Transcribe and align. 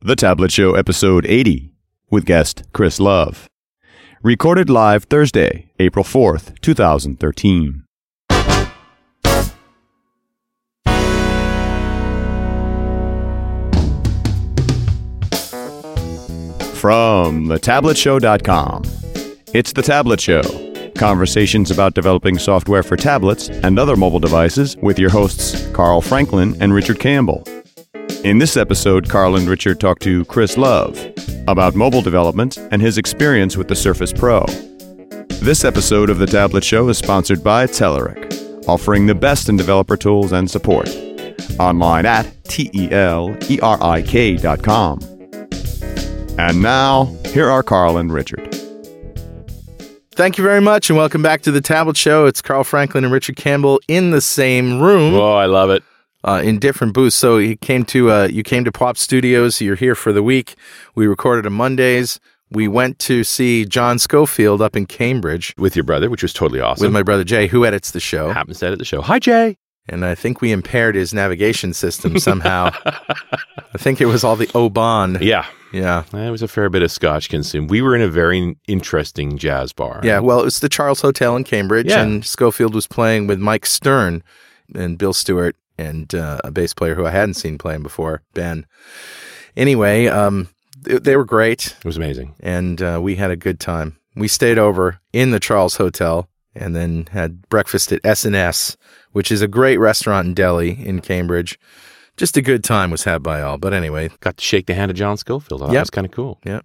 The 0.00 0.14
Tablet 0.14 0.52
Show, 0.52 0.74
episode 0.74 1.26
80, 1.26 1.72
with 2.08 2.24
guest 2.24 2.62
Chris 2.72 3.00
Love. 3.00 3.48
Recorded 4.22 4.70
live 4.70 5.02
Thursday, 5.02 5.72
April 5.80 6.04
4th, 6.04 6.56
2013. 6.60 7.82
From 16.74 17.48
thetabletshow.com. 17.48 18.82
It's 19.52 19.72
The 19.72 19.82
Tablet 19.82 20.20
Show. 20.20 20.92
Conversations 20.96 21.72
about 21.72 21.94
developing 21.94 22.38
software 22.38 22.84
for 22.84 22.96
tablets 22.96 23.48
and 23.48 23.80
other 23.80 23.96
mobile 23.96 24.20
devices 24.20 24.76
with 24.76 25.00
your 25.00 25.10
hosts, 25.10 25.66
Carl 25.72 26.00
Franklin 26.00 26.56
and 26.60 26.72
Richard 26.72 27.00
Campbell. 27.00 27.42
In 28.24 28.38
this 28.38 28.56
episode, 28.56 29.08
Carl 29.08 29.36
and 29.36 29.48
Richard 29.48 29.78
talk 29.80 30.00
to 30.00 30.24
Chris 30.24 30.56
Love 30.56 30.98
about 31.46 31.74
mobile 31.74 32.02
development 32.02 32.58
and 32.72 32.82
his 32.82 32.98
experience 32.98 33.56
with 33.56 33.68
the 33.68 33.76
Surface 33.76 34.12
Pro. 34.12 34.44
This 35.40 35.64
episode 35.64 36.10
of 36.10 36.18
The 36.18 36.26
Tablet 36.26 36.64
Show 36.64 36.88
is 36.88 36.98
sponsored 36.98 37.44
by 37.44 37.66
Telerik, 37.66 38.66
offering 38.68 39.06
the 39.06 39.14
best 39.14 39.48
in 39.48 39.56
developer 39.56 39.96
tools 39.96 40.32
and 40.32 40.50
support. 40.50 40.88
Online 41.60 42.06
at 42.06 42.44
T 42.44 42.70
E 42.74 42.90
L 42.90 43.36
E 43.48 43.60
R 43.60 43.78
I 43.82 44.02
K 44.02 44.36
dot 44.36 44.62
com. 44.62 44.98
And 46.38 46.60
now, 46.60 47.06
here 47.26 47.48
are 47.48 47.62
Carl 47.62 47.96
and 47.98 48.12
Richard. 48.12 48.54
Thank 50.12 50.36
you 50.38 50.42
very 50.44 50.60
much, 50.60 50.90
and 50.90 50.96
welcome 50.96 51.22
back 51.22 51.42
to 51.42 51.52
the 51.52 51.60
Tablet 51.60 51.96
Show. 51.96 52.26
It's 52.26 52.42
Carl 52.42 52.64
Franklin 52.64 53.04
and 53.04 53.12
Richard 53.12 53.36
Campbell 53.36 53.80
in 53.86 54.10
the 54.10 54.20
same 54.20 54.80
room, 54.80 55.14
Oh, 55.14 55.34
I 55.34 55.46
love 55.46 55.70
it. 55.70 55.84
Uh, 56.28 56.42
in 56.42 56.58
different 56.58 56.92
booths. 56.92 57.16
So 57.16 57.38
you 57.38 57.56
came 57.56 57.84
to 57.86 58.10
uh, 58.10 58.28
you 58.30 58.42
came 58.42 58.64
to 58.64 58.70
Pwop 58.72 58.98
Studios. 58.98 59.60
You're 59.62 59.76
here 59.76 59.94
for 59.94 60.12
the 60.12 60.22
week. 60.22 60.56
We 60.94 61.06
recorded 61.06 61.46
on 61.46 61.54
Mondays. 61.54 62.20
We 62.50 62.68
went 62.68 62.98
to 63.00 63.24
see 63.24 63.64
John 63.64 63.98
Scofield 63.98 64.60
up 64.62 64.76
in 64.76 64.84
Cambridge 64.86 65.54
With 65.58 65.74
your 65.76 65.84
brother, 65.84 66.08
which 66.10 66.22
was 66.22 66.32
totally 66.34 66.60
awesome. 66.60 66.84
with 66.84 66.92
my 66.92 67.02
brother 67.02 67.24
Jay, 67.24 67.46
who 67.46 67.64
edits 67.64 67.90
the 67.92 68.00
show. 68.00 68.30
happens 68.30 68.58
to 68.60 68.66
edit 68.66 68.78
the 68.78 68.84
show. 68.84 69.00
Hi, 69.02 69.18
Jay. 69.18 69.56
And 69.88 70.04
I 70.04 70.14
think 70.14 70.42
we 70.42 70.52
impaired 70.52 70.94
his 70.96 71.14
navigation 71.14 71.72
system 71.72 72.18
somehow. 72.18 72.70
I 72.84 73.78
think 73.78 74.00
it 74.02 74.06
was 74.06 74.22
all 74.24 74.36
the 74.36 74.50
Oban. 74.54 75.18
Yeah, 75.22 75.46
Yeah. 75.72 76.04
It 76.12 76.30
was 76.30 76.42
a 76.42 76.48
fair 76.48 76.68
bit 76.68 76.82
of 76.82 76.90
scotch 76.90 77.28
consumed. 77.30 77.70
We 77.70 77.80
were 77.80 77.94
in 77.96 78.02
a 78.02 78.08
very 78.08 78.56
interesting 78.66 79.38
jazz 79.38 79.72
bar. 79.72 80.00
Yeah, 80.04 80.18
well, 80.20 80.40
it 80.40 80.44
was 80.44 80.60
the 80.60 80.68
Charles 80.68 81.00
Hotel 81.00 81.36
in 81.36 81.44
Cambridge, 81.44 81.86
Yeah. 81.88 82.02
and 82.02 82.24
Scofield 82.24 82.74
was 82.74 82.86
playing 82.86 83.26
with 83.28 83.38
Mike 83.38 83.64
Stern 83.64 84.22
and 84.74 84.98
Bill 84.98 85.14
Stewart 85.14 85.56
and 85.78 86.12
uh, 86.14 86.40
a 86.44 86.50
bass 86.50 86.74
player 86.74 86.94
who 86.94 87.06
I 87.06 87.10
hadn't 87.10 87.34
seen 87.34 87.56
playing 87.58 87.82
before, 87.82 88.22
Ben. 88.34 88.66
Anyway, 89.56 90.06
um, 90.06 90.48
th- 90.84 91.02
they 91.02 91.16
were 91.16 91.24
great, 91.24 91.76
it 91.78 91.84
was 91.84 91.96
amazing. 91.96 92.34
and 92.40 92.80
uh, 92.82 92.98
we 93.02 93.16
had 93.16 93.30
a 93.30 93.36
good 93.36 93.60
time. 93.60 93.96
We 94.14 94.28
stayed 94.28 94.58
over 94.58 95.00
in 95.12 95.30
the 95.30 95.40
Charles 95.40 95.76
Hotel 95.76 96.28
and 96.54 96.74
then 96.74 97.06
had 97.12 97.48
breakfast 97.48 97.92
at 97.92 98.00
S&S, 98.04 98.76
which 99.12 99.30
is 99.30 99.42
a 99.42 99.48
great 99.48 99.78
restaurant 99.78 100.26
in 100.28 100.34
Delhi 100.34 100.70
in 100.84 101.00
Cambridge. 101.00 101.58
Just 102.16 102.36
a 102.36 102.42
good 102.42 102.64
time 102.64 102.90
was 102.90 103.04
had 103.04 103.22
by 103.22 103.40
all. 103.42 103.58
But 103.58 103.72
anyway, 103.72 104.10
Got 104.20 104.38
to 104.38 104.44
shake 104.44 104.66
the 104.66 104.74
hand 104.74 104.90
of 104.90 104.96
John 104.96 105.16
Scofield. 105.16 105.60
Thought 105.60 105.66
Yep. 105.68 105.74
that 105.74 105.80
was 105.82 105.90
kind 105.90 106.04
of 106.04 106.10
cool. 106.10 106.40
Yeah. 106.44 106.60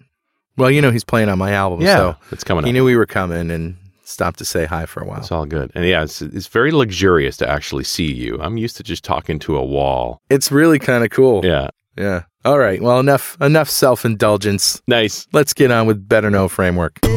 Well, 0.57 0.71
you 0.71 0.81
know 0.81 0.89
he's 0.91 1.03
playing 1.03 1.29
on 1.29 1.37
my 1.37 1.51
album, 1.51 1.81
Yeah, 1.81 1.95
so 1.97 2.15
it's 2.31 2.43
coming 2.43 2.63
he 2.63 2.71
up. 2.71 2.73
knew 2.73 2.85
we 2.85 2.95
were 2.95 3.05
coming 3.05 3.51
and 3.51 3.75
stopped 4.03 4.39
to 4.39 4.45
say 4.45 4.65
hi 4.65 4.85
for 4.85 5.01
a 5.01 5.05
while. 5.05 5.19
It's 5.19 5.31
all 5.31 5.45
good. 5.45 5.71
And 5.75 5.85
yeah, 5.85 6.03
it's, 6.03 6.21
it's 6.21 6.47
very 6.47 6.71
luxurious 6.71 7.37
to 7.37 7.49
actually 7.49 7.83
see 7.83 8.11
you. 8.11 8.39
I'm 8.41 8.57
used 8.57 8.77
to 8.77 8.83
just 8.83 9.03
talking 9.03 9.39
to 9.39 9.57
a 9.57 9.65
wall. 9.65 10.21
It's 10.29 10.51
really 10.51 10.79
kind 10.79 11.03
of 11.03 11.09
cool. 11.09 11.45
Yeah. 11.45 11.69
Yeah. 11.97 12.23
All 12.45 12.59
right. 12.59 12.81
Well, 12.81 12.99
enough 12.99 13.37
enough 13.39 13.69
self 13.69 14.03
indulgence. 14.03 14.81
Nice. 14.87 15.27
Let's 15.31 15.53
get 15.53 15.71
on 15.71 15.87
with 15.87 16.07
better 16.07 16.29
know 16.29 16.47
framework. 16.47 16.99
All 17.03 17.09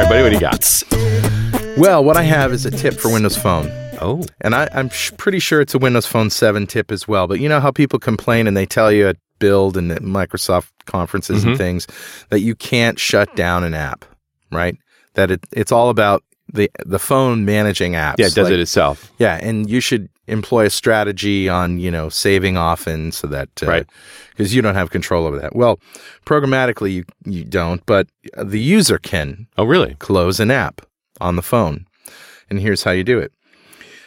right, 0.00 0.08
buddy, 0.08 0.22
what 0.22 0.30
do 0.30 0.34
you 0.34 0.40
got? 0.40 0.82
Well, 1.78 2.04
what 2.04 2.16
I 2.16 2.22
have 2.22 2.52
is 2.52 2.66
a 2.66 2.70
tip 2.70 2.94
for 2.94 3.12
Windows 3.12 3.36
Phone, 3.36 3.66
Oh, 4.00 4.24
and 4.40 4.54
I, 4.54 4.68
I'm 4.72 4.88
sh- 4.88 5.12
pretty 5.16 5.38
sure 5.38 5.60
it's 5.60 5.74
a 5.74 5.78
Windows 5.78 6.06
Phone 6.06 6.30
7 6.30 6.66
tip 6.66 6.90
as 6.90 7.06
well. 7.06 7.26
But 7.26 7.40
you 7.40 7.48
know 7.48 7.60
how 7.60 7.70
people 7.70 7.98
complain 7.98 8.46
and 8.46 8.56
they 8.56 8.66
tell 8.66 8.90
you 8.90 9.08
at 9.08 9.16
Build 9.44 9.76
and 9.76 9.92
at 9.92 10.02
Microsoft 10.02 10.70
conferences 10.86 11.40
Mm-hmm. 11.40 11.48
and 11.50 11.58
things 11.58 11.86
that 12.30 12.40
you 12.40 12.54
can't 12.54 12.98
shut 12.98 13.28
down 13.36 13.64
an 13.64 13.74
app, 13.74 14.04
right? 14.50 14.76
That 15.14 15.30
it, 15.30 15.40
it's 15.52 15.72
all 15.72 15.90
about 15.90 16.22
the 16.52 16.70
the 16.86 16.98
phone 16.98 17.44
managing 17.44 17.92
apps. 17.92 18.16
yeah, 18.18 18.26
it 18.26 18.34
does 18.34 18.44
Like- 18.48 18.54
it 18.54 18.60
itself. 18.60 19.10
Yeah, 19.18 19.38
and 19.48 19.68
you 19.68 19.80
should 19.80 20.08
employ 20.26 20.64
a 20.66 20.70
strategy 20.70 21.48
on 21.50 21.78
you 21.78 21.90
know 21.90 22.08
saving 22.08 22.56
often 22.56 23.12
so 23.12 23.26
that 23.28 23.48
uh, 23.62 23.66
Right. 23.66 23.86
because 24.30 24.54
you 24.54 24.62
don't 24.62 24.74
have 24.76 24.88
control 24.90 25.26
over 25.26 25.38
that. 25.40 25.54
Well, 25.54 25.78
programmatically 26.24 26.92
you 26.92 27.04
you 27.36 27.44
don't, 27.44 27.84
but 27.86 28.06
the 28.42 28.60
user 28.78 28.98
can 28.98 29.46
Oh, 29.58 29.64
really? 29.64 29.94
close 29.98 30.40
an 30.40 30.50
app 30.50 30.80
on 31.20 31.36
the 31.36 31.42
phone, 31.42 31.86
and 32.50 32.58
here's 32.60 32.82
how 32.84 32.92
you 32.92 33.04
do 33.04 33.18
it. 33.18 33.32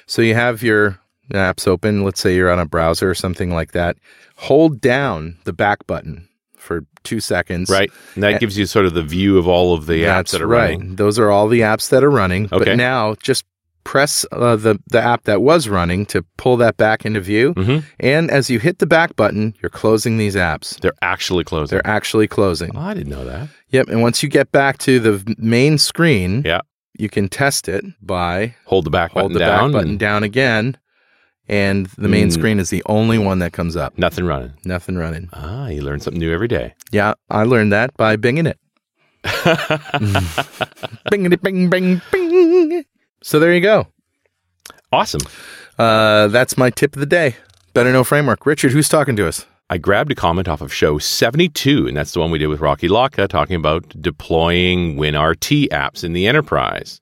So 0.08 0.22
you 0.22 0.34
have 0.36 0.64
your 0.64 0.98
apps 1.34 1.68
open. 1.68 2.04
Let's 2.06 2.22
say 2.22 2.36
you're 2.36 2.52
on 2.52 2.60
a 2.60 2.66
browser 2.66 3.10
or 3.10 3.16
something 3.16 3.52
like 3.60 3.72
that. 3.74 3.98
Hold 4.38 4.80
down 4.82 5.38
the 5.46 5.54
back 5.54 5.86
button 5.88 6.28
for 6.58 6.86
two 7.04 7.20
seconds. 7.20 7.70
Right. 7.70 7.90
And 8.16 8.24
that 8.24 8.36
Eh, 8.36 8.38
gives 8.40 8.58
you 8.58 8.66
sort 8.66 8.86
of 8.86 8.94
the 8.94 9.02
view 9.04 9.38
of 9.38 9.48
all 9.48 9.74
of 9.74 9.86
the 9.88 10.04
apps 10.04 10.32
that 10.32 10.42
are 10.42 10.48
right. 10.48 10.72
running. 10.78 10.96
Those 10.96 11.18
are 11.20 11.30
all 11.32 11.48
the 11.48 11.62
apps 11.62 11.90
that 11.90 12.04
are 12.04 12.10
running. 12.12 12.46
Okay. 12.52 12.66
But 12.66 12.76
now 12.78 13.16
just 13.16 13.46
press 13.84 14.26
uh, 14.34 14.56
the 14.58 14.78
the 14.92 15.02
app 15.02 15.24
that 15.24 15.42
was 15.42 15.70
running 15.70 16.06
to 16.08 16.22
pull 16.38 16.58
that 16.58 16.76
back 16.76 17.06
into 17.06 17.22
view. 17.22 17.54
Mhm. 17.54 17.84
And 18.02 18.30
as 18.30 18.50
you 18.50 18.60
hit 18.60 18.80
the 18.80 18.86
back 18.86 19.16
button, 19.16 19.56
you're 19.62 19.70
closing 19.70 20.18
these 20.18 20.36
apps. 20.36 20.78
They're 20.82 20.92
actually 21.02 21.46
closing. 21.46 21.74
They're 21.76 21.88
actually 21.88 22.28
closing. 22.28 22.72
Oh, 22.76 22.82
I 22.82 22.94
didn't 22.94 23.10
know 23.10 23.24
that. 23.26 23.48
Yep. 23.70 23.88
And 23.90 24.02
once 24.02 24.22
you 24.22 24.28
get 24.30 24.52
back 24.52 24.78
to 24.80 25.00
the 25.00 25.36
main 25.38 25.78
screen, 25.78 26.42
Yeah. 26.46 26.62
you 27.00 27.08
can 27.10 27.30
test 27.30 27.70
it 27.70 27.86
by 28.02 28.56
Hold 28.66 28.84
the 28.86 28.90
back 28.90 29.12
hold 29.12 29.24
button 29.32 29.34
the 29.34 29.40
down. 29.40 29.72
back 29.72 29.82
button 29.82 29.98
down 29.98 30.24
again, 30.24 30.76
and 31.50 31.86
the 31.98 32.08
main 32.08 32.28
Mm. 32.28 32.34
screen 32.34 32.60
is 32.60 32.70
the 32.70 32.84
only 32.88 33.18
one 33.18 33.40
that 33.40 33.54
comes 33.54 33.76
up. 33.76 33.98
Nothing 33.98 34.26
running. 34.26 34.54
Nothing 34.66 34.98
running. 34.98 35.30
Ah, 35.34 35.68
you 35.68 35.82
learn 35.82 36.00
something 36.00 36.20
new 36.20 36.34
every 36.34 36.48
day. 36.48 36.74
Yeah, 36.92 37.14
I 37.30 37.44
learned 37.44 37.72
that 37.74 37.96
by 37.98 38.16
binging 38.18 38.48
it. 38.48 38.58
Bing, 41.12 41.32
it, 41.32 41.42
bing, 41.42 41.70
bing, 41.70 42.02
bing. 42.12 42.84
So 43.22 43.40
there 43.40 43.54
you 43.54 43.62
go. 43.62 43.88
awesome. 44.92 45.22
Uh, 45.78 46.28
that's 46.28 46.58
my 46.58 46.70
tip 46.70 46.96
of 46.96 47.00
the 47.00 47.06
day. 47.06 47.36
Better 47.74 47.92
know 47.92 48.04
framework. 48.04 48.46
Richard, 48.46 48.72
who's 48.72 48.90
talking 48.90 49.16
to 49.18 49.28
us? 49.28 49.46
I 49.70 49.78
grabbed 49.78 50.12
a 50.12 50.16
comment 50.16 50.48
off 50.48 50.62
of 50.62 50.74
show 50.74 50.98
72, 50.98 51.88
and 51.88 51.98
that's 51.98 52.14
the 52.14 52.20
one 52.22 52.32
we 52.32 52.38
did 52.40 52.48
with 52.48 52.62
Rocky 52.62 52.88
Lhotka 52.88 53.28
talking 53.28 53.56
about 53.58 53.90
deploying 54.02 54.96
WinRT 54.96 55.68
apps 55.70 56.04
in 56.04 56.14
the 56.14 56.26
enterprise. 56.26 57.02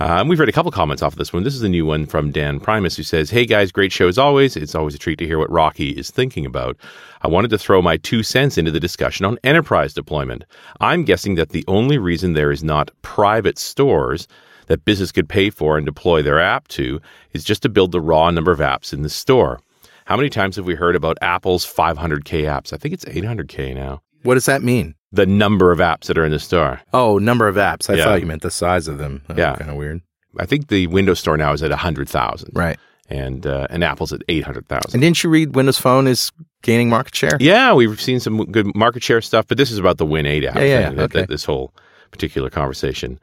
Uh, 0.00 0.18
and 0.18 0.30
we've 0.30 0.40
read 0.40 0.48
a 0.48 0.52
couple 0.52 0.70
comments 0.72 1.02
off 1.02 1.12
of 1.12 1.18
this 1.18 1.30
one. 1.30 1.42
This 1.42 1.54
is 1.54 1.62
a 1.62 1.68
new 1.68 1.84
one 1.84 2.06
from 2.06 2.32
Dan 2.32 2.58
Primus 2.58 2.96
who 2.96 3.02
says, 3.02 3.28
Hey 3.28 3.44
guys, 3.44 3.70
great 3.70 3.92
show 3.92 4.08
as 4.08 4.16
always. 4.16 4.56
It's 4.56 4.74
always 4.74 4.94
a 4.94 4.98
treat 4.98 5.18
to 5.18 5.26
hear 5.26 5.38
what 5.38 5.50
Rocky 5.50 5.90
is 5.90 6.10
thinking 6.10 6.46
about. 6.46 6.78
I 7.20 7.28
wanted 7.28 7.50
to 7.50 7.58
throw 7.58 7.82
my 7.82 7.98
two 7.98 8.22
cents 8.22 8.56
into 8.56 8.70
the 8.70 8.80
discussion 8.80 9.26
on 9.26 9.38
enterprise 9.44 9.92
deployment. 9.92 10.46
I'm 10.80 11.04
guessing 11.04 11.34
that 11.34 11.50
the 11.50 11.66
only 11.68 11.98
reason 11.98 12.32
there 12.32 12.50
is 12.50 12.64
not 12.64 12.90
private 13.02 13.58
stores 13.58 14.26
that 14.68 14.86
business 14.86 15.12
could 15.12 15.28
pay 15.28 15.50
for 15.50 15.76
and 15.76 15.84
deploy 15.84 16.22
their 16.22 16.40
app 16.40 16.66
to 16.68 16.98
is 17.32 17.44
just 17.44 17.60
to 17.64 17.68
build 17.68 17.92
the 17.92 18.00
raw 18.00 18.30
number 18.30 18.52
of 18.52 18.60
apps 18.60 18.94
in 18.94 19.02
the 19.02 19.10
store. 19.10 19.60
How 20.06 20.16
many 20.16 20.30
times 20.30 20.56
have 20.56 20.64
we 20.64 20.76
heard 20.76 20.96
about 20.96 21.18
Apple's 21.20 21.66
500K 21.66 22.44
apps? 22.44 22.72
I 22.72 22.78
think 22.78 22.94
it's 22.94 23.04
800K 23.04 23.74
now. 23.74 24.00
What 24.22 24.34
does 24.34 24.46
that 24.46 24.62
mean? 24.62 24.94
The 25.12 25.26
number 25.26 25.72
of 25.72 25.78
apps 25.78 26.02
that 26.06 26.16
are 26.18 26.24
in 26.24 26.30
the 26.30 26.38
store. 26.38 26.80
Oh, 26.92 27.18
number 27.18 27.48
of 27.48 27.56
apps. 27.56 27.90
I 27.90 27.94
Yeah. 27.96 28.04
thought 28.04 28.20
you 28.20 28.26
meant 28.26 28.42
the 28.42 28.50
size 28.50 28.86
of 28.88 28.98
them. 28.98 29.22
Yeah. 29.36 29.56
Kind 29.56 29.70
of 29.70 29.76
weird. 29.76 30.02
I 30.38 30.46
think 30.46 30.68
the 30.68 30.86
Windows 30.86 31.18
Store 31.18 31.36
now 31.36 31.52
is 31.52 31.62
at 31.62 31.72
100,000. 31.72 32.50
Right. 32.54 32.78
And, 33.08 33.44
uh, 33.44 33.66
and 33.70 33.82
Apple's 33.82 34.12
at 34.12 34.22
800,000. 34.28 34.94
And 34.94 35.02
didn't 35.02 35.24
you 35.24 35.30
read 35.30 35.56
Windows 35.56 35.78
Phone 35.78 36.06
is 36.06 36.30
gaining 36.62 36.88
market 36.88 37.14
share? 37.16 37.36
Yeah, 37.40 37.72
we've 37.74 38.00
seen 38.00 38.20
some 38.20 38.44
good 38.52 38.72
market 38.76 39.02
share 39.02 39.20
stuff, 39.20 39.46
but 39.48 39.58
this 39.58 39.72
is 39.72 39.78
about 39.78 39.98
the 39.98 40.06
Win 40.06 40.26
8 40.26 40.44
app. 40.44 40.54
Yeah, 40.54 40.60
yeah, 40.62 40.66
thing, 40.66 40.82
yeah, 40.82 40.88
that- 41.02 41.10
that- 41.12 41.18
okay. 41.22 41.26
this 41.28 41.44
whole 41.44 41.74
particular 42.12 42.48
conversation. 42.50 43.18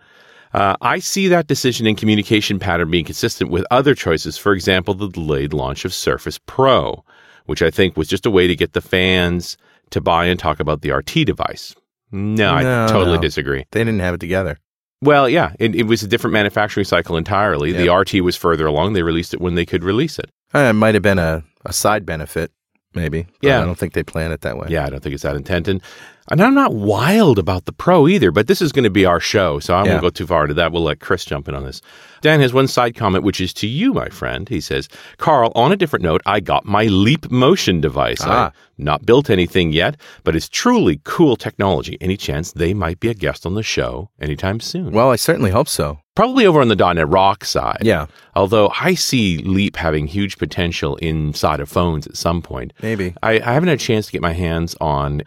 Uh, 0.53 0.75
I 0.81 0.99
see 0.99 1.29
that 1.29 1.47
decision 1.47 1.87
and 1.87 1.97
communication 1.97 2.59
pattern 2.59 2.91
being 2.91 3.05
consistent 3.05 3.49
with 3.49 3.65
other 3.71 3.95
choices. 3.95 4.37
For 4.37 4.51
example, 4.51 4.93
the 4.93 5.07
delayed 5.07 5.53
launch 5.53 5.85
of 5.85 5.93
Surface 5.93 6.37
Pro, 6.45 7.05
which 7.45 7.61
I 7.61 7.69
think 7.69 7.95
was 7.95 8.09
just 8.09 8.25
a 8.25 8.29
way 8.31 8.47
to 8.47 8.55
get 8.57 8.73
the 8.73 8.81
fans 8.81 9.55
to 9.91 10.01
buy 10.01 10.25
and 10.25 10.37
talk 10.37 10.59
about 10.59 10.81
the 10.81 10.91
RT 10.91 11.23
device. 11.23 11.73
No, 12.11 12.53
I 12.53 12.61
totally 12.87 13.17
no. 13.17 13.21
disagree. 13.21 13.65
They 13.71 13.83
didn't 13.83 13.99
have 13.99 14.15
it 14.15 14.19
together. 14.19 14.57
Well, 15.01 15.29
yeah, 15.29 15.53
it, 15.59 15.75
it 15.75 15.83
was 15.83 16.01
a 16.01 16.07
different 16.07 16.33
manufacturing 16.33 16.85
cycle 16.85 17.17
entirely. 17.17 17.71
The 17.71 17.93
RT 17.93 18.15
was 18.23 18.35
further 18.35 18.65
along. 18.65 18.93
They 18.93 19.03
released 19.03 19.33
it 19.33 19.41
when 19.41 19.55
they 19.55 19.65
could 19.65 19.83
release 19.83 20.17
it. 20.17 20.31
Uh, 20.55 20.59
it 20.59 20.73
might 20.73 20.95
have 20.95 21.03
been 21.03 21.19
a, 21.19 21.43
a 21.65 21.73
side 21.73 22.05
benefit, 22.05 22.51
maybe. 22.95 23.27
Yeah. 23.41 23.61
I 23.61 23.65
don't 23.65 23.77
think 23.77 23.93
they 23.93 24.03
planned 24.03 24.33
it 24.33 24.41
that 24.41 24.57
way. 24.57 24.67
Yeah, 24.69 24.85
I 24.85 24.89
don't 24.89 25.03
think 25.03 25.13
it's 25.13 25.23
that 25.23 25.35
intent. 25.35 25.67
And 25.67 25.83
And 26.29 26.41
I'm 26.41 26.53
not 26.53 26.73
wild 26.73 27.39
about 27.39 27.65
the 27.65 27.71
Pro 27.71 28.07
either, 28.07 28.31
but 28.31 28.47
this 28.47 28.61
is 28.61 28.71
going 28.73 28.83
to 28.83 28.89
be 28.89 29.05
our 29.05 29.19
show, 29.19 29.59
so 29.59 29.73
I 29.75 29.83
won't 29.83 30.01
go 30.01 30.09
too 30.09 30.27
far 30.27 30.43
into 30.43 30.53
that. 30.55 30.71
We'll 30.73 30.83
let 30.83 30.99
Chris 30.99 31.23
jump 31.23 31.47
in 31.47 31.55
on 31.55 31.63
this. 31.63 31.81
Dan 32.21 32.41
has 32.41 32.53
one 32.53 32.67
side 32.67 32.95
comment, 32.95 33.23
which 33.23 33.39
is 33.39 33.53
to 33.55 33.67
you, 33.67 33.93
my 33.93 34.09
friend. 34.09 34.49
He 34.49 34.59
says, 34.59 34.89
Carl, 35.17 35.51
on 35.55 35.71
a 35.71 35.77
different 35.77 36.03
note, 36.03 36.21
I 36.25 36.39
got 36.41 36.65
my 36.65 36.85
Leap 36.85 37.31
Motion 37.31 37.79
device. 37.79 38.17
Ah. 38.21 38.47
I've 38.47 38.53
not 38.77 39.05
built 39.05 39.29
anything 39.29 39.71
yet, 39.71 39.95
but 40.23 40.35
it's 40.35 40.49
truly 40.49 40.99
cool 41.05 41.37
technology. 41.37 41.97
Any 42.01 42.17
chance 42.17 42.51
they 42.51 42.73
might 42.73 42.99
be 42.99 43.07
a 43.07 43.13
guest 43.13 43.45
on 43.45 43.53
the 43.55 43.63
show 43.63 44.09
anytime 44.19 44.59
soon? 44.59 44.91
Well, 44.91 45.11
I 45.11 45.15
certainly 45.15 45.51
hope 45.51 45.69
so. 45.69 45.99
Probably 46.15 46.45
over 46.45 46.59
on 46.59 46.67
the 46.67 46.75
.NET 46.75 47.07
Rock 47.07 47.45
side. 47.45 47.81
Yeah, 47.83 48.07
Although 48.35 48.71
I 48.81 48.95
see 48.95 49.37
Leap 49.37 49.75
having 49.77 50.07
huge 50.07 50.37
potential 50.37 50.95
inside 50.97 51.59
of 51.59 51.69
phones 51.69 52.05
at 52.07 52.17
some 52.17 52.41
point. 52.41 52.73
maybe. 52.81 53.13
I, 53.23 53.39
I 53.39 53.53
haven't 53.53 53.69
had 53.69 53.79
a 53.79 53.81
chance 53.81 54.07
to 54.07 54.11
get 54.11 54.21
my 54.21 54.33
hands 54.33 54.75
on 54.81 55.21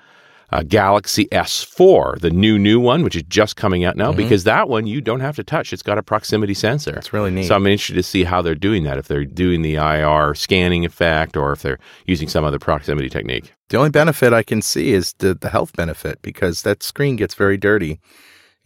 uh, 0.52 0.62
Galaxy 0.62 1.26
S4, 1.26 2.20
the 2.20 2.30
new 2.30 2.58
new 2.58 2.80
one, 2.80 3.02
which 3.02 3.16
is 3.16 3.22
just 3.24 3.56
coming 3.56 3.84
out 3.84 3.96
now, 3.96 4.12
because 4.12 4.44
that 4.44 4.68
one 4.68 4.86
you 4.86 5.00
don't 5.00 5.20
have 5.20 5.36
to 5.36 5.44
touch. 5.44 5.72
It's 5.72 5.82
got 5.82 5.98
a 5.98 6.02
proximity 6.02 6.54
sensor. 6.54 6.96
It's 6.96 7.12
really 7.12 7.30
neat. 7.30 7.46
So 7.46 7.54
I'm 7.54 7.66
interested 7.66 7.94
to 7.94 8.02
see 8.02 8.24
how 8.24 8.42
they're 8.42 8.54
doing 8.54 8.82
that. 8.84 8.98
If 8.98 9.08
they're 9.08 9.24
doing 9.24 9.62
the 9.62 9.76
IR 9.76 10.34
scanning 10.34 10.84
effect, 10.84 11.36
or 11.36 11.52
if 11.52 11.62
they're 11.62 11.78
using 12.06 12.28
some 12.28 12.44
other 12.44 12.58
proximity 12.58 13.08
technique. 13.08 13.52
The 13.68 13.76
only 13.76 13.90
benefit 13.90 14.32
I 14.32 14.42
can 14.42 14.62
see 14.62 14.92
is 14.92 15.14
the, 15.18 15.34
the 15.34 15.50
health 15.50 15.76
benefit 15.76 16.20
because 16.22 16.62
that 16.62 16.82
screen 16.82 17.16
gets 17.16 17.34
very 17.34 17.56
dirty. 17.56 18.00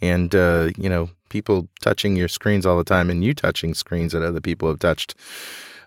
And, 0.01 0.35
uh, 0.35 0.71
you 0.77 0.89
know, 0.89 1.11
people 1.29 1.69
touching 1.83 2.17
your 2.17 2.29
screens 2.29 2.65
all 2.65 2.79
the 2.79 2.85
time 2.85 3.11
and 3.11 3.23
you 3.23 3.35
touching 3.35 3.75
screens 3.75 4.13
that 4.13 4.23
other 4.23 4.41
people 4.41 4.69
have 4.69 4.79
touched. 4.79 5.15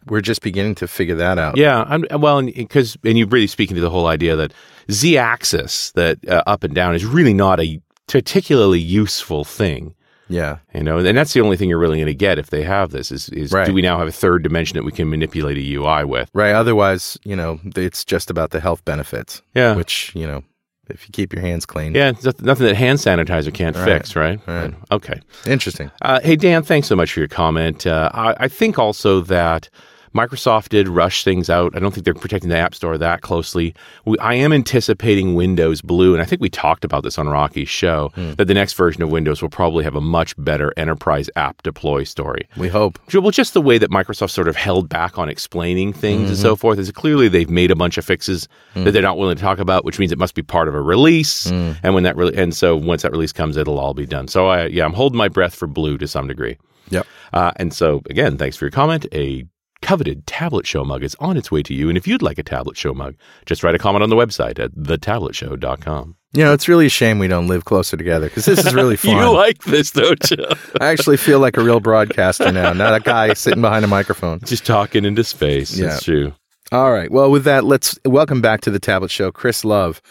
We're 0.09 0.21
just 0.21 0.41
beginning 0.41 0.75
to 0.75 0.87
figure 0.87 1.15
that 1.15 1.37
out. 1.37 1.57
Yeah, 1.57 1.85
I'm, 1.87 2.05
well, 2.19 2.41
because 2.41 2.97
and, 3.03 3.17
you're 3.17 3.27
really 3.27 3.47
speaking 3.47 3.75
to 3.75 3.81
the 3.81 3.89
whole 3.89 4.07
idea 4.07 4.35
that 4.35 4.53
z-axis, 4.91 5.91
that 5.91 6.27
uh, 6.27 6.43
up 6.47 6.63
and 6.63 6.73
down, 6.73 6.95
is 6.95 7.05
really 7.05 7.33
not 7.33 7.59
a 7.59 7.81
particularly 8.07 8.79
useful 8.79 9.43
thing. 9.43 9.93
Yeah. 10.29 10.57
You 10.73 10.83
know, 10.83 10.97
and 10.97 11.17
that's 11.17 11.33
the 11.33 11.41
only 11.41 11.55
thing 11.55 11.69
you're 11.69 11.79
really 11.79 11.97
going 11.97 12.07
to 12.07 12.13
get 12.13 12.37
if 12.37 12.49
they 12.49 12.63
have 12.63 12.91
this 12.91 13.11
is, 13.11 13.29
is 13.29 13.51
Right. 13.53 13.65
do 13.65 13.73
we 13.73 13.81
now 13.81 13.97
have 13.97 14.07
a 14.07 14.11
third 14.11 14.43
dimension 14.43 14.75
that 14.75 14.83
we 14.83 14.91
can 14.91 15.09
manipulate 15.09 15.57
a 15.57 15.73
UI 15.75 16.03
with? 16.03 16.29
Right. 16.33 16.51
Otherwise, 16.53 17.17
you 17.23 17.35
know, 17.35 17.59
it's 17.75 18.03
just 18.03 18.29
about 18.29 18.51
the 18.51 18.59
health 18.59 18.83
benefits, 18.83 19.41
Yeah. 19.55 19.75
which, 19.75 20.11
you 20.15 20.27
know, 20.27 20.43
if 20.89 21.07
you 21.07 21.11
keep 21.11 21.33
your 21.33 21.41
hands 21.41 21.65
clean. 21.65 21.93
yeah, 21.95 22.11
nothing 22.41 22.65
that 22.65 22.75
hand 22.75 22.99
sanitizer 22.99 23.53
can't 23.53 23.75
Right. 23.75 23.85
fix, 23.85 24.15
right? 24.15 24.39
Right. 24.47 24.73
Okay. 24.91 25.19
Interesting. 25.45 25.91
Uh, 26.01 26.19
hey, 26.21 26.35
Dan, 26.35 26.63
thanks 26.63 26.87
so 26.87 26.95
much 26.95 27.11
for 27.13 27.19
your 27.19 27.27
comment. 27.29 27.85
Uh, 27.87 28.09
I, 28.13 28.35
I 28.39 28.47
think 28.47 28.77
also 28.79 29.21
that 29.21 29.69
Microsoft 30.15 30.69
did 30.69 30.87
rush 30.87 31.23
things 31.23 31.49
out. 31.49 31.75
I 31.75 31.79
don't 31.79 31.93
think 31.93 32.05
they're 32.05 32.13
protecting 32.13 32.49
the 32.49 32.57
App 32.57 32.75
Store 32.75 32.97
that 32.97 33.21
closely. 33.21 33.75
We, 34.05 34.17
I 34.19 34.33
am 34.35 34.53
anticipating 34.53 35.35
Windows 35.35 35.81
Blue, 35.81 36.13
and 36.13 36.21
I 36.21 36.25
think 36.25 36.41
we 36.41 36.49
talked 36.49 36.83
about 36.83 37.03
this 37.03 37.17
on 37.17 37.27
Rocky's 37.27 37.69
show, 37.69 38.11
hmm. 38.15 38.33
that 38.33 38.45
the 38.45 38.53
next 38.53 38.73
version 38.73 39.03
of 39.03 39.09
Windows 39.09 39.41
will 39.41 39.49
probably 39.49 39.83
have 39.83 39.95
a 39.95 40.01
much 40.01 40.33
better 40.37 40.73
enterprise 40.77 41.29
app 41.35 41.61
deploy 41.63 42.03
story. 42.03 42.47
We 42.57 42.67
hope. 42.67 42.99
Well, 43.13 43.31
just 43.31 43.53
the 43.53 43.61
way 43.61 43.77
that 43.77 43.89
Microsoft 43.89 44.31
sort 44.31 44.47
of 44.47 44.55
held 44.55 44.89
back 44.89 45.17
on 45.17 45.29
explaining 45.29 45.93
things 45.93 46.29
and 46.29 46.37
so 46.37 46.53
mm-hmm. 46.53 46.59
forth 46.59 46.79
is 46.79 46.91
clearly 46.91 47.27
they've 47.27 47.49
made 47.49 47.71
a 47.71 47.75
bunch 47.75 47.97
of 47.97 48.05
fixes 48.05 48.47
that 48.73 48.83
hmm. 48.83 48.89
they're 48.91 49.01
not 49.01 49.17
willing 49.17 49.35
to 49.35 49.41
talk 49.41 49.59
about, 49.59 49.85
which 49.85 49.99
means 49.99 50.11
it 50.11 50.17
must 50.17 50.35
be 50.35 50.43
part 50.43 50.67
of 50.67 50.75
a 50.75 50.81
release. 50.81 51.49
Hmm. 51.49 51.73
And 51.83 51.93
when 51.93 52.03
that 52.03 52.15
really, 52.15 52.35
and 52.35 52.55
so 52.55 52.75
once 52.75 53.01
that 53.01 53.11
release 53.11 53.31
comes, 53.31 53.57
it'll 53.57 53.79
all 53.79 53.93
be 53.93 54.05
done. 54.05 54.27
So 54.27 54.47
I, 54.47 54.65
yeah, 54.67 54.85
I'm 54.85 54.93
holding 54.93 55.17
my 55.17 55.27
breath 55.27 55.55
for 55.55 55.67
Blue 55.67 55.97
to 55.97 56.07
some 56.07 56.27
degree. 56.27 56.57
Yep. 56.89 57.05
Uh, 57.33 57.51
and 57.57 57.73
so 57.73 58.01
again, 58.09 58.37
thanks 58.37 58.55
for 58.55 58.65
your 58.65 58.71
comment. 58.71 59.05
A 59.13 59.45
coveted 59.81 60.25
tablet 60.27 60.65
show 60.65 60.83
mug 60.83 61.03
is 61.03 61.15
on 61.19 61.37
its 61.37 61.51
way 61.51 61.63
to 61.63 61.73
you. 61.73 61.89
And 61.89 61.97
if 61.97 62.07
you'd 62.07 62.21
like 62.21 62.37
a 62.37 62.43
tablet 62.43 62.77
show 62.77 62.93
mug, 62.93 63.15
just 63.45 63.63
write 63.63 63.75
a 63.75 63.79
comment 63.79 64.03
on 64.03 64.09
the 64.09 64.15
website 64.15 64.59
at 64.59 64.71
thetabletshow.com. 64.75 66.15
You 66.33 66.43
know, 66.43 66.53
it's 66.53 66.67
really 66.67 66.87
a 66.87 66.89
shame 66.89 67.19
we 67.19 67.27
don't 67.27 67.47
live 67.47 67.65
closer 67.65 67.95
together 67.97 68.27
because 68.27 68.45
this 68.45 68.65
is 68.65 68.73
really 68.73 68.95
fun. 68.97 69.17
You 69.17 69.31
like 69.33 69.63
this, 69.63 69.91
don't 69.91 70.29
you? 70.31 70.45
I 70.81 70.87
actually 70.87 71.17
feel 71.17 71.39
like 71.39 71.57
a 71.57 71.61
real 71.63 71.79
broadcaster 71.79 72.51
now, 72.51 72.73
not 72.73 72.93
a 72.95 72.99
guy 72.99 73.33
sitting 73.33 73.61
behind 73.61 73.85
a 73.85 73.87
microphone. 73.87 74.39
just 74.41 74.65
talking 74.65 75.05
into 75.05 75.23
space. 75.23 75.77
Yeah. 75.77 75.95
It's 75.95 76.03
true. 76.03 76.33
All 76.71 76.91
right. 76.91 77.09
Well, 77.09 77.31
with 77.31 77.45
that, 77.45 77.63
let's 77.63 77.97
welcome 78.03 78.41
back 78.41 78.59
to 78.61 78.71
the 78.71 78.79
Tablet 78.79 79.09
Show, 79.09 79.31
Chris 79.31 79.63
Love. 79.63 80.01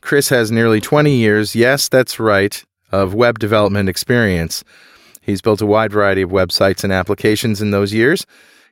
Chris 0.00 0.28
has 0.30 0.50
nearly 0.50 0.80
20 0.80 1.14
years, 1.14 1.54
yes, 1.54 1.88
that's 1.90 2.18
right, 2.18 2.64
of 2.90 3.12
web 3.12 3.38
development 3.38 3.88
experience. 3.90 4.64
He's 5.20 5.42
built 5.42 5.60
a 5.60 5.66
wide 5.66 5.92
variety 5.92 6.22
of 6.22 6.30
websites 6.30 6.84
and 6.84 6.92
applications 6.92 7.60
in 7.60 7.70
those 7.70 7.92
years. 7.92 8.24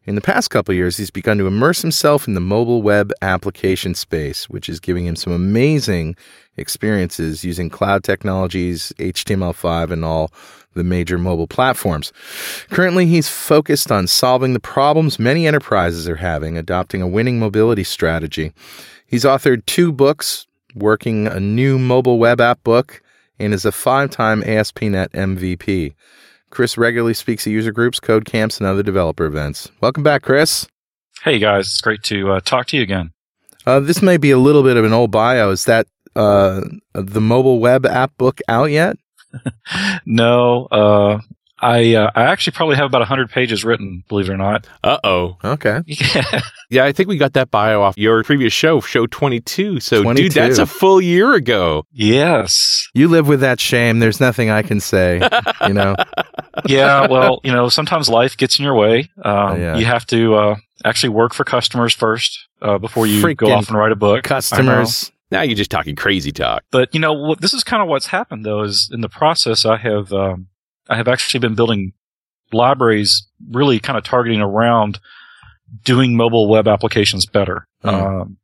In 0.06 0.16
the 0.16 0.20
past 0.20 0.50
couple 0.50 0.74
years, 0.74 0.98
he's 0.98 1.10
begun 1.10 1.38
to 1.38 1.46
immerse 1.46 1.80
himself 1.80 2.28
in 2.28 2.34
the 2.34 2.40
mobile 2.40 2.82
web 2.82 3.10
application 3.22 3.94
space, 3.94 4.50
which 4.50 4.68
is 4.68 4.78
giving 4.78 5.06
him 5.06 5.16
some 5.16 5.32
amazing 5.32 6.14
experiences 6.58 7.42
using 7.42 7.70
cloud 7.70 8.04
technologies, 8.04 8.92
HTML5, 8.98 9.90
and 9.90 10.04
all 10.04 10.30
the 10.74 10.84
major 10.84 11.16
mobile 11.16 11.46
platforms. 11.46 12.12
Currently, 12.68 13.06
he's 13.06 13.28
focused 13.28 13.90
on 13.90 14.06
solving 14.06 14.52
the 14.52 14.60
problems 14.60 15.18
many 15.18 15.46
enterprises 15.46 16.06
are 16.06 16.16
having, 16.16 16.58
adopting 16.58 17.00
a 17.00 17.08
winning 17.08 17.38
mobility 17.38 17.84
strategy. 17.84 18.52
He's 19.06 19.24
authored 19.24 19.64
two 19.64 19.90
books, 19.90 20.46
working 20.74 21.28
a 21.28 21.40
new 21.40 21.78
mobile 21.78 22.18
web 22.18 22.42
app 22.42 22.62
book, 22.62 23.00
and 23.38 23.54
is 23.54 23.64
a 23.64 23.72
five 23.72 24.10
time 24.10 24.42
ASP.NET 24.44 25.12
MVP. 25.12 25.94
Chris 26.54 26.78
regularly 26.78 27.14
speaks 27.14 27.46
at 27.46 27.52
user 27.52 27.72
groups, 27.72 27.98
code 27.98 28.24
camps, 28.24 28.58
and 28.58 28.66
other 28.66 28.82
developer 28.82 29.26
events. 29.26 29.70
Welcome 29.80 30.04
back, 30.04 30.22
Chris. 30.22 30.68
Hey 31.22 31.38
guys, 31.38 31.66
it's 31.66 31.80
great 31.80 32.02
to 32.04 32.32
uh, 32.32 32.40
talk 32.40 32.68
to 32.68 32.76
you 32.76 32.82
again. 32.82 33.12
Uh, 33.66 33.80
this 33.80 34.00
may 34.00 34.16
be 34.18 34.30
a 34.30 34.38
little 34.38 34.62
bit 34.62 34.76
of 34.76 34.84
an 34.84 34.92
old 34.92 35.10
bio. 35.10 35.50
Is 35.50 35.64
that 35.64 35.86
uh, 36.14 36.60
the 36.92 37.20
mobile 37.20 37.58
web 37.58 37.84
app 37.84 38.16
book 38.16 38.40
out 38.48 38.70
yet? 38.70 38.96
No, 40.06 40.66
uh, 40.66 41.18
I 41.64 41.94
uh, 41.94 42.10
I 42.14 42.24
actually 42.24 42.52
probably 42.52 42.76
have 42.76 42.84
about 42.84 43.02
hundred 43.08 43.30
pages 43.30 43.64
written, 43.64 44.04
believe 44.08 44.28
it 44.28 44.32
or 44.32 44.36
not. 44.36 44.66
Uh 44.84 44.98
oh. 45.02 45.38
Okay. 45.42 45.80
Yeah, 45.86 46.40
Yeah, 46.70 46.84
I 46.84 46.92
think 46.92 47.08
we 47.08 47.16
got 47.16 47.32
that 47.34 47.50
bio 47.50 47.80
off 47.82 47.96
your 47.96 48.22
previous 48.22 48.52
show, 48.52 48.80
show 48.80 49.06
22. 49.06 49.80
So, 49.80 50.02
22. 50.02 50.22
dude, 50.22 50.32
that's 50.32 50.58
a 50.58 50.66
full 50.66 51.00
year 51.00 51.32
ago. 51.34 51.86
yes, 51.92 52.86
You 52.92 53.08
live 53.08 53.28
with 53.28 53.40
that 53.40 53.60
shame. 53.60 53.98
There's 53.98 54.20
nothing 54.20 54.50
I 54.50 54.62
can 54.62 54.80
say. 54.80 55.20
you 55.66 55.72
know. 55.72 55.96
yeah. 56.66 57.06
Well, 57.08 57.40
you 57.44 57.52
know, 57.52 57.68
sometimes 57.68 58.08
life 58.08 58.36
gets 58.36 58.58
in 58.58 58.64
your 58.64 58.74
way. 58.74 59.10
Um, 59.24 59.60
Yeah. 59.60 59.76
You 59.76 59.86
have 59.86 60.06
to 60.08 60.34
uh, 60.34 60.56
actually 60.84 61.10
work 61.10 61.32
for 61.32 61.44
customers 61.44 61.94
first 61.94 62.46
uh, 62.60 62.78
before 62.78 63.06
you 63.06 63.34
go 63.34 63.50
off 63.52 63.68
and 63.68 63.78
write 63.78 63.92
a 63.92 63.96
book. 63.96 64.22
Customers. 64.24 65.10
Now 65.30 65.42
you're 65.42 65.56
just 65.56 65.70
talking 65.70 65.96
crazy 65.96 66.30
talk. 66.32 66.62
But 66.70 66.94
you 66.94 67.00
know, 67.00 67.34
this 67.40 67.54
is 67.54 67.64
kind 67.64 67.82
of 67.82 67.88
what's 67.88 68.06
happened 68.08 68.44
though. 68.44 68.62
Is 68.62 68.90
in 68.92 69.00
the 69.00 69.08
process, 69.08 69.64
I 69.64 69.78
have 69.78 70.12
um, 70.12 70.48
I 70.88 70.96
have 70.96 71.08
actually 71.08 71.40
been 71.40 71.54
building 71.54 71.92
libraries, 72.52 73.26
really 73.50 73.78
kind 73.80 73.96
of 73.98 74.04
targeting 74.04 74.40
around 74.40 74.98
doing 75.84 76.16
mobile 76.16 76.48
web 76.48 76.68
applications 76.68 77.26
better. 77.26 77.66
Mhm. 77.84 77.92
Um, 78.22 78.36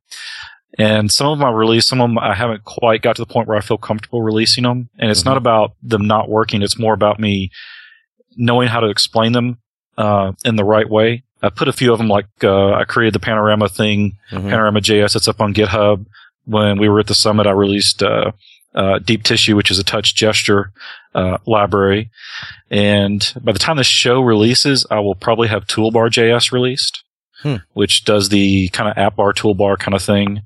and 0.78 1.10
some 1.12 1.26
of 1.28 1.38
them 1.38 1.46
I 1.46 1.50
release, 1.50 1.86
some 1.86 2.00
of 2.00 2.08
them 2.08 2.18
I 2.18 2.34
haven't 2.34 2.64
quite 2.64 3.02
got 3.02 3.16
to 3.16 3.22
the 3.22 3.32
point 3.32 3.48
where 3.48 3.56
I 3.58 3.60
feel 3.60 3.76
comfortable 3.78 4.22
releasing 4.22 4.64
them. 4.64 4.88
And 4.98 5.10
it's 5.10 5.24
not 5.24 5.36
about 5.36 5.72
them 5.82 6.06
not 6.06 6.28
working; 6.28 6.62
it's 6.62 6.78
more 6.78 6.94
about 6.94 7.18
me 7.20 7.50
knowing 8.36 8.68
how 8.68 8.80
to 8.80 8.88
explain 8.88 9.32
them 9.32 9.58
uh, 9.98 10.32
in 10.44 10.56
the 10.56 10.64
right 10.64 10.88
way. 10.88 11.24
I 11.42 11.50
put 11.50 11.68
a 11.68 11.72
few 11.72 11.92
of 11.92 11.98
them, 11.98 12.08
like 12.08 12.26
uh, 12.42 12.72
I 12.72 12.84
created 12.84 13.14
the 13.14 13.20
panorama 13.20 13.68
thing 13.68 14.16
Mhm. 14.30 14.48
Panorama 14.48 14.80
JS. 14.80 15.16
It's 15.16 15.28
up 15.28 15.40
on 15.40 15.52
GitHub. 15.54 16.06
When 16.44 16.78
we 16.78 16.88
were 16.88 17.00
at 17.00 17.06
the 17.06 17.14
summit, 17.14 17.46
I 17.46 17.50
released 17.52 18.02
uh, 18.02 18.32
uh, 18.74 18.98
Deep 19.00 19.22
Tissue, 19.22 19.56
which 19.56 19.70
is 19.70 19.78
a 19.78 19.84
touch 19.84 20.14
gesture 20.14 20.72
uh, 21.14 21.38
library. 21.46 22.10
And 22.70 23.32
by 23.42 23.52
the 23.52 23.58
time 23.58 23.76
this 23.76 23.86
show 23.86 24.20
releases, 24.20 24.86
I 24.90 25.00
will 25.00 25.14
probably 25.14 25.48
have 25.48 25.66
Toolbar 25.66 26.10
JS 26.10 26.52
released, 26.52 27.02
Hmm. 27.42 27.56
which 27.72 28.04
does 28.04 28.28
the 28.28 28.68
kind 28.68 28.90
of 28.90 28.98
app 28.98 29.16
bar 29.16 29.32
toolbar 29.32 29.78
kind 29.78 29.94
of 29.94 30.02
thing. 30.02 30.42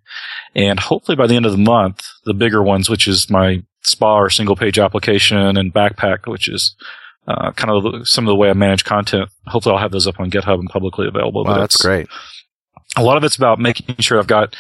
And 0.55 0.79
hopefully 0.79 1.17
by 1.17 1.27
the 1.27 1.35
end 1.35 1.45
of 1.45 1.51
the 1.51 1.59
month, 1.59 2.05
the 2.25 2.33
bigger 2.35 2.63
ones, 2.63 2.89
which 2.89 3.09
is 3.09 3.29
my 3.29 3.65
SPA 3.83 4.15
or 4.15 4.31
single 4.31 4.55
page 4.55 4.79
application 4.79 5.57
and 5.57 5.75
Backpack, 5.75 6.29
which 6.31 6.49
is 6.49 6.77
uh, 7.27 7.51
kind 7.53 7.71
of 7.73 8.07
some 8.07 8.25
of 8.25 8.29
the 8.29 8.37
way 8.37 8.49
I 8.49 8.53
manage 8.53 8.85
content. 8.85 9.29
Hopefully, 9.49 9.75
I'll 9.75 9.81
have 9.83 9.91
those 9.91 10.07
up 10.07 10.21
on 10.21 10.31
GitHub 10.31 10.61
and 10.61 10.69
publicly 10.69 11.09
available. 11.09 11.43
Wow, 11.45 11.55
But 11.55 11.61
that's 11.63 11.83
great. 11.83 12.07
a 12.97 13.03
lot 13.03 13.17
of 13.17 13.25
it's 13.25 13.37
about 13.37 13.59
making 13.59 13.97
sure 13.99 14.19
I've 14.21 14.27
got 14.29 14.55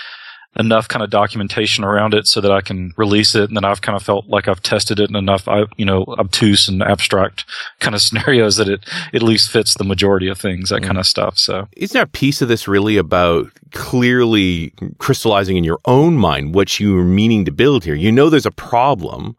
enough 0.56 0.88
kind 0.88 1.02
of 1.02 1.10
documentation 1.10 1.84
around 1.84 2.14
it 2.14 2.26
so 2.26 2.40
that 2.40 2.52
I 2.52 2.60
can 2.60 2.92
release 2.96 3.34
it. 3.34 3.44
And 3.48 3.56
then 3.56 3.64
I've 3.64 3.82
kind 3.82 3.96
of 3.96 4.02
felt 4.02 4.28
like 4.28 4.46
I've 4.46 4.62
tested 4.62 5.00
it 5.00 5.10
in 5.10 5.16
enough, 5.16 5.48
you 5.76 5.84
know, 5.84 6.04
obtuse 6.18 6.68
and 6.68 6.82
abstract 6.82 7.44
kind 7.80 7.94
of 7.94 8.00
scenarios 8.06 8.56
that 8.56 8.68
it 8.68 8.84
at 9.12 9.22
least 9.22 9.50
fits 9.50 9.74
the 9.74 9.84
majority 9.84 10.28
of 10.28 10.38
things, 10.38 10.70
that 10.70 10.82
mm. 10.82 10.86
kind 10.86 10.98
of 10.98 11.06
stuff. 11.06 11.38
So 11.38 11.68
Isn't 11.76 11.94
there 11.94 12.04
a 12.04 12.06
piece 12.06 12.40
of 12.42 12.48
this 12.48 12.68
really 12.68 12.96
about 12.96 13.50
clearly 13.72 14.72
crystallizing 14.98 15.56
in 15.56 15.64
your 15.64 15.80
own 15.86 16.16
mind 16.16 16.54
what 16.54 16.78
you're 16.78 17.04
meaning 17.04 17.44
to 17.44 17.52
build 17.52 17.84
here? 17.84 17.94
You 17.94 18.12
know 18.12 18.30
there's 18.30 18.46
a 18.46 18.50
problem. 18.50 19.36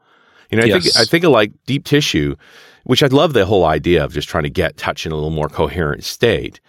You 0.51 0.59
know, 0.59 0.65
I 0.65 0.79
think 0.79 0.95
I 0.95 1.05
think 1.05 1.23
of 1.23 1.31
like 1.31 1.51
deep 1.65 1.85
tissue, 1.85 2.35
which 2.83 3.01
I 3.01 3.07
love 3.07 3.33
the 3.33 3.45
whole 3.45 3.65
idea 3.65 4.03
of 4.03 4.13
just 4.13 4.29
trying 4.29 4.43
to 4.43 4.49
get 4.49 4.77
touch 4.77 5.05
in 5.05 5.11
a 5.11 5.15
little 5.15 5.31
more 5.31 5.49
coherent 5.49 6.03
state. 6.03 6.59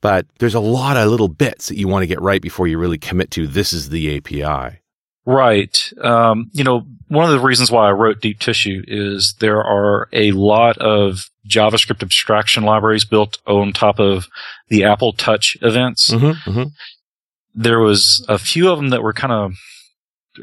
But 0.00 0.26
there's 0.38 0.54
a 0.54 0.60
lot 0.60 0.96
of 0.96 1.08
little 1.08 1.28
bits 1.28 1.68
that 1.68 1.76
you 1.76 1.88
want 1.88 2.02
to 2.02 2.06
get 2.06 2.20
right 2.20 2.40
before 2.40 2.66
you 2.66 2.78
really 2.78 2.98
commit 2.98 3.30
to 3.32 3.46
this 3.46 3.72
is 3.72 3.90
the 3.90 4.16
API. 4.16 4.78
Right. 5.26 5.92
Um, 6.00 6.50
you 6.52 6.64
know, 6.64 6.86
one 7.08 7.24
of 7.24 7.32
the 7.32 7.40
reasons 7.40 7.70
why 7.70 7.88
I 7.88 7.92
wrote 7.92 8.20
Deep 8.20 8.38
Tissue 8.38 8.82
is 8.86 9.34
there 9.40 9.62
are 9.62 10.08
a 10.12 10.32
lot 10.32 10.78
of 10.78 11.28
JavaScript 11.48 12.02
abstraction 12.02 12.64
libraries 12.64 13.04
built 13.04 13.38
on 13.46 13.72
top 13.72 13.98
of 13.98 14.28
the 14.68 14.84
Apple 14.84 15.12
Touch 15.12 15.56
events. 15.60 16.10
Mm-hmm, 16.10 16.50
mm-hmm. 16.50 16.68
There 17.54 17.80
was 17.80 18.24
a 18.28 18.38
few 18.38 18.70
of 18.70 18.78
them 18.78 18.90
that 18.90 19.02
were 19.02 19.12
kind 19.12 19.32
of, 19.32 19.54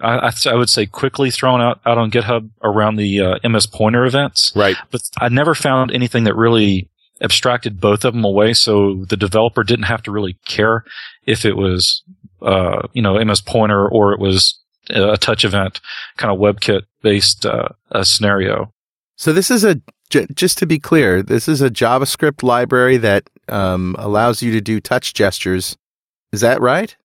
I, 0.03 0.31
I, 0.45 0.55
would 0.55 0.69
say, 0.69 0.85
quickly 0.85 1.31
thrown 1.31 1.61
out, 1.61 1.79
out 1.85 1.97
on 1.97 2.11
GitHub 2.11 2.49
around 2.61 2.97
the 2.97 3.21
uh, 3.21 3.49
MS 3.49 3.65
Pointer 3.65 4.05
events. 4.05 4.51
Right. 4.55 4.75
But 4.91 5.01
I 5.19 5.29
never 5.29 5.55
found 5.55 5.91
anything 5.91 6.25
that 6.25 6.35
really 6.35 6.89
abstracted 7.21 7.79
both 7.79 8.05
of 8.05 8.13
them 8.13 8.23
away, 8.23 8.53
so 8.53 9.05
the 9.05 9.17
developer 9.17 9.63
didn't 9.63 9.85
have 9.85 10.03
to 10.03 10.11
really 10.11 10.37
care 10.45 10.83
if 11.25 11.45
it 11.45 11.57
was, 11.57 12.03
uh, 12.41 12.87
you 12.93 13.01
know, 13.01 13.23
MS 13.23 13.41
Pointer 13.41 13.87
or 13.87 14.13
it 14.13 14.19
was 14.19 14.59
a 14.89 15.17
touch 15.17 15.43
event 15.43 15.81
kind 16.17 16.31
of 16.31 16.39
WebKit 16.39 16.83
based 17.01 17.45
uh, 17.45 17.69
scenario. 18.03 18.71
So 19.15 19.33
this 19.33 19.51
is 19.51 19.63
a 19.63 19.81
just 20.09 20.57
to 20.59 20.65
be 20.65 20.79
clear, 20.79 21.21
this 21.21 21.49
is 21.49 21.61
a 21.61 21.69
JavaScript 21.69 22.41
library 22.41 22.97
that 22.97 23.29
um, 23.49 23.95
allows 23.99 24.41
you 24.41 24.53
to 24.53 24.61
do 24.61 24.79
touch 24.79 25.13
gestures. 25.13 25.77
Is 26.31 26.41
that 26.41 26.61
right? 26.61 26.95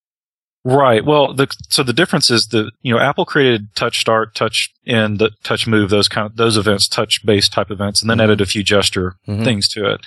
Right. 0.65 1.05
Well, 1.05 1.35
the, 1.35 1.53
so 1.71 1.83
the 1.83 1.93
difference 1.93 2.31
is 2.31 2.49
that 2.49 2.71
you 2.83 2.95
know 2.95 3.01
Apple 3.01 3.25
created 3.25 3.75
Touch 3.75 3.99
Start, 3.99 4.35
Touch 4.35 4.73
End, 4.87 5.19
the 5.19 5.31
Touch 5.43 5.67
Move, 5.67 5.91
those 5.91 6.07
kind 6.07 6.25
of 6.25 6.37
those 6.37 6.57
events, 6.57 6.87
touch 6.87 7.25
based 7.27 7.53
type 7.53 7.71
events, 7.71 8.01
and 8.01 8.09
then 8.09 8.19
mm-hmm. 8.19 8.25
added 8.25 8.41
a 8.41 8.47
few 8.47 8.63
gesture 8.63 9.17
mm-hmm. 9.27 9.43
things 9.43 9.69
to 9.71 9.95
it. 9.95 10.01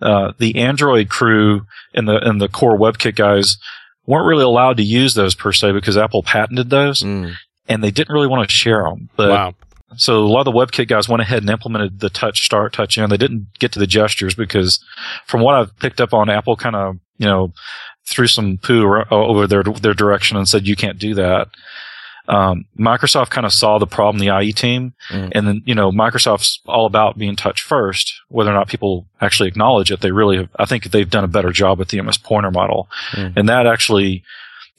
Uh, 0.00 0.32
the 0.38 0.56
Android 0.56 1.08
crew 1.08 1.66
and 1.94 2.08
the 2.08 2.16
and 2.16 2.40
the 2.40 2.48
core 2.48 2.76
WebKit 2.76 3.14
guys 3.14 3.58
weren't 4.04 4.26
really 4.26 4.42
allowed 4.42 4.76
to 4.78 4.82
use 4.82 5.14
those 5.14 5.36
per 5.36 5.52
se 5.52 5.70
because 5.70 5.96
Apple 5.96 6.24
patented 6.24 6.70
those, 6.70 7.02
mm. 7.02 7.34
and 7.68 7.84
they 7.84 7.92
didn't 7.92 8.12
really 8.12 8.26
want 8.26 8.48
to 8.48 8.52
share 8.52 8.82
them. 8.82 9.08
But 9.16 9.30
wow. 9.30 9.54
So 9.96 10.18
a 10.18 10.26
lot 10.26 10.46
of 10.46 10.52
the 10.52 10.58
WebKit 10.58 10.88
guys 10.88 11.08
went 11.08 11.22
ahead 11.22 11.42
and 11.42 11.50
implemented 11.50 12.00
the 12.00 12.10
touch 12.10 12.44
start, 12.44 12.72
touch 12.72 12.96
end. 12.98 13.12
They 13.12 13.16
didn't 13.16 13.48
get 13.58 13.72
to 13.72 13.78
the 13.78 13.86
gestures 13.86 14.34
because 14.34 14.82
from 15.26 15.42
what 15.42 15.54
I've 15.54 15.76
picked 15.78 16.00
up 16.00 16.14
on 16.14 16.30
Apple 16.30 16.56
kind 16.56 16.76
of, 16.76 16.98
you 17.18 17.26
know, 17.26 17.52
threw 18.06 18.26
some 18.26 18.58
poo 18.58 19.02
over 19.10 19.46
their, 19.46 19.62
their 19.62 19.94
direction 19.94 20.36
and 20.36 20.48
said, 20.48 20.66
you 20.66 20.76
can't 20.76 20.98
do 20.98 21.14
that 21.14 21.48
um, 22.28 22.66
Microsoft 22.78 23.30
kind 23.30 23.46
of 23.46 23.52
saw 23.52 23.78
the 23.78 23.86
problem, 23.86 24.20
the 24.20 24.36
IE 24.40 24.52
team, 24.52 24.94
mm. 25.10 25.32
and 25.32 25.46
then 25.46 25.62
you 25.64 25.74
know 25.74 25.90
Microsoft's 25.90 26.60
all 26.66 26.86
about 26.86 27.18
being 27.18 27.36
touch 27.36 27.62
first. 27.62 28.14
Whether 28.28 28.50
or 28.50 28.54
not 28.54 28.68
people 28.68 29.06
actually 29.20 29.48
acknowledge 29.48 29.90
it, 29.90 30.00
they 30.00 30.12
really, 30.12 30.36
have, 30.36 30.48
I 30.56 30.64
think 30.64 30.84
they've 30.84 31.08
done 31.08 31.24
a 31.24 31.28
better 31.28 31.50
job 31.50 31.78
with 31.78 31.88
the 31.88 32.00
MS 32.00 32.18
Pointer 32.18 32.50
model, 32.50 32.88
mm. 33.12 33.32
and 33.36 33.48
that 33.48 33.66
actually 33.66 34.22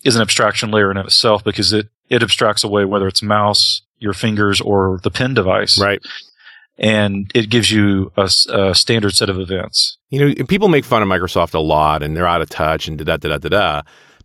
is 0.06 0.16
an 0.16 0.22
abstraction 0.22 0.72
layer 0.72 0.92
in 0.92 0.98
itself 0.98 1.44
because 1.44 1.74
it 1.74 1.90
it 2.10 2.24
abstracts 2.24 2.64
away 2.64 2.86
whether 2.86 3.08
it's 3.08 3.22
mouse, 3.22 3.82
your 4.00 4.14
fingers, 4.14 4.62
or 4.62 5.00
the 5.04 5.12
pen 5.12 5.34
device, 5.34 5.80
right. 5.80 6.02
And 6.78 7.30
it 7.36 7.50
gives 7.50 7.70
you 7.72 8.12
a, 8.18 8.30
a 8.52 8.74
standard 8.74 9.14
set 9.14 9.30
of 9.30 9.40
events. 9.40 9.98
You 10.10 10.34
know, 10.34 10.46
people 10.46 10.70
make 10.70 10.86
fun 10.86 11.04
of 11.04 11.08
Microsoft 11.08 11.54
a 11.54 11.60
lot, 11.60 12.02
and 12.02 12.18
they're 12.18 12.28
out 12.28 12.42
of 12.42 12.50
touch, 12.50 12.88
and 12.88 12.98
da 12.98 13.04
da 13.04 13.18
da 13.18 13.38
da 13.38 13.50
da. 13.50 13.82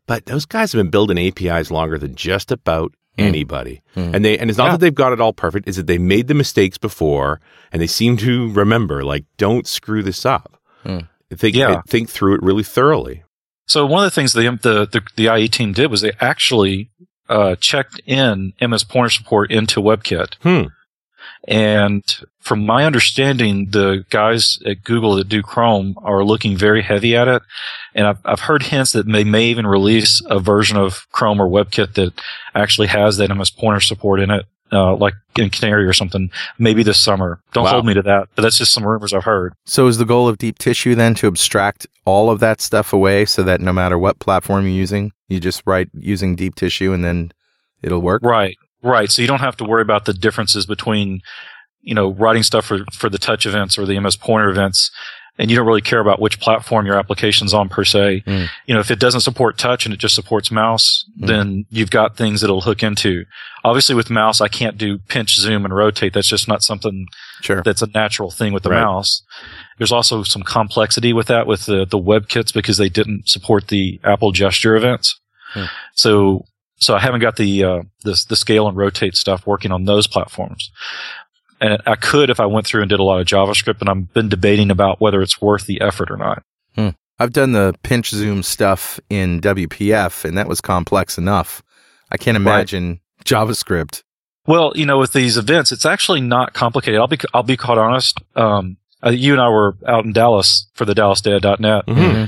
But 0.07 0.27
those 0.27 0.47
guys 0.47 0.73
have 0.73 0.79
been 0.79 0.91
building 0.91 1.19
APIs 1.19 1.71
longer 1.71 1.99
than 1.99 2.15
just 2.15 2.51
about 2.51 2.95
Mm. 3.19 3.25
anybody. 3.25 3.83
Mm. 3.97 4.15
And 4.15 4.25
they 4.25 4.39
and 4.39 4.49
it's 4.49 4.59
not 4.59 4.67
yeah. 4.67 4.71
that 4.73 4.81
they've 4.81 4.95
got 4.95 5.13
it 5.13 5.21
all 5.21 5.33
perfect, 5.33 5.69
is 5.69 5.77
that 5.77 5.87
they 5.87 5.99
made 5.99 6.29
the 6.29 6.35
mistakes 6.35 6.79
before 6.79 7.41
and 7.73 7.83
they 7.83 7.87
seem 7.87 8.17
to 8.19 8.53
remember 8.53 9.05
like 9.05 9.25
don't 9.37 9.67
screw 9.67 10.03
this 10.03 10.25
up. 10.25 10.61
Mm. 10.85 11.09
Think 11.35 11.57
yeah. 11.57 11.83
think 11.89 12.09
through 12.09 12.37
it 12.37 12.43
really 12.43 12.63
thoroughly. 12.63 13.25
So 13.67 13.85
one 13.85 14.05
of 14.05 14.11
the 14.11 14.15
things 14.15 14.33
the 14.33 14.43
the 14.63 14.87
the, 14.87 15.03
the 15.17 15.37
IE 15.37 15.49
team 15.49 15.73
did 15.73 15.91
was 15.91 16.01
they 16.01 16.13
actually 16.21 16.91
uh, 17.29 17.57
checked 17.57 18.01
in 18.07 18.53
MS 18.61 18.85
Pointer 18.85 19.11
support 19.11 19.51
into 19.51 19.81
WebKit. 19.81 20.37
Hmm. 20.43 20.69
And 21.49 22.05
from 22.41 22.67
my 22.67 22.85
understanding, 22.85 23.71
the 23.71 24.05
guys 24.11 24.59
at 24.67 24.85
Google 24.85 25.17
that 25.17 25.31
do 25.31 25.43
Chrome 25.43 25.95
are 26.03 26.23
looking 26.23 26.59
very 26.59 26.83
heavy 26.83 27.17
at 27.17 27.27
it. 27.27 27.41
And 27.95 28.07
I've, 28.07 28.19
I've 28.27 28.41
heard 28.41 28.65
hints 28.65 28.93
that 28.93 29.11
they 29.11 29.25
may 29.25 29.47
even 29.47 29.67
release 29.67 30.23
a 30.27 30.41
version 30.41 30.77
of 30.77 31.07
Chrome 31.11 31.41
or 31.41 31.49
WebKit 31.49 31.95
that 31.95 32.13
actually 32.55 32.89
has 32.89 33.17
that 33.17 33.35
MS 33.35 33.49
Pointer 33.49 33.81
support 33.81 34.21
in 34.21 34.31
it. 34.31 34.45
Uh, 34.71 34.95
like 34.95 35.15
in 35.39 35.49
Canary 35.49 35.87
or 35.87 35.95
something, 35.95 36.31
maybe 36.59 36.83
this 36.83 37.01
summer. 37.01 37.41
Don't 37.55 37.65
wow. 37.65 37.71
hold 37.71 37.87
me 37.87 37.95
to 37.95 38.03
that, 38.03 38.29
but 38.35 38.43
that's 38.43 38.59
just 38.59 38.71
some 38.71 38.85
rumors 38.85 39.15
I've 39.15 39.25
heard. 39.25 39.55
So, 39.65 39.87
is 39.87 39.97
the 39.97 40.05
goal 40.05 40.29
of 40.29 40.37
Deep 40.37 40.59
Tissue 40.59 40.95
then 40.95 41.15
to 41.15 41.27
abstract 41.27 41.87
all 42.05 42.29
of 42.29 42.41
that 42.41 42.61
stuff 42.61 42.93
away 42.93 43.25
so 43.25 43.43
that 43.45 43.63
no 43.63 43.73
matter 43.73 43.99
what 43.99 44.19
platform 44.19 44.67
you're 44.67 44.75
using, 44.75 45.13
you 45.27 45.41
just 45.41 45.63
write 45.65 45.89
using 45.95 46.37
Deep 46.37 46.55
Tissue 46.55 46.93
and 46.93 47.03
then 47.03 47.33
it'll 47.81 48.03
work? 48.03 48.21
Right. 48.23 48.59
Right. 48.83 49.11
So 49.11 49.23
you 49.23 49.29
don't 49.29 49.41
have 49.41 49.57
to 49.57 49.65
worry 49.65 49.83
about 49.83 50.05
the 50.05 50.13
differences 50.13 50.67
between, 50.67 51.21
you 51.81 51.95
know, 51.95 52.13
writing 52.13 52.43
stuff 52.43 52.67
for, 52.67 52.85
for 52.93 53.09
the 53.09 53.19
touch 53.19 53.47
events 53.47 53.79
or 53.79 53.87
the 53.87 53.99
MS 53.99 54.17
pointer 54.17 54.49
events. 54.49 54.91
And 55.41 55.51
you 55.51 55.57
don't 55.57 55.67
really 55.67 55.83
care 55.83 56.01
about 56.01 56.21
which 56.21 56.41
platform 56.41 56.85
your 56.85 56.97
application's 56.97 57.55
on 57.55 57.69
per 57.69 57.85
se. 57.85 58.25
Mm. 58.27 58.49
You 58.67 58.75
know, 58.75 58.81
if 58.81 58.91
it 58.91 58.99
doesn't 58.99 59.21
support 59.21 59.57
touch 59.57 59.85
and 59.85 59.95
it 59.95 60.01
just 60.01 60.17
supports 60.17 60.51
mouse, 60.51 61.05
mm. 61.21 61.29
then 61.29 61.65
you've 61.71 61.93
got 61.93 62.17
things 62.17 62.41
that'll 62.41 62.63
hook 62.63 62.83
into. 62.83 63.25
Obviously 63.63 63.95
with 63.95 64.11
mouse, 64.11 64.41
I 64.41 64.49
can't 64.49 64.77
do 64.77 64.99
pinch, 64.99 65.37
zoom, 65.37 65.65
and 65.65 65.75
rotate. 65.75 66.13
That's 66.13 66.29
just 66.29 66.49
not 66.49 66.63
something 66.63 67.07
sure. 67.41 67.63
that's 67.63 67.83
a 67.83 67.89
natural 67.95 68.33
thing 68.33 68.53
with 68.53 68.65
the 68.65 68.71
right. 68.71 68.83
mouse. 68.83 69.23
There's 69.79 69.93
also 69.93 70.25
some 70.25 70.43
complexity 70.43 71.13
with 71.13 71.29
that 71.29 71.47
with 71.47 71.67
the, 71.67 71.87
the 71.87 71.99
web 71.99 72.29
kits 72.29 72.51
because 72.51 72.77
they 72.77 72.89
didn't 72.89 73.29
support 73.29 73.69
the 73.69 74.01
Apple 74.03 74.33
gesture 74.33 74.75
events. 74.75 75.21
Hmm. 75.53 75.65
So 75.95 76.47
so 76.79 76.95
I 76.95 77.01
haven't 77.01 77.21
got 77.21 77.37
the 77.37 77.65
uh, 77.65 77.83
the, 78.05 78.25
the 78.29 78.37
scale 78.37 78.69
and 78.69 78.77
rotate 78.77 79.15
stuff 79.15 79.47
working 79.47 79.73
on 79.73 79.85
those 79.85 80.07
platforms. 80.07 80.71
And 81.61 81.83
I 81.87 81.97
could 81.97 82.31
if 82.31 82.39
I 82.39 82.47
went 82.47 82.67
through 82.67 82.83
and 82.83 82.89
did 82.89 83.01
a 83.01 83.05
lot 83.05 83.21
of 83.21 83.27
JavaScript, 83.27 83.81
and 83.81 83.89
I've 83.89 84.13
been 84.13 84.29
debating 84.29 84.71
about 84.71 85.01
whether 85.01 85.21
it's 85.21 85.41
worth 85.41 85.67
the 85.67 85.81
effort 85.81 86.11
or 86.11 86.17
not. 86.17 86.43
Hmm. 86.75 86.91
I've 87.19 87.33
done 87.33 87.53
the 87.53 87.75
pinch 87.83 88.11
zoom 88.11 88.45
stuff 88.45 89.01
in 89.11 89.41
WPF, 89.41 90.25
and 90.25 90.39
that 90.39 90.49
was 90.49 90.61
complex 90.61 91.19
enough. 91.19 91.63
I 92.11 92.17
can't 92.17 92.37
imagine 92.37 92.89
right. 92.89 93.25
JavaScript. 93.25 94.05
Well, 94.47 94.73
you 94.77 94.87
know, 94.87 94.99
with 94.99 95.13
these 95.13 95.37
events, 95.37 95.73
it's 95.73 95.85
actually 95.85 96.21
not 96.21 96.55
complicated. 96.55 97.01
I'll 97.01 97.09
be 97.09 97.19
I'll 97.35 97.43
be 97.43 97.57
quite 97.57 97.79
honest. 97.79 98.19
Um, 98.37 98.77
uh, 99.05 99.11
you 99.11 99.33
and 99.33 99.43
I 99.43 99.49
were 99.49 99.77
out 99.87 100.05
in 100.05 100.13
Dallas 100.13 100.69
for 100.75 100.85
the 100.85 100.95
DallasData.net. 100.95 101.87
Mm-hmm. 101.87 102.01
mm-hmm. 102.01 102.25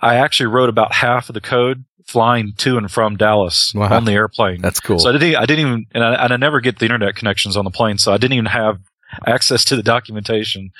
I 0.00 0.16
actually 0.16 0.46
wrote 0.46 0.68
about 0.68 0.92
half 0.92 1.28
of 1.28 1.34
the 1.34 1.40
code 1.40 1.84
flying 2.06 2.52
to 2.58 2.76
and 2.76 2.90
from 2.90 3.16
Dallas 3.16 3.72
wow. 3.74 3.96
on 3.96 4.04
the 4.04 4.12
airplane. 4.12 4.60
That's 4.60 4.80
cool. 4.80 4.98
So 4.98 5.08
I 5.08 5.12
didn't, 5.12 5.36
I 5.36 5.46
didn't 5.46 5.66
even, 5.66 5.86
and 5.92 6.04
I, 6.04 6.24
and 6.24 6.32
I 6.32 6.36
never 6.36 6.60
get 6.60 6.78
the 6.78 6.84
internet 6.84 7.16
connections 7.16 7.56
on 7.56 7.64
the 7.64 7.70
plane, 7.70 7.98
so 7.98 8.12
I 8.12 8.16
didn't 8.16 8.34
even 8.34 8.46
have 8.46 8.78
access 9.26 9.64
to 9.66 9.76
the 9.76 9.82
documentation. 9.82 10.70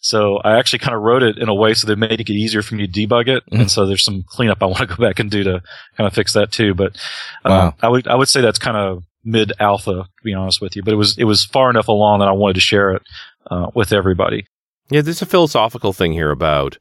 So 0.00 0.38
I 0.38 0.58
actually 0.58 0.80
kind 0.80 0.94
of 0.94 1.02
wrote 1.02 1.22
it 1.22 1.38
in 1.38 1.48
a 1.48 1.54
way 1.54 1.74
so 1.74 1.86
that 1.86 1.96
made 1.96 2.20
it 2.20 2.30
easier 2.30 2.62
for 2.62 2.74
me 2.74 2.86
to 2.86 2.92
debug 2.92 3.28
it. 3.28 3.44
Mm-hmm. 3.46 3.62
And 3.62 3.70
so 3.70 3.86
there's 3.86 4.04
some 4.04 4.24
cleanup 4.26 4.62
I 4.62 4.66
want 4.66 4.78
to 4.78 4.86
go 4.86 4.96
back 4.96 5.18
and 5.18 5.30
do 5.30 5.44
to 5.44 5.62
kind 5.96 6.06
of 6.06 6.12
fix 6.12 6.32
that 6.32 6.52
too. 6.52 6.74
But 6.74 6.96
um, 7.44 7.52
wow. 7.52 7.74
I 7.80 7.88
would 7.88 8.08
I 8.08 8.14
would 8.14 8.28
say 8.28 8.40
that's 8.40 8.58
kind 8.58 8.76
of 8.76 9.04
mid 9.24 9.52
alpha 9.60 9.92
to 9.92 10.24
be 10.24 10.34
honest 10.34 10.60
with 10.60 10.76
you. 10.76 10.82
But 10.82 10.94
it 10.94 10.96
was 10.96 11.16
it 11.18 11.24
was 11.24 11.44
far 11.44 11.70
enough 11.70 11.88
along 11.88 12.20
that 12.20 12.28
I 12.28 12.32
wanted 12.32 12.54
to 12.54 12.60
share 12.60 12.92
it 12.92 13.02
uh, 13.50 13.70
with 13.74 13.92
everybody. 13.92 14.46
Yeah, 14.90 15.02
there's 15.02 15.22
a 15.22 15.26
philosophical 15.26 15.92
thing 15.92 16.12
here 16.12 16.30
about 16.30 16.78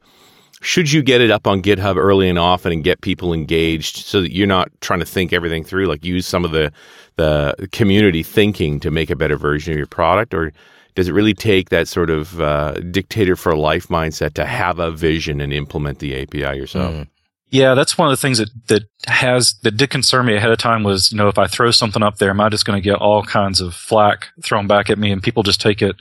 should 0.61 0.91
you 0.91 1.03
get 1.03 1.21
it 1.21 1.29
up 1.29 1.45
on 1.45 1.61
GitHub 1.61 1.97
early 1.97 2.29
and 2.29 2.39
often 2.39 2.71
and 2.71 2.83
get 2.83 3.01
people 3.01 3.33
engaged 3.33 3.97
so 3.97 4.21
that 4.21 4.33
you're 4.33 4.47
not 4.47 4.69
trying 4.81 4.99
to 4.99 5.05
think 5.05 5.31
everything 5.31 5.63
through, 5.63 5.85
like 5.85 6.03
use 6.03 6.25
some 6.25 6.45
of 6.45 6.51
the 6.51 6.71
the 7.15 7.67
community 7.71 8.21
thinking 8.21 8.79
to 8.79 8.91
make 8.91 9.09
a 9.09 9.15
better 9.15 9.37
version 9.37 9.73
of 9.73 9.77
your 9.77 9.87
product, 9.87 10.33
or 10.33 10.53
does 10.95 11.07
it 11.07 11.13
really 11.13 11.33
take 11.33 11.69
that 11.69 11.87
sort 11.87 12.09
of 12.09 12.39
uh, 12.41 12.73
dictator 12.91 13.35
for 13.35 13.55
life 13.55 13.87
mindset 13.87 14.33
to 14.33 14.45
have 14.45 14.79
a 14.79 14.91
vision 14.91 15.41
and 15.41 15.51
implement 15.51 15.99
the 15.99 16.19
API 16.21 16.57
yourself? 16.57 16.93
Mm. 16.93 17.07
Yeah, 17.49 17.75
that's 17.75 17.97
one 17.97 18.07
of 18.07 18.11
the 18.11 18.21
things 18.21 18.39
that 18.39 18.49
that 18.67 18.83
has 19.05 19.55
that 19.63 19.77
did 19.77 19.89
concern 19.89 20.25
me 20.25 20.35
ahead 20.35 20.51
of 20.51 20.57
time 20.57 20.83
was 20.83 21.11
you 21.11 21.17
know 21.17 21.27
if 21.27 21.37
I 21.37 21.47
throw 21.47 21.71
something 21.71 22.03
up 22.03 22.17
there, 22.17 22.31
am 22.31 22.41
I 22.41 22.49
just 22.49 22.65
going 22.65 22.81
to 22.81 22.83
get 22.83 22.97
all 22.97 23.23
kinds 23.23 23.61
of 23.61 23.73
flack 23.73 24.27
thrown 24.43 24.67
back 24.67 24.89
at 24.89 24.97
me 24.97 25.11
and 25.11 25.23
people 25.23 25.43
just 25.43 25.61
take 25.61 25.81
it 25.81 25.95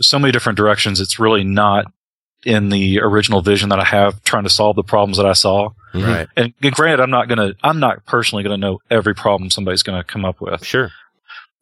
so 0.00 0.18
many 0.18 0.32
different 0.32 0.56
directions? 0.56 1.00
It's 1.00 1.18
really 1.18 1.44
not 1.44 1.86
in 2.44 2.68
the 2.70 3.00
original 3.00 3.40
vision 3.40 3.68
that 3.68 3.78
I 3.78 3.84
have 3.84 4.22
trying 4.24 4.44
to 4.44 4.50
solve 4.50 4.76
the 4.76 4.82
problems 4.82 5.16
that 5.16 5.26
I 5.26 5.32
saw. 5.32 5.70
Mm-hmm. 5.94 6.06
Right. 6.06 6.28
And 6.36 6.54
granted, 6.72 7.00
I'm 7.00 7.10
not 7.10 7.28
going 7.28 7.38
to, 7.38 7.56
I'm 7.62 7.80
not 7.80 8.04
personally 8.06 8.42
going 8.42 8.58
to 8.58 8.66
know 8.66 8.80
every 8.90 9.14
problem 9.14 9.50
somebody's 9.50 9.82
going 9.82 9.98
to 9.98 10.04
come 10.04 10.24
up 10.24 10.40
with. 10.40 10.64
Sure. 10.64 10.90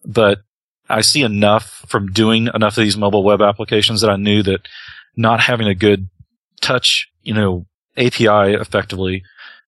But 0.04 0.40
I 0.88 1.02
see 1.02 1.22
enough 1.22 1.84
from 1.88 2.12
doing 2.12 2.48
enough 2.54 2.76
of 2.76 2.84
these 2.84 2.96
mobile 2.96 3.22
web 3.22 3.42
applications 3.42 4.00
that 4.00 4.10
I 4.10 4.16
knew 4.16 4.42
that 4.42 4.66
not 5.16 5.40
having 5.40 5.68
a 5.68 5.74
good 5.74 6.08
touch, 6.60 7.08
you 7.22 7.34
know, 7.34 7.66
API 7.96 8.54
effectively 8.54 9.22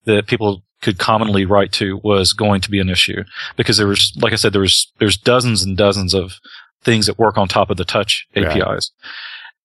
that 0.04 0.26
people 0.26 0.62
could 0.80 0.98
commonly 0.98 1.44
write 1.44 1.72
to 1.72 2.00
was 2.02 2.32
going 2.32 2.60
to 2.60 2.70
be 2.70 2.80
an 2.80 2.88
issue 2.88 3.22
because 3.56 3.76
there 3.76 3.86
was, 3.86 4.12
like 4.20 4.32
I 4.32 4.36
said, 4.36 4.52
there 4.52 4.60
was, 4.60 4.90
there's 4.98 5.16
dozens 5.16 5.62
and 5.62 5.76
dozens 5.76 6.14
of 6.14 6.32
things 6.82 7.06
that 7.06 7.18
work 7.18 7.38
on 7.38 7.46
top 7.46 7.70
of 7.70 7.76
the 7.76 7.84
touch 7.84 8.26
APIs. 8.34 8.90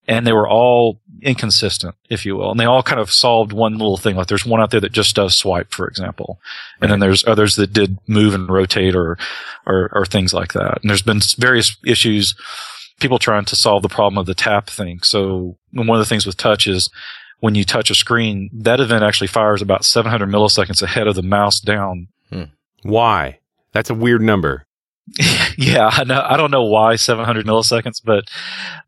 And 0.08 0.26
they 0.26 0.34
were 0.34 0.48
all 0.48 1.00
inconsistent, 1.22 1.96
if 2.10 2.26
you 2.26 2.36
will. 2.36 2.52
And 2.52 2.60
they 2.60 2.66
all 2.66 2.84
kind 2.84 3.00
of 3.00 3.12
solved 3.12 3.52
one 3.52 3.74
little 3.74 3.98
thing. 3.98 4.16
Like 4.16 4.28
there's 4.28 4.46
one 4.46 4.62
out 4.62 4.72
there 4.72 4.80
that 4.80 4.92
just 4.92 5.16
does 5.16 5.36
swipe, 5.36 5.72
for 5.72 5.88
example. 5.88 6.40
And 6.82 6.92
then 6.92 7.00
there's 7.00 7.26
others 7.28 7.56
that 7.56 7.74
did 7.74 7.98
move 8.08 8.34
and 8.34 8.50
rotate 8.50 8.96
or, 8.96 9.18
or, 9.66 9.90
or 9.94 10.06
things 10.06 10.34
like 10.34 10.54
that. 10.54 10.80
And 10.82 10.90
there's 10.90 11.02
been 11.02 11.22
various 11.38 11.76
issues, 11.86 12.36
people 13.00 13.20
trying 13.20 13.46
to 13.46 13.56
solve 13.56 13.82
the 13.82 13.90
problem 13.90 14.18
of 14.18 14.28
the 14.28 14.36
tap 14.36 14.70
thing. 14.70 15.00
So 15.04 15.58
one 15.72 15.90
of 15.90 16.00
the 16.00 16.06
things 16.06 16.26
with 16.26 16.38
touch 16.38 16.68
is 16.68 16.90
when 17.40 17.56
you 17.56 17.66
touch 17.66 17.90
a 17.90 17.96
screen, 17.96 18.50
that 18.54 18.80
event 18.80 19.04
actually 19.04 19.28
fires 19.28 19.62
about 19.62 19.86
700 19.86 20.30
milliseconds 20.30 20.82
ahead 20.82 21.08
of 21.08 21.16
the 21.16 21.24
mouse 21.24 21.60
down. 21.60 22.08
Hmm. 22.30 22.44
Why? 22.84 23.40
That's 23.74 23.90
a 23.90 23.96
weird 23.96 24.22
number. 24.22 24.67
yeah, 25.58 25.90
I 25.92 26.04
know. 26.04 26.22
I 26.28 26.38
don't 26.38 26.52
know 26.52 26.64
why 26.64 26.96
700 26.96 27.46
milliseconds, 27.46 28.02
but 28.04 28.26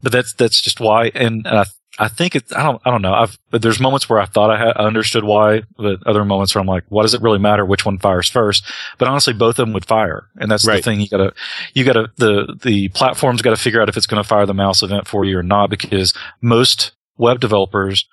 but 0.01 0.11
that's 0.11 0.33
that's 0.33 0.61
just 0.61 0.79
why. 0.79 1.11
And 1.15 1.47
uh, 1.47 1.65
I 1.97 2.07
think 2.07 2.35
it's 2.35 2.51
I 2.53 2.63
don't 2.63 2.81
I 2.85 2.91
don't 2.91 3.01
know. 3.01 3.13
I've 3.13 3.37
but 3.51 3.61
there's 3.61 3.79
moments 3.79 4.09
where 4.09 4.19
I 4.19 4.25
thought 4.25 4.51
I 4.51 4.57
had 4.57 4.75
understood 4.77 5.23
why, 5.23 5.63
but 5.77 6.05
other 6.05 6.25
moments 6.25 6.53
where 6.53 6.61
I'm 6.61 6.67
like, 6.67 6.83
what 6.89 7.03
does 7.03 7.13
it 7.13 7.21
really 7.21 7.39
matter 7.39 7.65
which 7.65 7.85
one 7.85 7.97
fires 7.99 8.29
first? 8.29 8.63
But 8.97 9.07
honestly, 9.07 9.33
both 9.33 9.59
of 9.59 9.65
them 9.65 9.73
would 9.73 9.85
fire, 9.85 10.27
and 10.37 10.51
that's 10.51 10.67
Right. 10.67 10.77
the 10.77 10.81
thing. 10.83 10.99
You 11.01 11.07
gotta 11.09 11.33
you 11.73 11.83
gotta 11.85 12.11
the 12.17 12.57
the 12.63 12.89
platform's 12.89 13.41
got 13.41 13.51
to 13.51 13.57
figure 13.57 13.81
out 13.81 13.89
if 13.89 13.97
it's 13.97 14.07
going 14.07 14.21
to 14.21 14.27
fire 14.27 14.45
the 14.45 14.53
mouse 14.53 14.83
event 14.83 15.07
for 15.07 15.23
you 15.25 15.37
or 15.37 15.43
not, 15.43 15.69
because 15.69 16.13
most 16.41 16.91
web 17.17 17.39
developers 17.39 18.07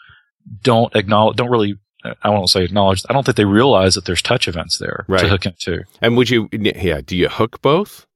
don't 0.63 0.95
acknowledge 0.95 1.37
don't 1.37 1.51
really. 1.51 1.77
I 2.23 2.31
won't 2.31 2.51
say 2.51 2.65
acknowledge. 2.65 3.03
I 3.09 3.13
don't 3.13 3.25
think 3.25 3.37
they 3.37 3.45
realize 3.45 3.95
that 3.95 4.05
there's 4.05 4.23
touch 4.23 4.49
events 4.49 4.79
there 4.79 5.05
Right. 5.09 5.23
to 5.23 5.29
hook 5.29 5.47
into. 5.47 5.85
And 6.01 6.17
would 6.17 6.31
you, 6.31 6.49
yeah, 6.53 7.01
do 7.05 7.17
you 7.17 7.29
hook 7.29 7.61
both? 7.63 8.07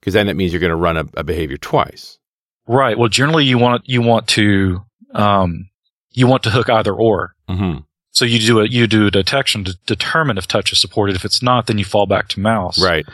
Because 0.00 0.14
then 0.14 0.26
that 0.26 0.36
means 0.36 0.52
you're 0.52 0.60
going 0.60 0.70
to 0.70 0.76
run 0.76 0.96
a, 0.96 1.04
a 1.14 1.24
behavior 1.24 1.56
twice. 1.56 2.18
Right. 2.66 2.98
Well, 2.98 3.08
generally 3.08 3.44
you 3.44 3.58
want 3.58 3.88
you 3.88 4.02
want 4.02 4.28
to 4.28 4.82
um, 5.14 5.70
you 6.12 6.26
want 6.26 6.42
to 6.44 6.50
hook 6.50 6.68
either 6.68 6.92
or. 6.92 7.34
Mm-hmm. 7.48 7.80
So 8.10 8.24
you 8.24 8.38
do 8.38 8.60
a 8.60 8.66
you 8.66 8.86
do 8.86 9.06
a 9.06 9.10
detection 9.10 9.64
to 9.64 9.76
determine 9.86 10.38
if 10.38 10.46
touch 10.46 10.72
is 10.72 10.80
supported. 10.80 11.16
If 11.16 11.24
it's 11.24 11.42
not, 11.42 11.66
then 11.66 11.78
you 11.78 11.84
fall 11.84 12.06
back 12.06 12.28
to 12.30 12.40
mouse. 12.40 12.82
Right. 12.82 13.06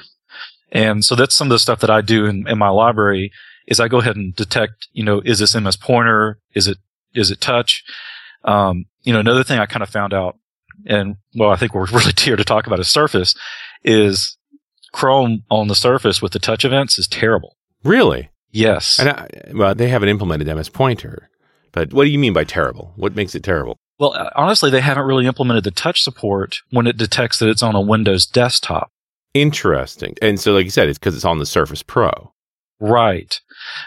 And 0.73 1.04
so 1.04 1.14
that's 1.14 1.35
some 1.35 1.47
of 1.47 1.50
the 1.50 1.59
stuff 1.61 1.81
that 1.81 1.90
I 1.90 2.00
do 2.00 2.26
in, 2.26 2.49
in 2.49 2.59
my 2.59 2.69
library 2.69 3.31
is 3.66 3.78
I 3.81 3.87
go 3.88 3.99
ahead 4.00 4.16
and 4.16 4.35
detect, 4.35 4.88
you 4.93 5.04
know, 5.04 5.21
is 5.25 5.38
this 5.38 5.54
MS 5.54 5.76
pointer? 5.76 6.38
Is 6.54 6.66
it 6.66 6.78
is 7.14 7.31
it 7.31 7.40
touch? 7.40 7.85
Um, 8.45 8.87
you 9.04 9.12
know, 9.12 9.20
another 9.20 9.44
thing 9.44 9.58
I 9.58 9.66
kind 9.66 9.82
of 9.82 9.88
found 9.88 10.12
out, 10.12 10.37
and 10.87 11.16
well, 11.34 11.50
I 11.50 11.56
think 11.56 11.75
we're 11.75 11.87
really 11.92 12.12
here 12.18 12.37
to 12.37 12.44
talk 12.44 12.66
about 12.66 12.80
is 12.80 12.88
Surface, 12.88 13.34
is 13.84 14.37
Chrome 14.92 15.44
on 15.50 15.68
the 15.68 15.75
Surface 15.75 16.20
with 16.20 16.32
the 16.32 16.38
touch 16.38 16.64
events 16.64 16.99
is 16.99 17.06
terrible. 17.06 17.56
Really? 17.82 18.30
Yes. 18.50 18.99
And 18.99 19.08
I, 19.08 19.28
well, 19.52 19.75
they 19.75 19.88
haven't 19.88 20.08
implemented 20.08 20.46
MS 20.46 20.68
Pointer. 20.68 21.28
But 21.73 21.92
what 21.92 22.04
do 22.04 22.11
you 22.11 22.18
mean 22.18 22.32
by 22.32 22.44
terrible? 22.44 22.92
What 22.96 23.16
makes 23.16 23.34
it 23.34 23.42
terrible? 23.42 23.76
Well, 23.99 24.14
uh, 24.14 24.30
honestly, 24.37 24.70
they 24.70 24.80
haven't 24.80 25.06
really 25.06 25.26
implemented 25.26 25.64
the 25.64 25.73
touch 25.73 26.02
support 26.02 26.58
when 26.70 26.87
it 26.87 26.96
detects 26.96 27.40
that 27.40 27.49
it's 27.49 27.62
on 27.62 27.75
a 27.75 27.80
Windows 27.80 28.26
desktop. 28.26 28.90
Interesting. 29.34 30.14
And 30.23 30.38
so, 30.38 30.52
like 30.52 30.64
you 30.64 30.70
said, 30.70 30.88
it's 30.88 30.99
because 30.99 31.16
it's 31.16 31.25
on 31.25 31.38
the 31.38 31.46
Surface 31.46 31.82
Pro. 31.82 32.32
Right. 32.81 33.40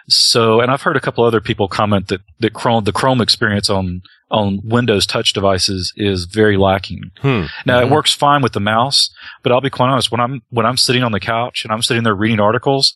So, 0.07 0.59
and 0.61 0.71
I've 0.71 0.81
heard 0.81 0.97
a 0.97 1.01
couple 1.01 1.23
other 1.23 1.41
people 1.41 1.67
comment 1.67 2.07
that, 2.07 2.21
that 2.39 2.53
Chrome, 2.53 2.83
the 2.85 2.91
Chrome 2.93 3.21
experience 3.21 3.69
on, 3.69 4.01
on 4.31 4.61
Windows 4.63 5.05
touch 5.05 5.33
devices 5.33 5.93
is 5.95 6.25
very 6.25 6.57
lacking. 6.57 7.11
Hmm. 7.21 7.43
Now, 7.65 7.79
Mhm. 7.79 7.83
it 7.87 7.89
works 7.91 8.13
fine 8.13 8.41
with 8.41 8.53
the 8.53 8.59
mouse, 8.59 9.09
but 9.43 9.51
I'll 9.51 9.61
be 9.61 9.69
quite 9.69 9.89
honest, 9.89 10.11
when 10.11 10.19
I'm, 10.21 10.41
when 10.49 10.65
I'm 10.65 10.77
sitting 10.77 11.03
on 11.03 11.11
the 11.11 11.19
couch 11.19 11.63
and 11.63 11.71
I'm 11.71 11.81
sitting 11.81 12.03
there 12.03 12.15
reading 12.15 12.39
articles 12.39 12.95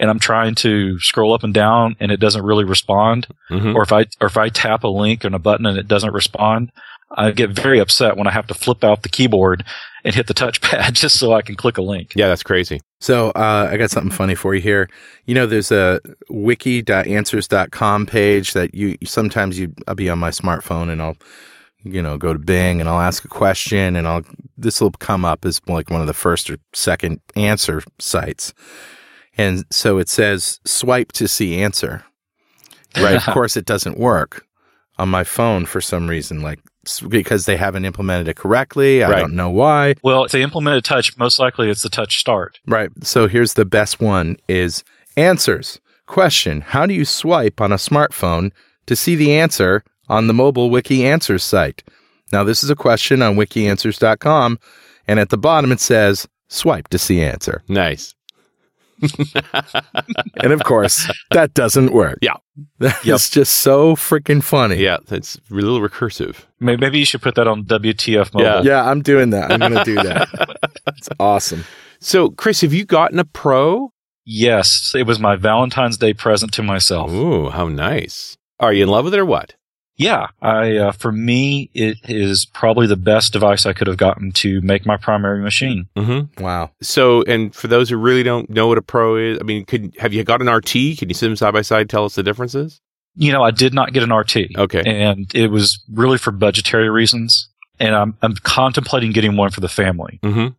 and 0.00 0.08
I'm 0.10 0.18
trying 0.18 0.54
to 0.56 0.98
scroll 1.00 1.34
up 1.34 1.44
and 1.44 1.52
down 1.52 1.96
and 2.00 2.10
it 2.10 2.18
doesn't 2.20 2.44
really 2.44 2.64
respond, 2.64 3.26
Mhm. 3.50 3.74
or 3.74 3.82
if 3.82 3.92
I, 3.92 4.06
or 4.20 4.26
if 4.28 4.36
I 4.38 4.48
tap 4.48 4.84
a 4.84 4.88
link 4.88 5.22
and 5.24 5.34
a 5.34 5.38
button 5.38 5.66
and 5.66 5.76
it 5.76 5.86
doesn't 5.88 6.12
respond, 6.14 6.70
I 7.16 7.30
get 7.30 7.50
very 7.50 7.78
upset 7.78 8.16
when 8.16 8.26
I 8.26 8.30
have 8.30 8.46
to 8.48 8.54
flip 8.54 8.84
out 8.84 9.02
the 9.02 9.08
keyboard 9.08 9.64
and 10.04 10.14
hit 10.14 10.26
the 10.26 10.34
touchpad 10.34 10.92
just 10.92 11.18
so 11.18 11.32
I 11.32 11.42
can 11.42 11.54
click 11.54 11.78
a 11.78 11.82
link. 11.82 12.12
Yeah, 12.14 12.28
that's 12.28 12.42
crazy. 12.42 12.80
So 13.00 13.30
uh, 13.30 13.68
I 13.70 13.76
got 13.76 13.90
something 13.90 14.12
funny 14.12 14.34
for 14.34 14.54
you 14.54 14.60
here. 14.60 14.88
You 15.26 15.34
know, 15.34 15.46
there's 15.46 15.72
a 15.72 16.00
wiki.answers.com 16.28 18.06
page 18.06 18.52
that 18.52 18.74
you 18.74 18.96
sometimes 19.04 19.58
you 19.58 19.74
I'll 19.86 19.94
be 19.94 20.08
on 20.08 20.18
my 20.18 20.30
smartphone 20.30 20.90
and 20.90 21.02
I'll 21.02 21.16
you 21.84 22.00
know 22.00 22.16
go 22.16 22.32
to 22.32 22.38
Bing 22.38 22.80
and 22.80 22.88
I'll 22.88 23.00
ask 23.00 23.24
a 23.24 23.28
question 23.28 23.96
and 23.96 24.06
I'll 24.06 24.22
this 24.56 24.80
will 24.80 24.92
come 24.92 25.24
up 25.24 25.44
as 25.44 25.60
like 25.66 25.90
one 25.90 26.00
of 26.00 26.06
the 26.06 26.14
first 26.14 26.50
or 26.50 26.58
second 26.72 27.20
answer 27.36 27.82
sites. 27.98 28.54
And 29.36 29.64
so 29.70 29.98
it 29.98 30.08
says 30.08 30.60
swipe 30.64 31.12
to 31.12 31.26
see 31.26 31.60
answer. 31.60 32.04
Right. 32.96 33.16
of 33.26 33.34
course 33.34 33.56
it 33.56 33.64
doesn't 33.64 33.98
work 33.98 34.46
on 34.98 35.08
my 35.08 35.24
phone 35.24 35.66
for 35.66 35.80
some 35.80 36.08
reason 36.08 36.42
like 36.42 36.60
because 37.08 37.46
they 37.46 37.56
haven't 37.56 37.84
implemented 37.84 38.26
it 38.28 38.36
correctly. 38.36 39.04
I 39.04 39.10
Right. 39.10 39.20
don't 39.20 39.34
know 39.34 39.50
why. 39.50 39.94
Well, 40.02 40.24
if 40.24 40.32
they 40.32 40.42
implemented 40.42 40.84
touch, 40.84 41.16
most 41.16 41.38
likely 41.38 41.70
it's 41.70 41.82
the 41.82 41.88
touch 41.88 42.16
start. 42.18 42.58
Right. 42.66 42.90
So 43.02 43.28
here's 43.28 43.54
the 43.54 43.64
best 43.64 44.00
one 44.00 44.36
is 44.48 44.82
answers. 45.16 45.80
Question, 46.06 46.60
how 46.60 46.86
do 46.86 46.92
you 46.94 47.04
swipe 47.04 47.60
on 47.60 47.70
a 47.72 47.76
smartphone 47.76 48.50
to 48.86 48.96
see 48.96 49.14
the 49.14 49.32
answer 49.32 49.84
on 50.08 50.26
the 50.26 50.34
mobile 50.34 50.70
wiki 50.70 51.06
answers 51.06 51.44
site? 51.44 51.84
Now 52.32 52.42
this 52.42 52.64
is 52.64 52.70
a 52.70 52.74
question 52.76 53.22
on 53.22 53.36
wikianswers.com 53.36 54.58
and 55.06 55.20
at 55.20 55.28
the 55.30 55.38
bottom 55.38 55.70
it 55.72 55.80
says 55.80 56.26
swipe 56.48 56.88
to 56.88 56.98
see 56.98 57.22
answer. 57.22 57.62
Nice. 57.68 58.14
And 60.36 60.52
of 60.52 60.62
course, 60.64 61.10
that 61.30 61.54
doesn't 61.54 61.92
work. 61.92 62.18
Yeah. 62.22 62.36
That's 62.78 63.04
Yep. 63.04 63.20
just 63.30 63.54
so 63.56 63.96
freaking 63.96 64.42
funny. 64.42 64.76
Yeah, 64.76 64.98
that's 65.06 65.36
a 65.50 65.54
little 65.54 65.80
recursive. 65.80 66.44
Maybe 66.60 66.98
you 66.98 67.04
should 67.06 67.22
put 67.22 67.34
that 67.36 67.46
on 67.48 67.64
WTF 67.64 68.34
mobile. 68.34 68.42
Yeah. 68.44 68.62
Yeah, 68.62 68.90
I'm 68.90 69.00
doing 69.02 69.30
that. 69.30 69.50
I'm 69.50 69.60
going 69.60 69.72
to 69.74 69.84
do 69.84 69.94
that. 69.94 70.28
It's 70.96 71.08
awesome. 71.18 71.64
So, 72.00 72.30
Chris, 72.30 72.60
have 72.60 72.72
you 72.74 72.84
gotten 72.84 73.18
a 73.18 73.24
Pro? 73.24 73.92
Yes, 74.24 74.92
it 74.94 75.04
was 75.06 75.18
my 75.18 75.36
Valentine's 75.36 75.96
Day 75.96 76.12
present 76.12 76.52
to 76.54 76.62
myself. 76.62 77.10
Ooh, 77.10 77.48
how 77.48 77.68
nice. 77.68 78.36
Are 78.60 78.72
you 78.72 78.82
in 78.84 78.88
love 78.88 79.04
with 79.06 79.14
it 79.14 79.20
or 79.20 79.24
what? 79.24 79.54
Yeah, 79.96 80.28
I 80.40 80.76
uh, 80.76 80.92
for 80.92 81.12
me 81.12 81.70
it 81.74 81.98
is 82.08 82.46
probably 82.46 82.86
the 82.86 82.96
best 82.96 83.32
device 83.32 83.66
I 83.66 83.72
could 83.74 83.86
have 83.86 83.98
gotten 83.98 84.32
to 84.32 84.60
make 84.62 84.86
my 84.86 84.96
primary 84.96 85.42
machine. 85.42 85.88
Mm-hmm. 85.96 86.42
Wow. 86.42 86.70
So, 86.80 87.22
and 87.24 87.54
for 87.54 87.68
those 87.68 87.90
who 87.90 87.96
really 87.96 88.22
don't 88.22 88.48
know 88.48 88.66
what 88.68 88.78
a 88.78 88.82
Pro 88.82 89.16
is, 89.16 89.38
I 89.40 89.44
mean, 89.44 89.64
could 89.66 89.94
have 89.98 90.12
you 90.12 90.24
got 90.24 90.40
an 90.40 90.48
RT? 90.48 90.72
Can 90.98 91.08
you 91.08 91.14
sit 91.14 91.26
them 91.26 91.36
side 91.36 91.52
by 91.52 91.62
side? 91.62 91.90
Tell 91.90 92.04
us 92.04 92.14
the 92.14 92.22
differences. 92.22 92.80
You 93.14 93.32
know, 93.32 93.42
I 93.42 93.50
did 93.50 93.74
not 93.74 93.92
get 93.92 94.02
an 94.02 94.12
RT, 94.12 94.56
Okay. 94.56 94.82
and 94.86 95.30
it 95.34 95.50
was 95.50 95.82
really 95.92 96.16
for 96.16 96.30
budgetary 96.30 96.88
reasons. 96.88 97.50
And 97.78 97.94
I'm 97.94 98.16
I'm 98.22 98.34
contemplating 98.36 99.12
getting 99.12 99.36
one 99.36 99.50
for 99.50 99.60
the 99.60 99.68
family. 99.68 100.18
Mm-hmm. 100.22 100.54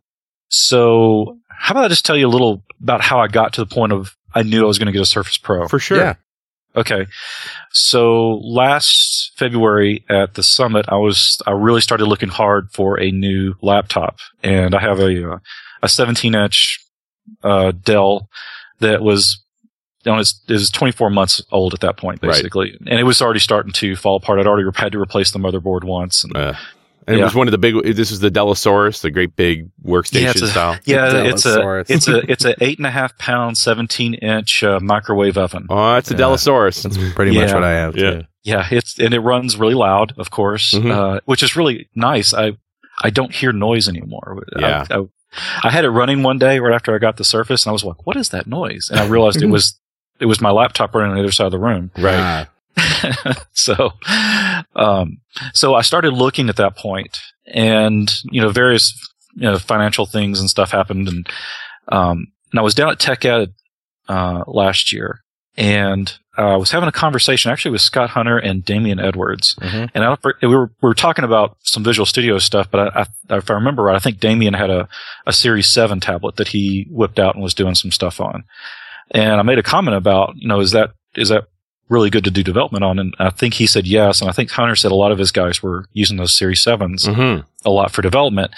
So, 0.48 1.38
how 1.48 1.72
about 1.72 1.84
I 1.84 1.88
just 1.88 2.04
tell 2.06 2.16
you 2.16 2.26
a 2.26 2.30
little 2.30 2.62
about 2.80 3.00
how 3.00 3.18
I 3.18 3.28
got 3.28 3.52
to 3.54 3.64
the 3.64 3.72
point 3.74 3.92
of 3.92 4.16
I 4.34 4.42
knew 4.42 4.62
I 4.62 4.66
was 4.66 4.78
going 4.78 4.86
to 4.86 4.92
get 4.92 5.00
a 5.02 5.06
Surface 5.06 5.38
Pro. 5.38 5.66
For 5.68 5.78
sure. 5.78 5.98
Yeah. 5.98 6.14
Okay. 6.76 7.06
So 7.70 8.34
last 8.42 9.32
February 9.36 10.04
at 10.08 10.34
the 10.34 10.42
summit, 10.42 10.86
I 10.88 10.96
was, 10.96 11.40
I 11.46 11.52
really 11.52 11.80
started 11.80 12.06
looking 12.06 12.28
hard 12.28 12.70
for 12.72 13.00
a 13.00 13.10
new 13.10 13.54
laptop 13.62 14.18
and 14.42 14.74
I 14.74 14.80
have 14.80 14.98
a, 14.98 15.34
uh, 15.34 15.38
a 15.82 15.88
17 15.88 16.34
inch, 16.34 16.80
uh, 17.42 17.72
Dell 17.72 18.28
that 18.80 19.02
was, 19.02 19.40
know, 20.04 20.18
it's, 20.18 20.40
it 20.48 20.52
was 20.52 20.70
24 20.70 21.10
months 21.10 21.42
old 21.52 21.74
at 21.74 21.80
that 21.80 21.96
point, 21.96 22.20
Right. 22.22 22.32
basically. 22.32 22.76
And 22.86 22.98
it 22.98 23.04
was 23.04 23.22
already 23.22 23.40
starting 23.40 23.72
to 23.72 23.96
fall 23.96 24.16
apart. 24.16 24.38
I'd 24.38 24.46
already 24.46 24.68
had 24.74 24.92
to 24.92 25.00
replace 25.00 25.30
the 25.30 25.38
motherboard 25.38 25.84
once. 25.84 26.24
And, 26.24 26.36
Uh, 26.36 26.54
and 27.06 27.18
it 27.20 27.22
was 27.22 27.34
one 27.34 27.46
of 27.48 27.52
the 27.52 27.58
big. 27.58 27.74
This 27.96 28.10
is 28.10 28.20
the 28.20 28.30
Delosaurus, 28.30 29.02
the 29.02 29.10
great 29.10 29.36
big 29.36 29.70
workstation 29.84 30.22
Yeah, 30.40 30.44
a- 30.44 30.46
style. 30.48 30.78
yeah, 30.84 31.12
it's 31.24 31.46
a, 31.46 31.78
it's 31.88 32.08
a, 32.08 32.30
it's 32.30 32.44
a 32.50 32.64
eight 32.64 32.78
and 32.78 32.86
a 32.86 32.90
half 32.90 33.16
pound, 33.18 33.58
17 33.58 34.14
inch, 34.14 34.62
uh, 34.64 34.80
microwave 34.80 35.36
oven. 35.38 35.66
Oh, 35.70 35.96
it's 35.96 36.10
a 36.10 36.14
Yeah. 36.14 36.20
Delosaurus. 36.20 36.82
That's 36.82 36.98
pretty 37.14 37.32
much 37.38 37.52
what 37.52 37.64
I 37.64 37.72
have. 37.72 37.96
Yeah. 37.96 38.10
Too. 38.10 38.22
Yeah, 38.42 38.66
it's 38.70 38.98
and 38.98 39.14
it 39.14 39.20
runs 39.20 39.56
really 39.56 39.74
loud, 39.74 40.12
of 40.18 40.30
course, 40.30 40.72
Mhm. 40.74 40.90
uh, 40.90 41.20
which 41.24 41.42
is 41.42 41.56
really 41.56 41.88
nice. 41.94 42.34
I 42.34 42.52
I 43.02 43.10
don't 43.10 43.34
hear 43.34 43.52
noise 43.52 43.88
anymore. 43.88 44.44
I- 44.56 44.60
Yeah. 44.60 44.86
I, 44.90 45.04
I, 45.64 45.70
had 45.70 45.84
it 45.84 45.90
running 45.90 46.22
one 46.22 46.38
day 46.38 46.58
right 46.60 46.74
after 46.74 46.94
I 46.94 46.98
got 46.98 47.16
the 47.16 47.24
Surface, 47.24 47.64
and 47.64 47.70
I 47.70 47.72
was 47.72 47.82
like, 47.84 48.06
"What 48.06 48.16
is 48.16 48.28
that 48.28 48.46
noise?" 48.46 48.88
And 48.90 49.00
I 49.00 49.06
realized 49.06 49.42
it 49.42 49.46
was 49.50 49.78
it 50.20 50.26
was 50.26 50.40
my 50.40 50.50
laptop 50.52 50.94
running 50.94 51.10
on 51.10 51.16
the 51.16 51.22
other 51.22 51.32
side 51.32 51.46
of 51.46 51.52
the 51.52 51.58
room. 51.58 51.90
right. 51.98 52.46
So, 53.52 53.90
um, 54.76 55.18
so 55.52 55.74
I 55.74 55.82
started 55.82 56.12
looking 56.12 56.48
at 56.48 56.56
that 56.56 56.76
point, 56.76 57.18
and 57.46 58.12
you 58.30 58.40
know, 58.42 58.50
various 58.50 58.92
you 59.34 59.42
know 59.42 59.58
financial 59.58 60.06
things 60.06 60.40
and 60.40 60.50
stuff 60.50 60.70
happened, 60.70 61.08
and 61.08 61.28
um, 61.88 62.26
and 62.52 62.58
I 62.58 62.62
was 62.62 62.74
down 62.74 62.90
at 62.90 62.98
Tech 62.98 63.24
Ed 63.24 63.54
uh, 64.08 64.42
last 64.46 64.92
year, 64.92 65.20
and 65.56 66.12
uh, 66.36 66.54
I 66.54 66.56
was 66.56 66.72
having 66.72 66.88
a 66.88 66.92
conversation 66.92 67.50
actually 67.50 67.70
with 67.70 67.80
Scott 67.80 68.10
Hunter 68.10 68.36
and 68.38 68.64
Damian 68.64 68.98
Edwards, 69.00 69.54
Mhm. 69.60 69.90
and 69.94 70.04
I 70.04 70.08
don't, 70.08 70.20
we 70.42 70.48
were 70.48 70.66
we 70.82 70.88
were 70.88 70.94
talking 70.94 71.24
about 71.24 71.56
some 71.62 71.84
Visual 71.84 72.06
Studio 72.06 72.38
stuff, 72.38 72.70
but 72.70 72.94
I, 72.94 73.06
I, 73.30 73.36
if 73.36 73.50
I 73.50 73.54
remember 73.54 73.84
right, 73.84 73.96
I 73.96 74.00
think 74.00 74.18
Damian 74.20 74.54
had 74.54 74.70
a 74.70 74.88
a 75.26 75.32
Series 75.32 75.68
Seven 75.70 76.00
tablet 76.00 76.36
that 76.36 76.48
he 76.48 76.86
whipped 76.90 77.18
out 77.18 77.34
and 77.34 77.42
was 77.42 77.54
doing 77.54 77.76
some 77.76 77.92
stuff 77.92 78.20
on, 78.20 78.44
and 79.12 79.34
I 79.34 79.42
made 79.42 79.58
a 79.58 79.62
comment 79.62 79.96
about 79.96 80.32
you 80.36 80.48
know 80.48 80.60
is 80.60 80.72
that 80.72 80.90
is 81.16 81.28
that 81.28 81.44
really 81.88 82.08
good 82.10 82.24
to 82.24 82.30
do 82.30 82.42
development 82.42 82.82
on. 82.84 82.98
And 82.98 83.14
I 83.18 83.30
think 83.30 83.54
he 83.54 83.66
said 83.66 83.86
yes. 83.86 84.20
And 84.20 84.30
I 84.30 84.32
think 84.32 84.50
Hunter 84.50 84.74
said 84.76 84.90
a 84.90 84.94
lot 84.96 85.12
of 85.12 85.18
his 85.18 85.30
guys 85.32 85.62
were 85.62 85.86
using 85.92 86.16
those 86.16 86.36
Series 86.36 86.64
7s 86.64 87.12
hmm 87.14 87.40
a 87.66 87.70
lot 87.70 87.90
for 87.90 88.02
development. 88.02 88.50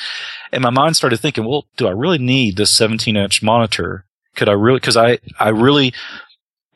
And 0.51 0.63
my 0.65 0.71
mind 0.71 0.97
started 0.97 1.19
thinking, 1.21 1.45
well, 1.45 1.67
do 1.77 1.87
I 1.87 1.93
really 1.93 2.19
need 2.19 2.57
this 2.57 2.73
17 2.77 3.17
inch 3.17 3.41
monitor? 3.41 4.05
Could 4.35 4.49
I 4.49 4.53
really, 4.53 4.81
cause 4.81 4.97
I, 4.97 5.19
I 5.39 5.51
really 5.51 5.93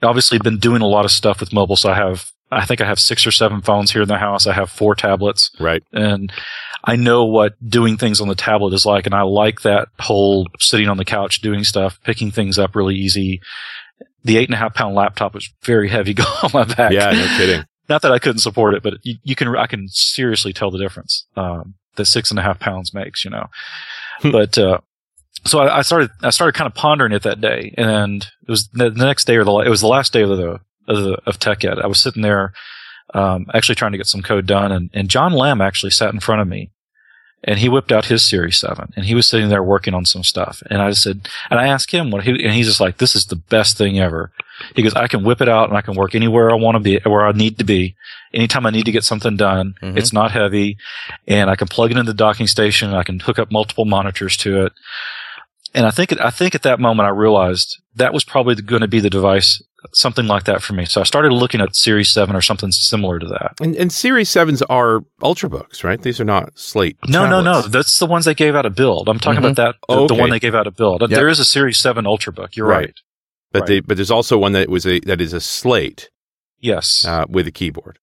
obviously 0.02 0.38
been 0.38 0.58
doing 0.58 0.80
a 0.82 0.86
lot 0.86 1.04
of 1.04 1.10
stuff 1.10 1.40
with 1.40 1.52
mobile. 1.52 1.76
So 1.76 1.90
I 1.90 1.96
have, 1.96 2.30
I 2.52 2.64
think 2.64 2.80
I 2.80 2.86
have 2.86 2.98
six 3.00 3.26
or 3.26 3.30
seven 3.32 3.60
phones 3.62 3.90
here 3.92 4.02
in 4.02 4.08
the 4.08 4.18
house. 4.18 4.46
I 4.46 4.52
have 4.54 4.70
four 4.70 4.94
tablets 4.94 5.50
Right. 5.60 5.82
and 5.92 6.32
I 6.84 6.96
know 6.96 7.24
what 7.24 7.54
doing 7.68 7.96
things 7.96 8.20
on 8.20 8.28
the 8.28 8.34
tablet 8.34 8.72
is 8.74 8.86
like. 8.86 9.06
And 9.06 9.14
I 9.14 9.22
like 9.22 9.62
that 9.62 9.88
whole 9.98 10.46
sitting 10.58 10.88
on 10.88 10.96
the 10.96 11.04
couch 11.04 11.40
doing 11.40 11.62
stuff, 11.64 11.98
picking 12.04 12.30
things 12.30 12.58
up 12.58 12.74
really 12.74 12.94
easy. 12.96 13.40
The 14.24 14.36
eight 14.36 14.48
and 14.48 14.54
a 14.54 14.58
half 14.58 14.74
pound 14.74 14.94
laptop 14.94 15.34
was 15.34 15.48
very 15.62 15.88
heavy 15.88 16.14
going 16.14 16.28
on 16.42 16.50
my 16.52 16.64
back. 16.64 16.92
Yeah, 16.92 17.10
no 17.10 17.26
kidding. 17.36 17.64
Not 17.88 18.02
that 18.02 18.12
I 18.12 18.18
couldn't 18.18 18.40
support 18.40 18.74
it, 18.74 18.82
but 18.82 18.94
you, 19.02 19.16
you 19.24 19.34
can, 19.34 19.48
I 19.56 19.66
can 19.66 19.88
seriously 19.88 20.52
tell 20.52 20.70
the 20.70 20.78
difference, 20.78 21.26
um, 21.36 21.74
that 21.96 22.04
six 22.06 22.30
and 22.30 22.38
a 22.38 22.42
half 22.42 22.60
pounds 22.60 22.94
makes, 22.94 23.24
you 23.24 23.30
know, 23.30 23.46
Hmm. 24.20 24.30
but, 24.32 24.56
uh, 24.58 24.78
so 25.46 25.58
I, 25.60 25.78
I 25.78 25.82
started, 25.82 26.10
I 26.22 26.30
started 26.30 26.52
kind 26.54 26.66
of 26.66 26.74
pondering 26.74 27.12
it 27.12 27.22
that 27.22 27.40
day 27.40 27.74
and 27.78 28.22
it 28.22 28.50
was 28.50 28.68
the, 28.68 28.90
the 28.90 29.06
next 29.06 29.24
day 29.26 29.36
or 29.36 29.44
the, 29.44 29.56
it 29.58 29.70
was 29.70 29.80
the 29.80 29.86
last 29.88 30.12
day 30.12 30.22
of 30.22 30.28
the, 30.28 30.60
of 30.86 31.02
the, 31.02 31.18
of 31.26 31.38
tech 31.38 31.64
ed. 31.64 31.78
I 31.80 31.86
was 31.86 31.98
sitting 31.98 32.22
there, 32.22 32.52
um, 33.14 33.46
actually 33.54 33.74
trying 33.74 33.92
to 33.92 33.98
get 33.98 34.06
some 34.06 34.22
code 34.22 34.46
done 34.46 34.70
and, 34.70 34.90
and 34.92 35.08
John 35.08 35.32
Lamb 35.32 35.60
actually 35.60 35.90
sat 35.90 36.12
in 36.14 36.20
front 36.20 36.42
of 36.42 36.48
me 36.48 36.70
and 37.44 37.59
he 37.59 37.68
whipped 37.68 37.90
out 37.92 38.05
his 38.07 38.24
series 38.29 38.59
seven 38.59 38.92
and 38.96 39.07
he 39.07 39.14
was 39.14 39.26
sitting 39.26 39.48
there 39.48 39.62
working 39.62 39.94
on 39.94 40.05
some 40.05 40.22
stuff. 40.24 40.62
And 40.68 40.83
I 40.83 40.90
said, 40.92 41.29
and 41.50 41.59
I 41.59 41.68
asked 41.68 41.90
him 41.90 42.11
what 42.11 42.24
he, 42.24 42.31
and 42.44 42.53
he's 42.53 42.66
just 42.66 42.81
like, 42.81 42.98
this 42.98 43.14
is 43.16 43.26
the 43.26 43.37
best 43.37 43.79
thing 43.79 43.98
ever. 43.98 44.31
He 44.76 44.83
goes, 44.83 44.94
I 44.94 45.07
can 45.09 45.24
whip 45.24 45.40
it 45.40 45.48
out 45.48 45.68
and 45.70 45.79
I 45.79 45.81
can 45.81 45.94
work 45.94 46.14
anywhere 46.14 46.50
I 46.50 46.55
want 46.55 46.74
to 46.76 46.81
be, 46.81 46.98
where 47.09 47.26
I 47.26 47.33
need 47.33 47.57
to 47.59 47.64
be. 47.64 47.96
Anytime 48.35 48.66
I 48.66 48.70
need 48.70 48.85
to 48.85 48.92
get 48.92 49.05
something 49.05 49.37
done, 49.37 49.74
Mhm. 49.83 49.96
it's 49.96 50.12
not 50.12 50.33
heavy 50.33 50.76
and 51.26 51.48
I 51.48 51.57
can 51.57 51.66
plug 51.66 51.90
it 51.90 51.96
into 51.96 52.12
the 52.12 52.16
docking 52.16 52.46
station. 52.46 52.92
I 52.92 53.03
can 53.05 53.20
hook 53.20 53.38
up 53.38 53.50
multiple 53.50 53.87
monitors 53.87 54.37
to 54.38 54.66
it. 54.66 54.72
And 55.74 55.87
I 55.87 55.90
think, 55.90 56.18
I 56.20 56.30
think 56.30 56.54
at 56.54 56.62
that 56.62 56.80
moment 56.80 57.06
I 57.06 57.11
realized 57.11 57.80
that 57.94 58.12
was 58.12 58.24
probably 58.24 58.56
going 58.56 58.80
to 58.83 58.88
be 58.88 58.98
the 58.98 59.11
device, 59.11 59.62
something 59.92 60.26
like 60.26 60.44
that 60.44 60.62
for 60.62 60.72
me. 60.72 60.85
So 60.85 61.00
I 61.00 61.04
started 61.04 61.33
looking 61.33 61.61
at 61.61 61.76
Series 61.76 62.09
7 62.09 62.35
or 62.35 62.40
something 62.40 62.72
similar 62.72 63.20
to 63.20 63.26
that. 63.28 63.52
And, 63.61 63.76
and 63.76 63.92
Series 63.92 64.28
7s 64.30 64.62
are 64.68 65.00
Ultrabooks, 65.22 65.85
right? 65.85 66.02
These 66.02 66.18
are 66.20 66.24
not 66.24 66.59
Slate. 66.59 66.96
No, 67.06 67.28
no, 67.28 67.40
no. 67.40 67.62
That's 67.62 67.98
the 68.00 68.06
ones 68.06 68.24
they 68.24 68.35
gave 68.35 68.56
out 68.56 68.66
a 68.66 68.70
build. 68.70 69.09
I'm 69.09 69.20
talking 69.20 69.40
Mhm. 69.42 69.52
about 69.52 69.56
that, 69.56 69.74
the, 69.88 69.94
Oh, 69.94 70.06
the 70.09 70.14
one 70.14 70.30
they 70.30 70.40
gave 70.40 70.56
out 70.56 70.66
a 70.66 70.72
build. 70.72 71.02
Yep. 71.02 71.11
There 71.11 71.28
is 71.28 71.38
a 71.38 71.44
Series 71.44 71.78
7 71.78 72.04
Ultrabook. 72.04 72.56
You're 72.56 72.66
Right. 72.66 72.78
right. 72.87 72.94
But 73.52 73.61
Right. 73.61 73.66
they, 73.68 73.80
but 73.80 73.96
there's 73.96 74.11
also 74.11 74.38
one 74.38 74.52
that 74.52 74.68
was 74.68 74.87
a 74.87 74.98
that 75.06 75.20
is 75.20 75.33
a 75.33 75.40
Slate 75.40 76.09
Yes. 76.59 77.04
uh, 77.06 77.26
with 77.28 77.46
a 77.46 77.52
keyboard. 77.52 77.99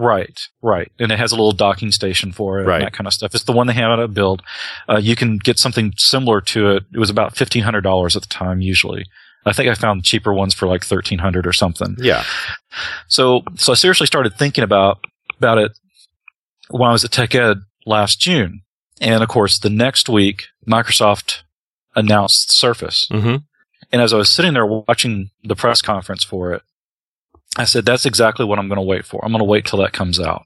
Right, 0.00 0.38
right. 0.62 0.92
And 1.00 1.10
it 1.10 1.18
has 1.18 1.32
a 1.32 1.34
little 1.34 1.50
docking 1.50 1.90
station 1.90 2.30
for 2.30 2.60
it 2.60 2.66
Right. 2.66 2.76
and 2.76 2.84
that 2.86 2.92
kind 2.92 3.08
of 3.08 3.12
stuff. 3.12 3.34
It's 3.34 3.42
the 3.42 3.52
one 3.52 3.66
they 3.66 3.72
have 3.72 3.90
out 3.90 3.98
of 3.98 4.14
build. 4.14 4.42
Uh, 4.88 4.98
you 4.98 5.16
can 5.16 5.38
get 5.38 5.58
something 5.58 5.92
similar 5.96 6.40
to 6.42 6.70
it. 6.70 6.84
It 6.94 6.98
was 7.00 7.10
about 7.10 7.34
$1,500 7.34 8.14
at 8.16 8.22
the 8.22 8.28
time, 8.28 8.60
usually. 8.60 9.04
I 9.44 9.52
think 9.52 9.68
I 9.68 9.74
found 9.74 10.04
cheaper 10.04 10.32
ones 10.32 10.54
for 10.54 10.66
like 10.66 10.84
1300 10.84 11.46
or 11.48 11.52
something. 11.52 11.96
Yeah. 11.98 12.22
So, 13.08 13.42
so 13.56 13.72
I 13.72 13.74
seriously 13.74 14.06
started 14.06 14.34
thinking 14.36 14.62
about, 14.62 14.98
about 15.36 15.58
it 15.58 15.72
when 16.70 16.88
I 16.88 16.92
was 16.92 17.04
at 17.04 17.10
Tech 17.10 17.34
Ed 17.34 17.58
last 17.84 18.20
June. 18.20 18.60
And 19.00 19.20
of 19.22 19.28
course, 19.28 19.58
the 19.58 19.70
next 19.70 20.08
week, 20.08 20.44
Microsoft 20.66 21.42
announced 21.96 22.52
Surface. 22.56 23.06
hmm 23.10 23.36
And 23.90 24.00
as 24.02 24.12
I 24.12 24.16
was 24.16 24.30
sitting 24.30 24.52
there 24.54 24.66
watching 24.66 25.30
the 25.42 25.56
press 25.56 25.82
conference 25.82 26.22
for 26.22 26.52
it, 26.52 26.62
I 27.58 27.64
said, 27.64 27.84
that's 27.84 28.06
exactly 28.06 28.44
what 28.46 28.58
I'm 28.58 28.68
going 28.68 28.76
to 28.76 28.82
wait 28.82 29.04
for. 29.04 29.24
I'm 29.24 29.32
going 29.32 29.40
to 29.40 29.44
wait 29.44 29.66
till 29.66 29.80
that 29.80 29.92
comes 29.92 30.20
out. 30.20 30.44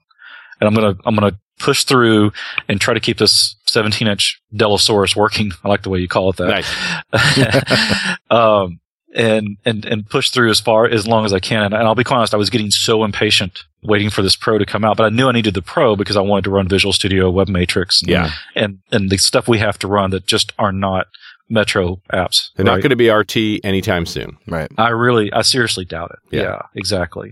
And 0.59 0.67
I'm 0.67 0.73
going 0.73 0.95
to, 0.95 1.01
I'm 1.05 1.15
going 1.15 1.31
to 1.31 1.37
push 1.59 1.83
through 1.83 2.31
and 2.67 2.81
try 2.81 2.93
to 2.93 2.99
keep 2.99 3.17
this 3.17 3.55
17 3.67 4.07
inch 4.07 4.41
Delosaurus 4.53 5.15
working. 5.15 5.51
I 5.63 5.69
like 5.69 5.83
the 5.83 5.89
way 5.89 5.99
you 5.99 6.07
call 6.07 6.29
it 6.29 6.37
that. 6.37 6.65
Nice. 7.13 8.17
um, 8.31 8.79
and, 9.15 9.57
and, 9.63 9.85
and 9.85 10.09
push 10.09 10.31
through 10.31 10.49
as 10.49 10.59
far, 10.59 10.85
as 10.85 11.05
long 11.05 11.23
as 11.25 11.33
I 11.33 11.39
can. 11.39 11.63
And, 11.63 11.73
and 11.73 11.83
I'll 11.83 11.95
be 11.95 12.03
quite 12.03 12.17
honest, 12.17 12.33
I 12.33 12.37
was 12.37 12.49
getting 12.49 12.71
so 12.71 13.03
impatient 13.03 13.63
waiting 13.83 14.09
for 14.09 14.21
this 14.21 14.35
Pro 14.35 14.57
to 14.57 14.65
come 14.65 14.83
out, 14.83 14.97
but 14.97 15.03
I 15.03 15.09
knew 15.09 15.27
I 15.27 15.33
needed 15.33 15.53
the 15.53 15.61
Pro 15.61 15.95
because 15.95 16.17
I 16.17 16.21
wanted 16.21 16.45
to 16.45 16.51
run 16.51 16.67
Visual 16.67 16.93
Studio, 16.93 17.29
Web 17.29 17.47
Matrix, 17.49 18.01
and, 18.01 18.09
Yeah. 18.09 18.31
and, 18.55 18.79
and 18.91 19.09
the 19.09 19.17
stuff 19.17 19.47
we 19.47 19.59
have 19.59 19.77
to 19.79 19.87
run 19.87 20.09
that 20.11 20.25
just 20.25 20.53
are 20.57 20.71
not 20.71 21.07
Metro 21.49 22.01
apps. 22.11 22.49
They're 22.55 22.65
not 22.65 22.81
going 22.81 22.89
to 22.91 22.95
be 22.95 23.09
RT 23.09 23.63
anytime 23.65 24.05
soon. 24.05 24.37
Right. 24.47 24.71
I 24.77 24.89
really, 24.89 25.31
I 25.33 25.41
seriously 25.43 25.85
doubt 25.85 26.11
it. 26.11 26.35
Yeah. 26.35 26.41
Yeah. 26.43 26.61
exactly. 26.75 27.31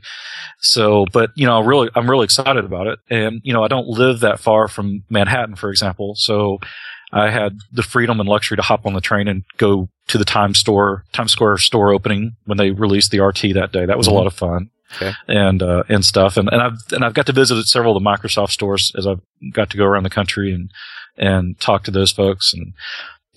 So, 0.60 1.06
but 1.14 1.32
you 1.36 1.48
know, 1.48 1.62
really, 1.62 1.90
I'm 1.96 2.10
really 2.10 2.26
excited 2.26 2.64
about 2.66 2.88
it. 2.88 3.00
And, 3.10 3.42
you 3.44 3.54
know, 3.54 3.64
I 3.64 3.68
don't 3.68 3.88
live 3.88 4.20
that 4.20 4.40
far 4.40 4.68
from 4.68 5.04
Manhattan, 5.10 5.56
for 5.56 5.70
example. 5.70 6.14
So 6.18 6.60
I 7.14 7.30
had 7.30 7.58
the 7.72 7.84
freedom 7.84 8.20
and 8.20 8.30
luxury 8.30 8.58
to 8.58 8.62
hop 8.64 8.86
on 8.86 8.94
the 8.94 9.02
train 9.02 9.28
and 9.28 9.44
go 9.58 9.90
to 10.08 10.18
the 10.18 10.26
Times 10.26 10.60
store, 10.60 11.04
Times 11.14 11.32
Square 11.32 11.58
store 11.60 11.92
opening 11.92 12.34
when 12.46 12.58
they 12.58 12.72
released 12.72 13.12
the 13.12 13.20
RT 13.22 13.54
that 13.54 13.72
day. 13.72 13.86
That 13.86 13.98
was 13.98 14.08
Mhm. 14.08 14.12
a 14.12 14.14
lot 14.16 14.28
of 14.28 14.34
fun. 14.34 14.70
Okay. 14.98 15.12
And, 15.28 15.64
uh, 15.64 15.84
and 15.90 16.04
stuff. 16.04 16.36
And, 16.36 16.50
and 16.52 16.62
I've, 16.62 16.78
and 16.92 17.04
I've 17.06 17.14
got 17.14 17.26
to 17.28 17.32
visit 17.34 17.64
several 17.66 17.96
of 17.96 18.04
the 18.04 18.10
Microsoft 18.10 18.52
stores 18.52 18.92
as 18.98 19.08
I've 19.08 19.22
got 19.54 19.70
to 19.70 19.78
go 19.78 19.86
around 19.86 20.04
the 20.04 20.10
country 20.10 20.54
and, 20.54 20.70
and 21.18 21.58
talk 21.62 21.84
to 21.86 21.92
those 21.92 22.12
folks 22.12 22.54
and, 22.54 22.74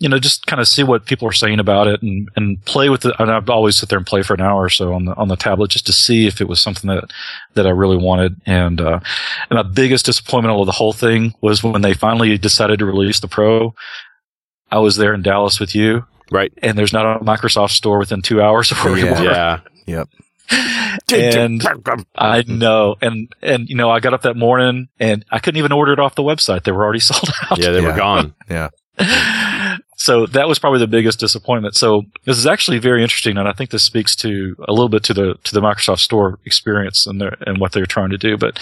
you 0.05 0.11
know, 0.11 0.19
just 0.19 0.45
kind 0.47 0.61
of 0.61 0.69
see 0.69 0.83
what 0.85 1.07
people 1.07 1.27
are 1.27 1.33
saying 1.33 1.59
about 1.61 1.87
it 1.87 2.03
and, 2.03 2.29
and 2.37 2.63
play 2.67 2.91
with 2.91 3.07
it. 3.07 3.15
And 3.19 3.31
I'd 3.31 3.49
always 3.49 3.79
sit 3.79 3.89
there 3.89 3.97
and 3.97 4.07
play 4.07 4.21
for 4.23 4.35
an 4.35 4.43
hour 4.43 4.63
or 4.65 4.69
so 4.69 4.93
on 4.93 5.07
the, 5.07 5.15
on 5.15 5.29
the 5.29 5.35
tablet 5.37 5.71
just 5.71 5.87
to 5.87 5.95
see 5.95 6.27
if 6.27 6.43
it 6.43 6.47
was 6.49 6.61
something 6.61 6.89
that, 6.91 7.11
that 7.55 7.67
I 7.67 7.71
really 7.71 7.97
wanted. 7.97 8.39
And, 8.45 8.83
uh, 8.83 9.01
and 9.49 9.57
my 9.57 9.63
biggest 9.63 10.05
disappointment 10.05 10.55
of 10.55 10.67
the 10.67 10.73
whole 10.73 10.93
thing 10.93 11.33
was 11.41 11.65
when 11.65 11.81
they 11.81 11.95
finally 11.95 12.37
decided 12.37 12.81
to 12.81 12.85
release 12.85 13.19
the 13.21 13.29
Pro. 13.29 13.75
I 14.71 14.79
was 14.81 14.97
there 14.97 15.15
in 15.15 15.23
Dallas 15.23 15.59
with 15.59 15.75
you 15.75 16.05
Right. 16.31 16.53
and 16.63 16.77
there's 16.77 16.93
not 16.93 17.17
a 17.23 17.25
Microsoft 17.25 17.71
store 17.71 17.99
within 17.99 18.21
two 18.21 18.43
hours 18.43 18.71
of 18.73 18.85
where 18.85 18.93
we 18.93 19.05
Yeah. 19.05 19.19
were. 19.21 19.25
Yeah. 19.25 19.61
Yep. 19.87 20.09
And 21.15 21.63
I 22.15 22.45
know. 22.47 22.97
And, 23.01 23.33
and, 23.41 23.69
you 23.71 23.77
know, 23.77 23.91
I 23.91 24.01
got 24.01 24.13
up 24.13 24.23
that 24.23 24.37
morning 24.37 24.89
and 25.01 25.25
I 25.31 25.39
couldn't 25.39 25.59
even 25.59 25.73
order 25.73 25.95
it 25.95 25.99
off 25.99 26.15
the 26.15 26.23
website. 26.23 26.65
They 26.65 26.73
were 26.73 26.85
already 26.85 27.01
sold 27.11 27.31
out. 27.51 27.57
Yeah, 27.59 27.71
they 27.71 27.81
were 27.81 27.97
gone. 27.97 28.35
Yeah. 28.51 28.69
so 30.05 30.27
that 30.27 30.47
was 30.47 30.59
probably 30.59 30.81
the 30.81 30.87
biggest 30.87 31.19
disappointment. 31.19 31.75
So 31.77 32.03
this 32.27 32.37
is 32.37 32.45
actually 32.45 32.79
very 32.79 33.03
interesting, 33.03 33.39
and 33.39 33.49
I 33.49 33.53
think 33.53 33.71
this 33.71 33.85
speaks 33.85 34.15
to 34.17 34.55
a 34.69 34.71
little 34.71 34.91
bit 34.91 35.03
to 35.05 35.15
the 35.15 35.39
to 35.45 35.55
the 35.55 35.63
Microsoft 35.63 36.01
Store 36.01 36.39
experience 36.45 37.07
and 37.07 37.19
their 37.19 37.39
and 37.47 37.57
what 37.59 37.73
they're 37.73 37.87
trying 37.87 38.11
to 38.11 38.19
do. 38.19 38.37
But 38.37 38.59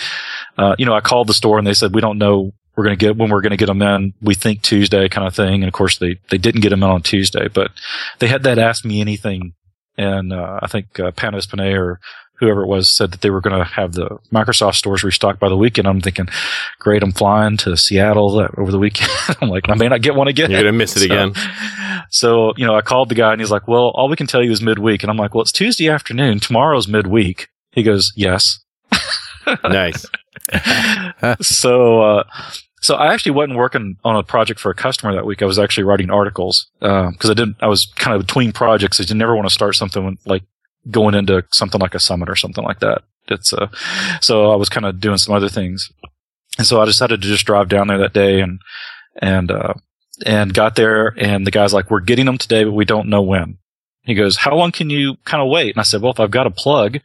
uh, 0.57 0.77
you 0.79 0.87
know, 0.87 0.95
I 0.95 1.01
called 1.01 1.27
the 1.27 1.35
store 1.35 1.59
and 1.59 1.67
they 1.67 1.75
said 1.75 1.97
we 1.97 2.01
don't 2.01 2.19
know 2.19 2.53
we're 2.77 2.85
going 2.85 2.97
to 2.97 3.05
get 3.05 3.17
when 3.17 3.29
we're 3.29 3.41
going 3.41 3.51
to 3.51 3.57
get 3.57 3.67
them 3.67 3.83
in. 3.83 4.15
We 4.23 4.37
think 4.37 4.63
Tuesday, 4.63 5.09
kind 5.09 5.27
of 5.27 5.35
thing. 5.35 5.63
And 5.63 5.65
of 5.65 5.73
course, 5.73 5.99
they 5.99 6.21
they 6.31 6.39
didn't 6.39 6.61
get 6.61 6.71
them 6.71 6.85
in 6.85 6.91
on 6.91 7.03
Tuesday, 7.03 7.49
but 7.49 7.73
they 8.21 8.29
had 8.29 8.45
that 8.45 8.61
ask 8.61 8.85
me 8.85 9.01
anything, 9.01 9.55
and 9.99 10.33
uh, 10.33 10.61
I 10.63 10.69
think 10.69 11.01
uh, 11.01 11.11
Panos 11.11 11.51
Panay 11.51 11.73
or 11.73 11.99
whoever 12.43 12.63
it 12.63 12.67
was 12.67 12.91
said 12.95 13.13
that 13.13 13.21
they 13.21 13.31
were 13.31 13.41
going 13.41 13.57
to 13.57 13.65
have 13.65 13.93
the 13.93 14.19
Microsoft 14.33 14.75
stores 14.75 15.05
restocked 15.05 15.39
by 15.39 15.49
the 15.49 15.57
weekend. 15.57 15.87
I'm 15.87 16.01
thinking, 16.01 16.27
great, 16.81 17.03
I'm 17.03 17.13
flying 17.13 17.57
to 17.59 17.77
Seattle 17.77 18.47
over 18.59 18.71
the 18.73 18.79
weekend. 18.79 19.11
I'm 19.41 19.49
like, 19.49 19.69
I 19.69 19.75
may 19.75 19.89
not 19.89 20.03
get 20.03 20.15
one 20.17 20.29
again. 20.29 20.51
You're 20.51 20.63
going 20.63 20.73
to 20.75 20.79
miss 20.79 20.97
it 20.97 21.01
So- 21.01 21.05
again. 21.07 21.33
So, 22.11 22.53
you 22.57 22.67
know, 22.67 22.75
I 22.75 22.83
called 22.83 23.09
the 23.09 23.15
guy 23.15 23.33
and 23.33 23.41
he's 23.41 23.51
like, 23.51 23.69
well, 23.69 23.91
all 23.95 24.09
we 24.09 24.17
can 24.17 24.27
tell 24.27 24.43
you 24.43 24.51
is 24.51 24.61
midweek. 24.61 25.03
And 25.03 25.11
I'm 25.11 25.17
like, 25.17 25.35
well, 25.35 25.43
it's 25.43 25.53
Tuesday 25.53 25.89
afternoon. 25.89 26.41
Tomorrow's 26.41 26.89
midweek. 26.89 27.49
He 27.71 27.83
goes, 27.83 28.13
yes. 28.17 28.59
Nice. 29.65 30.05
so, 31.41 32.03
uh, 32.03 32.25
so 32.81 32.95
I 32.97 33.13
actually 33.13 33.33
wasn't 33.33 33.59
working 33.59 33.97
on 34.05 34.17
a 34.17 34.23
project 34.23 34.61
for 34.61 34.71
a 34.71 34.75
customer 34.75 35.15
that 35.15 35.27
week. 35.27 35.43
I 35.43 35.47
was 35.47 35.59
actually 35.59 35.85
writing 35.85 36.11
articles, 36.11 36.69
um, 36.81 37.15
cause 37.15 37.31
I 37.31 37.35
didn't, 37.35 37.57
I 37.61 37.67
was 37.69 37.87
kind 37.97 38.15
of 38.15 38.27
between 38.27 38.53
projects. 38.53 39.01
I 39.01 39.05
just 39.05 39.15
never 39.15 39.35
want 39.37 39.47
to 39.49 39.55
start 39.55 39.75
something 39.77 40.05
when, 40.05 40.19
like 40.27 40.43
going 40.91 41.15
into 41.15 41.45
something 41.51 41.81
like 41.81 41.95
a 41.95 42.01
summit 42.01 42.29
or 42.29 42.37
something 42.37 42.65
like 42.65 42.81
that. 42.81 43.03
It's, 43.29 43.53
uh, 43.53 43.69
so 44.21 44.51
I 44.51 44.57
was 44.57 44.69
kind 44.69 44.87
of 44.87 45.01
doing 45.01 45.19
some 45.19 45.35
other 45.35 45.49
things. 45.49 45.91
And 46.59 46.67
so 46.67 46.81
I 46.81 46.85
decided 46.85 47.23
to 47.23 47.29
just 47.29 47.47
drive 47.47 47.69
down 47.69 47.89
there 47.89 47.99
that 47.99 48.13
day 48.13 48.41
and, 48.41 48.61
and, 49.21 49.51
uh, 49.51 49.75
and 50.27 50.53
got 50.53 50.77
there 50.77 51.15
and 51.17 51.47
the 51.47 51.51
guy's 51.51 51.73
like, 51.73 51.91
we're 51.91 52.01
getting 52.01 52.27
them 52.27 52.39
today, 52.39 52.65
but 52.65 52.73
we 52.73 52.85
don't 52.85 53.09
know 53.09 53.23
when. 53.23 53.59
He 54.03 54.15
goes, 54.15 54.37
how 54.37 54.55
long 54.57 54.73
can 54.73 54.91
you 54.91 55.17
kind 55.25 55.43
of 55.43 55.49
wait? 55.49 55.75
And 55.75 55.81
I 55.81 55.85
said, 55.85 56.03
well, 56.03 56.13
if 56.13 56.21
I've 56.21 56.31
got 56.31 56.47
a 56.47 56.51
plug 56.51 56.99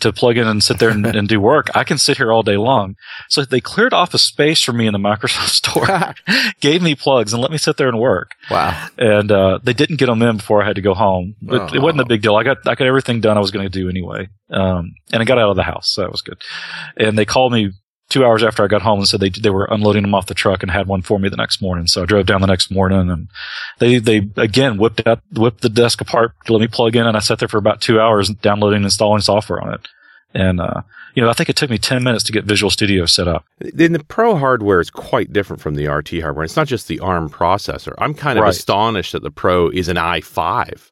to 0.00 0.12
plug 0.12 0.36
in 0.38 0.46
and 0.46 0.62
sit 0.62 0.78
there 0.78 0.88
and, 0.88 1.04
and 1.04 1.28
do 1.28 1.40
work, 1.40 1.68
I 1.74 1.84
can 1.84 1.98
sit 1.98 2.16
here 2.16 2.32
all 2.32 2.42
day 2.42 2.56
long. 2.56 2.96
So 3.28 3.44
they 3.44 3.60
cleared 3.60 3.92
off 3.92 4.14
a 4.14 4.18
space 4.18 4.62
for 4.62 4.72
me 4.72 4.86
in 4.86 4.92
the 4.92 4.98
Microsoft 4.98 5.48
store, 5.50 6.14
gave 6.60 6.82
me 6.82 6.94
plugs 6.94 7.32
and 7.32 7.42
let 7.42 7.50
me 7.50 7.58
sit 7.58 7.76
there 7.76 7.88
and 7.88 7.98
work. 7.98 8.32
Wow. 8.50 8.88
And, 8.96 9.30
uh, 9.30 9.58
they 9.62 9.74
didn't 9.74 9.96
get 9.96 10.06
them 10.06 10.22
in 10.22 10.38
before 10.38 10.62
I 10.62 10.66
had 10.66 10.76
to 10.76 10.82
go 10.82 10.94
home, 10.94 11.36
but 11.42 11.74
it 11.74 11.80
wasn't 11.80 12.00
a 12.00 12.06
big 12.06 12.22
deal. 12.22 12.36
I 12.36 12.44
got, 12.44 12.58
I 12.66 12.74
got 12.74 12.86
everything 12.86 13.20
done 13.20 13.36
I 13.36 13.40
was 13.40 13.50
going 13.50 13.68
to 13.68 13.78
do 13.78 13.88
anyway. 13.88 14.28
Um, 14.50 14.94
and 15.12 15.20
I 15.20 15.24
got 15.24 15.38
out 15.38 15.50
of 15.50 15.56
the 15.56 15.62
house. 15.62 15.90
So 15.90 16.02
that 16.02 16.12
was 16.12 16.22
good. 16.22 16.40
And 16.96 17.18
they 17.18 17.24
called 17.24 17.52
me 17.52 17.72
two 18.10 18.24
hours 18.24 18.42
after 18.44 18.62
I 18.62 18.66
got 18.66 18.82
home 18.82 18.98
and 19.00 19.08
said 19.08 19.20
they 19.20 19.30
they 19.30 19.50
were 19.50 19.66
unloading 19.70 20.02
them 20.02 20.14
off 20.14 20.26
the 20.26 20.34
truck 20.34 20.62
and 20.62 20.70
had 20.70 20.86
one 20.86 21.02
for 21.02 21.18
me 21.18 21.28
the 21.28 21.36
next 21.36 21.60
morning. 21.62 21.86
So 21.86 22.02
I 22.02 22.06
drove 22.06 22.26
down 22.26 22.40
the 22.40 22.46
next 22.46 22.70
morning 22.70 23.10
and 23.10 23.28
they 23.78 23.98
they 23.98 24.28
again 24.36 24.76
whipped 24.78 25.06
out 25.06 25.20
whipped 25.32 25.62
the 25.62 25.68
desk 25.68 26.00
apart 26.00 26.32
to 26.46 26.52
let 26.52 26.60
me 26.60 26.68
plug 26.68 26.96
in 26.96 27.06
and 27.06 27.16
I 27.16 27.20
sat 27.20 27.38
there 27.38 27.48
for 27.48 27.58
about 27.58 27.80
two 27.80 28.00
hours 28.00 28.28
downloading 28.30 28.76
and 28.78 28.84
installing 28.86 29.20
software 29.22 29.60
on 29.60 29.74
it. 29.74 29.88
And, 30.36 30.60
uh, 30.60 30.82
you 31.14 31.22
know, 31.22 31.30
I 31.30 31.32
think 31.32 31.48
it 31.48 31.54
took 31.54 31.70
me 31.70 31.78
10 31.78 32.02
minutes 32.02 32.24
to 32.24 32.32
get 32.32 32.44
Visual 32.44 32.68
Studio 32.68 33.06
set 33.06 33.28
up. 33.28 33.44
Then 33.60 33.92
the 33.92 34.02
Pro 34.02 34.34
hardware 34.34 34.80
is 34.80 34.90
quite 34.90 35.32
different 35.32 35.62
from 35.62 35.76
the 35.76 35.86
RT 35.86 36.20
hardware. 36.20 36.44
It's 36.44 36.56
not 36.56 36.66
just 36.66 36.88
the 36.88 36.98
ARM 36.98 37.30
processor. 37.30 37.94
I'm 37.98 38.14
kind 38.14 38.36
of 38.36 38.42
Right. 38.42 38.50
astonished 38.50 39.12
that 39.12 39.22
the 39.22 39.30
Pro 39.30 39.68
is 39.68 39.86
an 39.86 39.96
i5. 39.96 40.90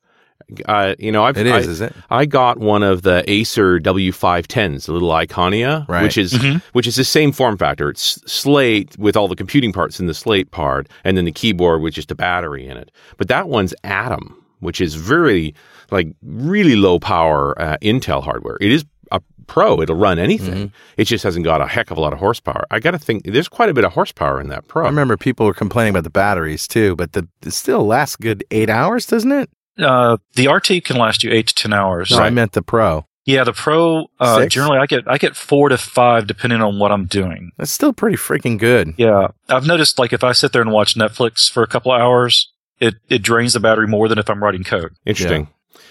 Uh, 0.66 0.94
you 0.98 1.10
know, 1.12 1.24
I've, 1.24 1.36
It 1.36 1.46
is, 1.46 1.52
I, 1.68 1.70
is 1.70 1.80
it? 1.80 1.92
I 2.10 2.26
got 2.26 2.58
one 2.58 2.82
of 2.82 3.02
the 3.02 3.24
Acer 3.30 3.78
W510s, 3.80 4.86
the 4.86 4.92
little 4.92 5.10
Iconia, 5.10 5.86
Right. 5.88 6.02
which 6.02 6.18
is 6.18 6.36
which 6.72 6.86
is 6.86 6.96
the 6.96 7.04
same 7.04 7.32
form 7.32 7.56
factor. 7.56 7.90
It's 7.90 8.20
Slate 8.30 8.96
with 8.98 9.16
all 9.16 9.28
the 9.28 9.36
computing 9.36 9.72
parts 9.72 10.00
in 10.00 10.06
the 10.06 10.14
Slate 10.14 10.50
part, 10.50 10.88
and 11.04 11.16
then 11.16 11.24
the 11.24 11.32
keyboard 11.32 11.82
with 11.82 11.94
just 11.94 12.10
a 12.10 12.14
battery 12.14 12.66
in 12.66 12.76
it. 12.76 12.90
But 13.16 13.28
that 13.28 13.48
one's 13.48 13.74
Atom, 13.84 14.42
which 14.60 14.80
is 14.80 14.94
very 14.94 15.54
like 15.90 16.08
really 16.22 16.76
low 16.76 16.98
power 16.98 17.60
uh, 17.60 17.76
Intel 17.82 18.22
hardware. 18.22 18.56
It 18.60 18.72
is 18.72 18.84
a 19.10 19.20
Pro; 19.46 19.82
it'll 19.82 19.96
run 19.96 20.18
anything. 20.18 20.72
It 20.96 21.04
just 21.04 21.24
hasn't 21.24 21.44
got 21.44 21.60
a 21.60 21.66
heck 21.66 21.90
of 21.90 21.98
a 21.98 22.00
lot 22.00 22.12
of 22.12 22.18
horsepower. 22.18 22.64
I 22.70 22.78
got 22.80 22.92
to 22.92 22.98
think 22.98 23.24
there's 23.24 23.48
quite 23.48 23.68
a 23.68 23.74
bit 23.74 23.84
of 23.84 23.92
horsepower 23.92 24.40
in 24.40 24.48
that 24.48 24.66
Pro. 24.68 24.84
I 24.84 24.88
remember 24.88 25.16
people 25.16 25.44
were 25.46 25.52
complaining 25.52 25.90
about 25.90 26.04
the 26.04 26.10
batteries 26.10 26.66
too, 26.66 26.96
but 26.96 27.12
the 27.12 27.28
it 27.44 27.50
still 27.52 27.84
lasts 27.84 28.16
good 28.16 28.44
eight 28.50 28.70
hours, 28.70 29.04
doesn't 29.06 29.32
it? 29.32 29.50
Uh, 29.78 30.18
the 30.34 30.48
RT 30.48 30.84
can 30.84 30.96
last 30.96 31.22
you 31.24 31.30
eight 31.30 31.48
to 31.48 31.54
10 31.54 31.72
hours. 31.72 32.10
No, 32.10 32.18
I 32.18 32.30
meant 32.30 32.52
the 32.52 32.62
Pro. 32.62 33.06
Yeah, 33.24 33.44
the 33.44 33.52
Pro, 33.52 34.06
uh, 34.18 34.46
generally 34.46 34.78
I 34.78 34.86
get, 34.86 35.04
I 35.06 35.16
get 35.16 35.36
four 35.36 35.68
to 35.68 35.78
five 35.78 36.26
depending 36.26 36.60
on 36.60 36.78
what 36.78 36.90
I'm 36.90 37.06
doing. 37.06 37.52
That's 37.56 37.70
still 37.70 37.92
pretty 37.92 38.16
freaking 38.16 38.58
good. 38.58 38.94
Yeah. 38.96 39.28
I've 39.48 39.66
noticed 39.66 39.98
like 39.98 40.12
if 40.12 40.24
I 40.24 40.32
sit 40.32 40.52
there 40.52 40.62
and 40.62 40.72
watch 40.72 40.96
Netflix 40.96 41.50
for 41.50 41.62
a 41.62 41.68
couple 41.68 41.92
of 41.92 42.00
hours, 42.00 42.52
it, 42.80 42.94
it 43.08 43.22
drains 43.22 43.52
the 43.52 43.60
battery 43.60 43.86
more 43.86 44.08
than 44.08 44.18
if 44.18 44.28
I'm 44.28 44.42
writing 44.42 44.64
code. 44.64 44.94
Interesting. 45.06 45.48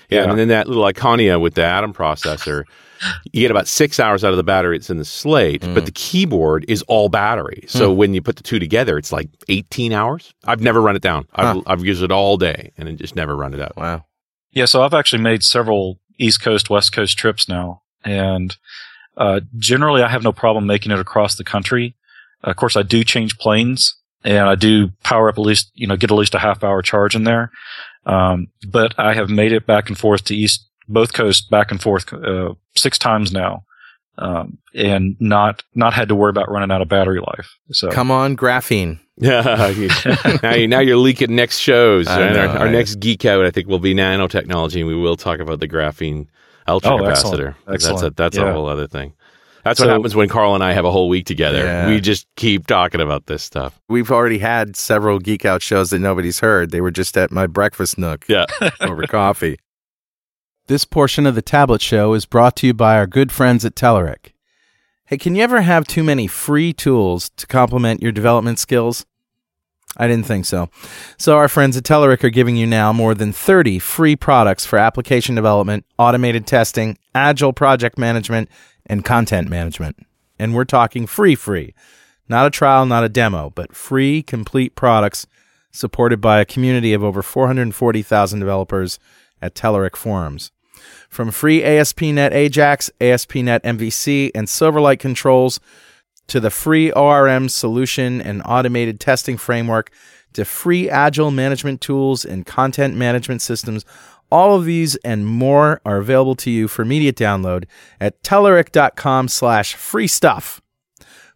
Yeah. 0.10 0.24
Yeah. 0.24 0.30
and 0.30 0.38
then 0.38 0.50
that 0.50 0.67
little 0.67 0.84
Iconia 0.84 1.39
with 1.39 1.54
the 1.54 1.63
Atom 1.63 1.94
processor, 1.94 2.65
you 3.32 3.42
get 3.42 3.52
about 3.52 3.68
six 3.68 4.00
hours 4.00 4.24
out 4.24 4.32
of 4.32 4.38
the 4.38 4.44
battery. 4.44 4.76
It's 4.78 4.90
in 4.90 4.98
the 4.98 5.06
Slate, 5.06 5.62
but 5.62 5.86
the 5.86 5.92
keyboard 5.92 6.66
is 6.68 6.82
all 6.84 7.10
battery. 7.10 7.64
So 7.68 7.92
when 7.92 8.14
you 8.14 8.22
put 8.22 8.36
the 8.36 8.44
two 8.44 8.60
together, 8.60 8.98
it's 8.98 9.12
like 9.12 9.30
18 9.50 9.92
hours. 9.94 10.34
I've 10.46 10.62
never 10.62 10.82
run 10.82 10.96
it 10.96 11.02
down. 11.02 11.28
I've, 11.34 11.56
Huh. 11.58 11.62
I've 11.68 11.84
used 11.86 12.04
it 12.04 12.12
all 12.12 12.38
day 12.38 12.72
and 12.78 12.88
it 12.90 12.98
just 12.98 13.16
never 13.16 13.36
run 13.36 13.54
it 13.54 13.62
out. 13.62 13.76
Wow. 13.78 14.06
Yeah, 14.52 14.66
so 14.66 14.82
I've 14.84 14.94
actually 14.94 15.22
made 15.22 15.44
several 15.44 16.00
East 16.18 16.42
Coast, 16.42 16.70
West 16.70 16.92
Coast 16.92 17.18
trips 17.18 17.48
now, 17.48 17.82
and 18.04 18.56
uh, 19.18 19.40
generally 19.58 20.04
I 20.04 20.10
have 20.10 20.24
no 20.24 20.32
problem 20.34 20.66
making 20.68 20.92
it 20.92 21.00
across 21.00 21.36
the 21.36 21.44
country. 21.44 21.96
Of 22.44 22.56
course, 22.58 22.76
I 22.76 22.84
do 22.84 23.04
change 23.04 23.38
planes, 23.38 23.96
and 24.24 24.40
I 24.50 24.56
do 24.56 24.90
power 25.04 25.30
up 25.30 25.38
at 25.38 25.42
least, 25.42 25.72
you 25.74 25.88
know, 25.88 25.96
get 25.96 26.12
at 26.12 26.18
least 26.18 26.36
a 26.36 26.40
half 26.40 26.64
hour 26.64 26.82
charge 26.82 27.16
in 27.16 27.24
there. 27.24 27.50
Um, 28.06 28.48
but 28.68 28.94
I 28.98 29.14
have 29.14 29.30
made 29.30 29.52
it 29.52 29.66
back 29.66 29.90
and 29.90 29.98
forth 29.98 30.26
to 30.26 30.36
East, 30.36 30.68
both 30.91 31.13
coasts, 31.13 31.45
back 31.47 31.71
and 31.71 31.82
forth 31.82 32.12
uh, 32.13 32.54
six 32.75 32.97
times 32.99 33.32
now, 33.32 33.63
um, 34.17 34.58
and 34.75 35.15
not 35.19 35.63
not 35.75 35.93
had 35.93 36.10
to 36.10 36.15
worry 36.15 36.30
about 36.30 36.51
running 36.51 36.71
out 36.71 36.82
of 36.82 36.88
battery 36.89 37.19
life. 37.19 37.49
So 37.71 37.89
Come 37.89 38.12
on, 38.12 38.36
graphene. 38.38 38.99
Yeah. 39.21 39.41
now, 40.41 40.54
you, 40.56 40.67
now 40.67 40.80
you're 40.80 40.97
leaking 40.97 41.36
next 41.36 41.60
shows. 41.60 42.08
I 42.08 42.21
and 42.21 42.38
our, 42.38 42.47
know, 42.47 42.54
our 42.62 42.67
I- 42.67 42.71
next 42.71 42.95
geek 42.95 43.23
out, 43.23 43.45
I 43.45 43.51
think, 43.51 43.67
will 43.67 43.77
be 43.77 43.93
nanotechnology, 43.93 44.77
and 44.77 44.88
we 44.88 44.95
will 44.95 45.15
talk 45.15 45.39
about 45.39 45.60
the 45.60 45.67
graphene 45.67 46.25
ultra 46.67 46.93
Oh, 46.93 46.97
capacitor. 46.97 47.10
excellent. 47.10 47.56
That's 47.67 47.86
a 47.86 47.89
Excellent. 47.91 48.17
that's 48.17 48.38
a 48.38 48.51
whole 48.51 48.67
other 48.67 48.88
thing. 48.88 49.13
That's 49.63 49.80
what 49.80 49.89
happens 49.89 50.15
when 50.15 50.27
Carl 50.27 50.56
and 50.56 50.63
I 50.63 50.73
have 50.73 50.86
a 50.86 50.91
whole 50.91 51.08
week 51.08 51.27
together. 51.27 51.60
Yeah. 51.60 51.88
We 51.88 52.01
just 52.01 52.25
keep 52.36 52.65
talking 52.65 52.99
about 52.99 53.27
this 53.27 53.43
stuff. 53.43 53.80
We've 53.89 54.10
already 54.10 54.39
had 54.39 54.75
several 54.75 55.19
geek 55.19 55.45
out 55.45 55.62
shows 55.62 55.91
that 55.91 55.99
nobody's 55.99 56.39
heard. 56.39 56.71
They 56.71 56.82
were 56.82 56.89
just 56.89 57.15
at 57.15 57.30
my 57.30 57.45
breakfast 57.45 57.99
nook 57.99 58.25
Yeah. 58.27 58.47
over 58.82 59.04
coffee. 59.04 59.60
This 60.67 60.86
portion 60.86 61.26
of 61.26 61.36
the 61.36 61.41
Tablet 61.41 61.82
Show 61.82 62.13
is 62.13 62.26
brought 62.26 62.56
to 62.58 62.67
you 62.67 62.74
by 62.74 62.95
our 62.95 63.08
good 63.08 63.32
friends 63.32 63.65
at 63.65 63.76
Telerik. 63.76 64.32
Hey, 65.06 65.17
can 65.17 65.36
you 65.36 65.43
ever 65.43 65.62
have 65.62 65.88
too 65.88 66.04
many 66.04 66.28
free 66.28 66.71
tools 66.71 67.30
to 67.38 67.47
complement 67.47 68.02
your 68.02 68.12
development 68.12 68.60
skills? 68.60 69.06
I 69.97 70.08
didn't 70.08 70.28
think 70.28 70.45
so. 70.45 70.69
So, 71.17 71.36
our 71.36 71.50
friends 71.50 71.76
at 71.76 71.84
Telerik 71.84 72.24
are 72.24 72.30
giving 72.30 72.56
you 72.56 72.67
now 72.67 72.93
more 72.93 73.13
than 73.15 73.34
30 73.34 73.80
free 73.80 74.15
products 74.15 74.65
for 74.65 74.78
application 74.78 75.36
development, 75.36 75.84
automated 75.97 76.47
testing, 76.47 76.97
agile 77.13 77.54
project 77.54 77.97
management, 77.97 78.47
and 78.86 79.04
content 79.04 79.50
management. 79.50 79.97
And 80.39 80.56
we're 80.56 80.63
talking 80.63 81.08
free, 81.08 81.36
free. 81.36 81.74
Not 82.30 82.45
a 82.45 82.52
trial, 82.52 82.86
not 82.86 83.04
a 83.04 83.10
demo, 83.10 83.50
but 83.50 83.76
free, 83.76 84.21
complete 84.21 84.76
products 84.76 85.28
supported 85.71 86.21
by 86.21 86.39
a 86.39 86.45
community 86.45 86.93
of 86.93 87.04
over 87.04 87.21
440,000 87.21 88.39
developers 88.39 89.00
at 89.41 89.56
Telerik 89.56 89.95
forums. 89.95 90.51
From 91.10 91.32
free 91.32 91.63
ASP.NET 91.63 92.34
Ajax, 92.34 92.89
ASP.NET 92.99 93.63
MVC, 93.63 94.32
and 94.34 94.47
Silverlight 94.47 94.99
controls 94.99 95.60
to 96.27 96.39
the 96.39 96.49
free 96.49 96.91
ORM 96.91 97.49
solution 97.49 98.21
and 98.21 98.41
automated 98.45 98.99
testing 98.99 99.38
framework 99.38 99.91
to 100.34 100.45
free 100.45 100.89
agile 100.89 101.32
management 101.32 101.82
tools 101.82 102.23
and 102.23 102.45
content 102.45 102.95
management 102.95 103.41
systems. 103.41 103.84
All 104.32 104.56
of 104.56 104.63
these 104.63 104.95
and 104.97 105.27
more 105.27 105.82
are 105.86 105.97
available 105.97 106.36
to 106.36 106.49
you 106.49 106.69
for 106.69 106.84
immediate 106.84 107.17
download 107.17 107.65
at 107.99 108.23
Telerik.com 108.23 109.27
slash 109.27 109.75
free 109.75 110.08
stuff. 110.08 110.62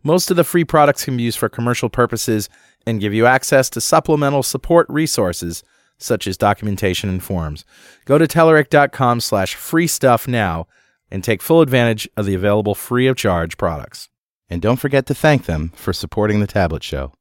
Most 0.01 0.31
of 0.31 0.37
the 0.37 0.43
free 0.45 0.63
products 0.63 1.03
can 1.03 1.17
be 1.17 1.23
used 1.23 1.37
for 1.37 1.49
commercial 1.49 1.89
purposes 1.89 2.47
and 2.87 3.01
give 3.01 3.13
you 3.13 3.25
access 3.25 3.69
to 3.71 3.81
supplemental 3.81 4.43
support 4.43 4.87
resources 4.87 5.63
such 5.97 6.27
as 6.27 6.37
documentation 6.37 7.09
and 7.09 7.23
forums. 7.23 7.65
Go 8.05 8.17
to 8.17 8.27
Telerik.com 8.27 9.21
slash 9.21 9.55
free 9.55 9.87
stuff 9.87 10.27
now 10.27 10.67
and 11.11 11.23
take 11.23 11.41
full 11.41 11.61
advantage 11.61 12.09
of 12.17 12.25
the 12.25 12.33
available 12.35 12.75
free 12.75 13.07
of 13.07 13.15
charge 13.15 13.57
products. 13.57 14.09
And 14.49 14.61
don't 14.61 14.77
forget 14.79 15.05
to 15.07 15.15
thank 15.15 15.45
them 15.45 15.71
for 15.75 15.93
supporting 15.93 16.39
the 16.39 16.47
Tablet 16.47 16.83
Show. 16.83 17.11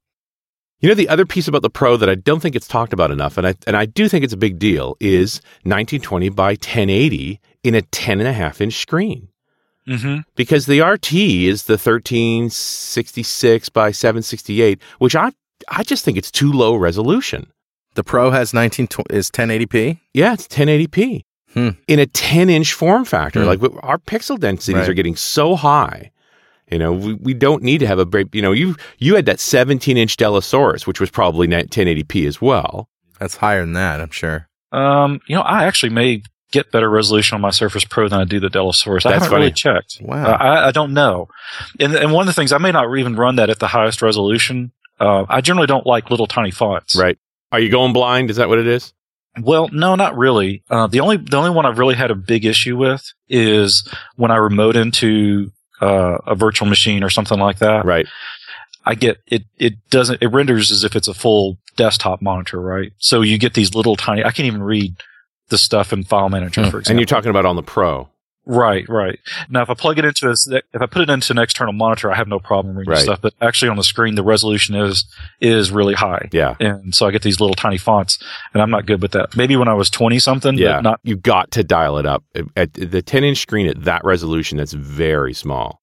You 0.80 0.88
know, 0.88 0.94
the 0.94 1.08
other 1.08 1.24
piece 1.24 1.48
about 1.48 1.62
the 1.62 1.70
Pro 1.70 1.96
that 1.96 2.10
I 2.10 2.14
don't 2.14 2.40
think 2.40 2.54
it's 2.54 2.68
talked 2.68 2.92
about 2.92 3.10
enough, 3.10 3.38
and 3.38 3.46
I 3.46 3.54
and 3.66 3.74
I 3.76 3.87
do 3.87 4.06
think 4.08 4.22
it's 4.22 4.34
a 4.34 4.37
big 4.37 4.58
deal, 4.58 4.96
is 5.00 5.37
1920 5.62 6.28
by 6.30 6.50
1080 6.50 7.40
in 7.62 7.74
a 7.74 7.80
10 7.80 8.18
and 8.20 8.28
a 8.28 8.32
half 8.34 8.60
inch 8.60 8.74
screen. 8.74 9.28
hmm 9.87 10.18
Because 10.34 10.66
the 10.66 10.82
RT 10.82 11.12
is 11.14 11.62
the 11.62 11.78
1366 11.78 13.68
by 13.70 13.90
768, 13.90 14.82
which 14.98 15.16
I 15.16 15.32
I 15.68 15.82
just 15.84 16.04
think 16.04 16.18
it's 16.18 16.30
too 16.30 16.52
low 16.52 16.74
resolution. 16.74 17.50
The 17.94 18.04
Pro 18.04 18.30
has 18.30 18.52
19 18.52 18.88
is 19.11 19.30
1080p. 19.30 20.00
Yeah, 20.12 20.33
it's 20.35 20.46
1080p 20.48 21.22
Hmm. 21.52 21.68
in 21.87 22.00
a 22.00 22.07
10 22.07 22.50
inch 22.50 22.72
form 22.72 23.04
factor. 23.04 23.40
Hmm. 23.40 23.46
Like 23.46 23.61
our 23.85 23.98
pixel 23.98 24.38
densities 24.38 24.80
Right. 24.80 24.88
are 24.88 24.94
getting 24.94 25.14
so 25.16 25.54
high. 25.54 26.11
You 26.70 26.78
know, 26.78 26.92
we, 26.92 27.14
we 27.14 27.35
don't 27.35 27.62
need 27.62 27.78
to 27.78 27.87
have 27.87 27.98
a 28.00 28.04
break. 28.07 28.35
You 28.35 28.42
know, 28.42 28.50
you 28.52 28.74
you 28.98 29.14
had 29.14 29.26
that 29.26 29.38
17 29.38 29.96
inch 29.96 30.16
Delosaurus, 30.16 30.87
which 30.87 30.98
was 30.98 31.11
probably 31.11 31.46
1080p 31.46 32.26
as 32.26 32.40
well. 32.40 32.88
That's 33.20 33.37
higher 33.37 33.61
than 33.61 33.74
that, 33.74 34.00
I'm 34.00 34.11
sure. 34.11 34.48
Um, 34.72 35.20
you 35.28 35.37
know, 35.37 35.42
I 35.42 35.64
actually 35.64 35.90
may 35.90 36.22
get 36.50 36.72
better 36.72 36.90
resolution 36.90 37.37
on 37.37 37.40
my 37.40 37.50
Surface 37.50 37.85
Pro 37.85 38.09
than 38.09 38.20
I 38.20 38.24
do 38.24 38.40
the 38.40 38.48
Delosaurus. 38.48 39.07
I 39.07 39.12
haven't 39.12 39.28
funny. 39.28 39.42
really 39.42 39.52
checked. 39.52 39.98
Wow. 40.00 40.24
Uh, 40.24 40.37
I, 40.40 40.68
I 40.68 40.70
don't 40.72 40.92
know. 40.94 41.28
And, 41.78 41.94
and 41.94 42.12
one 42.12 42.22
of 42.22 42.26
the 42.26 42.33
things, 42.33 42.52
I 42.52 42.59
may 42.59 42.72
not 42.72 42.92
even 42.96 43.14
run 43.14 43.37
that 43.37 43.50
at 43.50 43.61
the 43.61 43.68
highest 43.68 44.02
resolution. 44.02 44.72
Uh, 44.98 45.26
I 45.28 45.40
generally 45.40 45.66
don't 45.68 45.87
like 45.87 46.11
little 46.11 46.26
tiny 46.26 46.50
fonts. 46.50 46.96
Right. 46.96 47.18
Are 47.54 47.60
you 47.60 47.70
going 47.70 47.92
blind? 47.92 48.30
Is 48.30 48.36
that 48.36 48.48
what 48.48 48.58
it 48.58 48.66
is? 48.66 48.92
Well, 49.40 49.68
no, 49.72 49.94
not 49.94 50.16
really. 50.16 50.64
Uh, 50.68 50.88
the 50.88 50.98
only 51.00 51.16
the 51.18 51.36
only 51.36 51.50
one 51.50 51.66
I've 51.66 51.78
really 51.78 51.94
had 51.94 52.10
a 52.10 52.14
big 52.16 52.44
issue 52.44 52.76
with 52.76 53.12
is 53.28 53.88
when 54.16 54.30
I 54.32 54.36
remote 54.36 54.74
into 54.76 55.52
uh, 55.80 56.18
a 56.26 56.34
virtual 56.34 56.68
machine 56.68 57.04
or 57.04 57.10
something 57.10 57.38
like 57.38 57.58
that. 57.58 57.84
Right. 57.84 58.06
I 58.84 58.94
get 58.96 59.18
it. 59.28 59.44
It 59.56 59.74
doesn't. 59.90 60.20
It 60.20 60.28
renders 60.28 60.70
as 60.72 60.82
if 60.84 60.94
it's 60.96 61.08
a 61.08 61.14
full 61.14 61.58
desktop 61.76 62.20
monitor, 62.20 62.60
right? 62.60 62.92
So 62.98 63.22
you 63.22 63.38
get 63.38 63.54
these 63.54 63.74
little 63.74 63.94
tiny. 63.96 64.22
I 64.24 64.30
can't 64.32 64.46
even 64.46 64.62
read 64.62 64.96
the 65.48 65.58
stuff 65.58 65.92
in 65.92 66.02
File 66.04 66.28
Manager, 66.28 66.64
Hmm. 66.64 66.70
for 66.70 66.78
example. 66.78 66.90
And 66.90 66.98
you're 67.00 67.06
talking 67.06 67.30
about 67.30 67.46
on 67.46 67.56
the 67.56 67.62
Pro. 67.62 68.08
Right, 68.46 68.87
right. 68.88 69.18
Now, 69.48 69.62
if 69.62 69.70
I 69.70 69.74
plug 69.74 69.98
it 69.98 70.04
into 70.04 70.28
a, 70.28 70.33
if 70.72 70.83
I 70.83 70.87
put 70.87 71.02
it 71.02 71.11
into 71.11 71.33
an 71.33 71.38
external 71.38 71.72
monitor, 71.72 72.12
I 72.12 72.16
have 72.16 72.28
no 72.28 72.38
problem 72.38 72.76
reading 72.76 72.90
Right. 72.92 73.02
stuff. 73.02 73.20
But 73.22 73.33
actually, 73.40 73.70
on 73.70 73.76
the 73.78 73.85
screen, 73.85 74.16
the 74.16 74.22
resolution 74.22 74.74
is 74.74 75.07
is 75.40 75.70
really 75.70 75.94
high, 75.94 76.28
Yeah. 76.33 76.54
and 76.61 76.94
so 76.94 77.07
I 77.07 77.11
get 77.11 77.22
these 77.22 77.40
little 77.40 77.54
tiny 77.57 77.78
fonts, 77.78 78.18
and 78.52 78.62
I'm 78.62 78.70
not 78.70 78.85
good 78.85 79.00
with 79.00 79.12
that. 79.12 79.35
Maybe 79.37 79.57
when 79.57 79.68
I 79.68 79.74
was 79.74 79.88
twenty 79.88 80.18
something, 80.18 80.59
Yeah. 80.59 80.76
but 80.76 80.80
not. 80.83 81.00
you 81.04 81.16
got 81.16 81.50
to 81.52 81.64
dial 81.64 81.96
it 81.96 82.04
up. 82.07 82.22
At 82.57 82.74
the 82.74 83.00
10 83.00 83.24
inch 83.24 83.38
screen 83.38 83.66
at 83.66 83.85
that 83.85 84.04
resolution, 84.04 84.59
that's 84.59 84.74
very 84.74 85.33
small. 85.33 85.80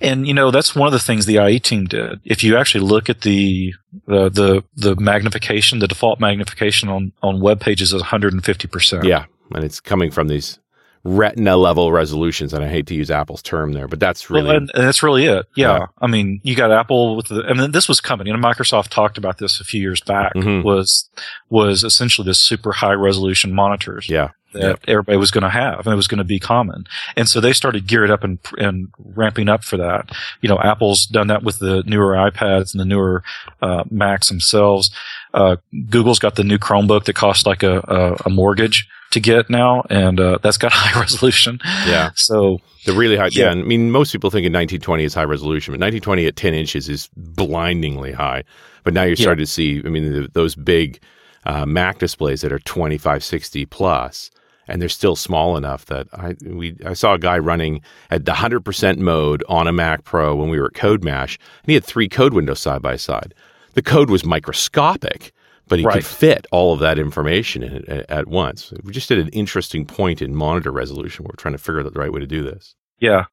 And 0.00 0.26
you 0.26 0.34
know, 0.34 0.50
that's 0.50 0.74
one 0.74 0.86
of 0.86 0.92
the 0.92 0.98
things 0.98 1.24
the 1.24 1.38
IE 1.38 1.58
team 1.60 1.86
did. 1.86 2.20
If 2.24 2.44
you 2.44 2.56
actually 2.58 2.84
look 2.84 3.08
at 3.08 3.22
the 3.22 3.72
the 4.06 4.28
the, 4.28 4.64
the 4.76 4.96
magnification, 4.96 5.78
the 5.78 5.88
default 5.88 6.20
magnification 6.20 6.88
on 6.90 7.12
on 7.22 7.40
web 7.40 7.60
pages 7.60 7.94
is 7.94 8.02
150 8.02 8.68
percent. 8.68 9.04
Yeah. 9.04 9.24
And 9.54 9.64
it's 9.64 9.78
coming 9.80 10.10
from 10.10 10.28
these 10.28 10.58
retina 11.04 11.56
level 11.56 11.92
resolutions. 11.92 12.54
And 12.54 12.64
I 12.64 12.68
hate 12.68 12.86
to 12.86 12.94
use 12.94 13.10
Apple's 13.10 13.42
term 13.42 13.72
there, 13.72 13.86
but 13.86 14.00
that's 14.00 14.30
really 14.30 14.48
well, 14.48 14.66
that's 14.74 15.02
really 15.02 15.26
it. 15.26 15.46
Yeah. 15.54 15.78
Yeah. 15.78 15.86
I 16.00 16.06
mean, 16.06 16.40
you 16.42 16.54
got 16.56 16.72
Apple 16.72 17.16
with 17.16 17.28
the, 17.28 17.44
I 17.46 17.52
mean, 17.52 17.72
this 17.72 17.88
was 17.88 18.00
coming. 18.00 18.26
You 18.26 18.32
know, 18.32 18.38
Microsoft 18.38 18.88
talked 18.88 19.18
about 19.18 19.38
this 19.38 19.60
a 19.60 19.64
few 19.64 19.80
years 19.80 20.00
back. 20.00 20.34
Mhm. 20.34 20.64
Was 20.64 21.08
was 21.50 21.84
essentially 21.84 22.24
this 22.24 22.40
super 22.40 22.72
high 22.72 22.94
resolution 22.94 23.54
monitors 23.54 24.08
yeah, 24.08 24.30
that 24.54 24.78
everybody 24.88 25.18
was 25.18 25.30
going 25.30 25.42
to 25.42 25.50
have, 25.50 25.86
and 25.86 25.92
it 25.92 25.96
was 25.96 26.08
going 26.08 26.18
to 26.18 26.24
be 26.24 26.38
common. 26.40 26.84
And 27.16 27.28
so 27.28 27.40
they 27.40 27.52
started 27.52 27.86
gearing 27.86 28.10
up 28.10 28.24
and 28.24 28.38
and 28.56 28.88
ramping 28.98 29.48
up 29.50 29.62
for 29.62 29.76
that. 29.76 30.10
You 30.40 30.48
know, 30.48 30.58
Apple's 30.58 31.04
done 31.06 31.26
that 31.26 31.42
with 31.42 31.58
the 31.58 31.82
newer 31.86 32.14
iPads 32.14 32.72
and 32.72 32.80
the 32.80 32.84
newer 32.86 33.22
uh, 33.60 33.84
Macs 33.90 34.28
themselves. 34.28 34.90
Uh, 35.34 35.56
Google's 35.90 36.18
got 36.18 36.36
the 36.36 36.44
new 36.44 36.58
Chromebook 36.58 37.04
that 37.04 37.14
costs 37.14 37.44
like 37.44 37.62
a, 37.62 37.78
a, 37.88 38.16
a 38.26 38.30
mortgage 38.30 38.88
to 39.14 39.20
get 39.20 39.48
now, 39.50 39.82
and 39.90 40.20
uh, 40.20 40.38
that's 40.42 40.58
got 40.58 40.70
high 40.72 41.00
resolution. 41.06 41.58
yeah. 41.86 42.10
So 42.14 42.58
The 42.84 42.92
really 42.92 43.16
high. 43.16 43.30
Yeah. 43.32 43.46
Yeah. 43.46 43.50
I 43.50 43.54
mean, 43.54 43.90
most 43.90 44.12
people 44.12 44.30
think 44.30 44.46
in 44.46 44.52
1920 44.52 45.02
is 45.04 45.14
high 45.14 45.24
resolution, 45.24 45.72
but 45.72 45.80
1920 45.80 46.26
at 46.26 46.36
10 46.36 46.54
inches 46.54 46.88
is 46.88 47.08
blindingly 47.16 48.12
high. 48.12 48.44
But 48.84 48.92
now 48.94 49.02
you're 49.02 49.10
Yeah. 49.16 49.22
starting 49.24 49.44
to 49.46 49.50
see, 49.50 49.82
I 49.84 49.88
mean, 49.88 50.04
th 50.12 50.32
those 50.34 50.54
big 50.54 51.00
uh, 51.46 51.66
Mac 51.66 51.98
displays 51.98 52.40
that 52.42 52.52
are 52.52 52.58
2560 52.60 53.66
plus, 53.66 54.30
and 54.68 54.80
they're 54.80 54.88
still 54.88 55.16
small 55.16 55.56
enough 55.56 55.84
that 55.86 56.06
I 56.14 56.34
we 56.46 56.74
I 56.86 56.94
saw 56.94 57.14
a 57.14 57.18
guy 57.18 57.38
running 57.38 57.80
at 58.10 58.24
the 58.24 58.32
100% 58.32 58.98
mode 58.98 59.44
on 59.48 59.66
a 59.68 59.72
Mac 59.72 60.04
Pro 60.04 60.34
when 60.36 60.48
we 60.50 60.58
were 60.58 60.66
at 60.66 60.74
Code 60.74 61.04
Mash, 61.04 61.38
and 61.62 61.68
he 61.70 61.74
had 61.74 61.84
three 61.84 62.08
code 62.08 62.32
windows 62.34 62.60
side 62.60 62.80
by 62.82 62.96
side. 62.96 63.34
The 63.74 63.82
code 63.82 64.08
was 64.10 64.24
microscopic, 64.24 65.32
but 65.68 65.78
he 65.78 65.84
Right. 65.84 65.94
could 65.96 66.04
fit 66.04 66.46
all 66.52 66.72
of 66.74 66.80
that 66.80 66.98
information 66.98 67.62
in 67.62 67.72
it 67.76 67.88
at, 67.88 68.10
at 68.10 68.26
once. 68.28 68.72
We 68.82 68.92
just 68.92 69.08
did 69.08 69.18
an 69.18 69.28
interesting 69.28 69.86
point 69.86 70.20
in 70.22 70.34
monitor 70.34 70.70
resolution. 70.70 71.24
We're 71.24 71.36
trying 71.36 71.54
to 71.54 71.58
figure 71.58 71.80
out 71.80 71.92
the 71.92 71.98
right 71.98 72.12
way 72.12 72.20
to 72.20 72.26
do 72.26 72.42
this. 72.42 72.74
yeah, 73.00 73.24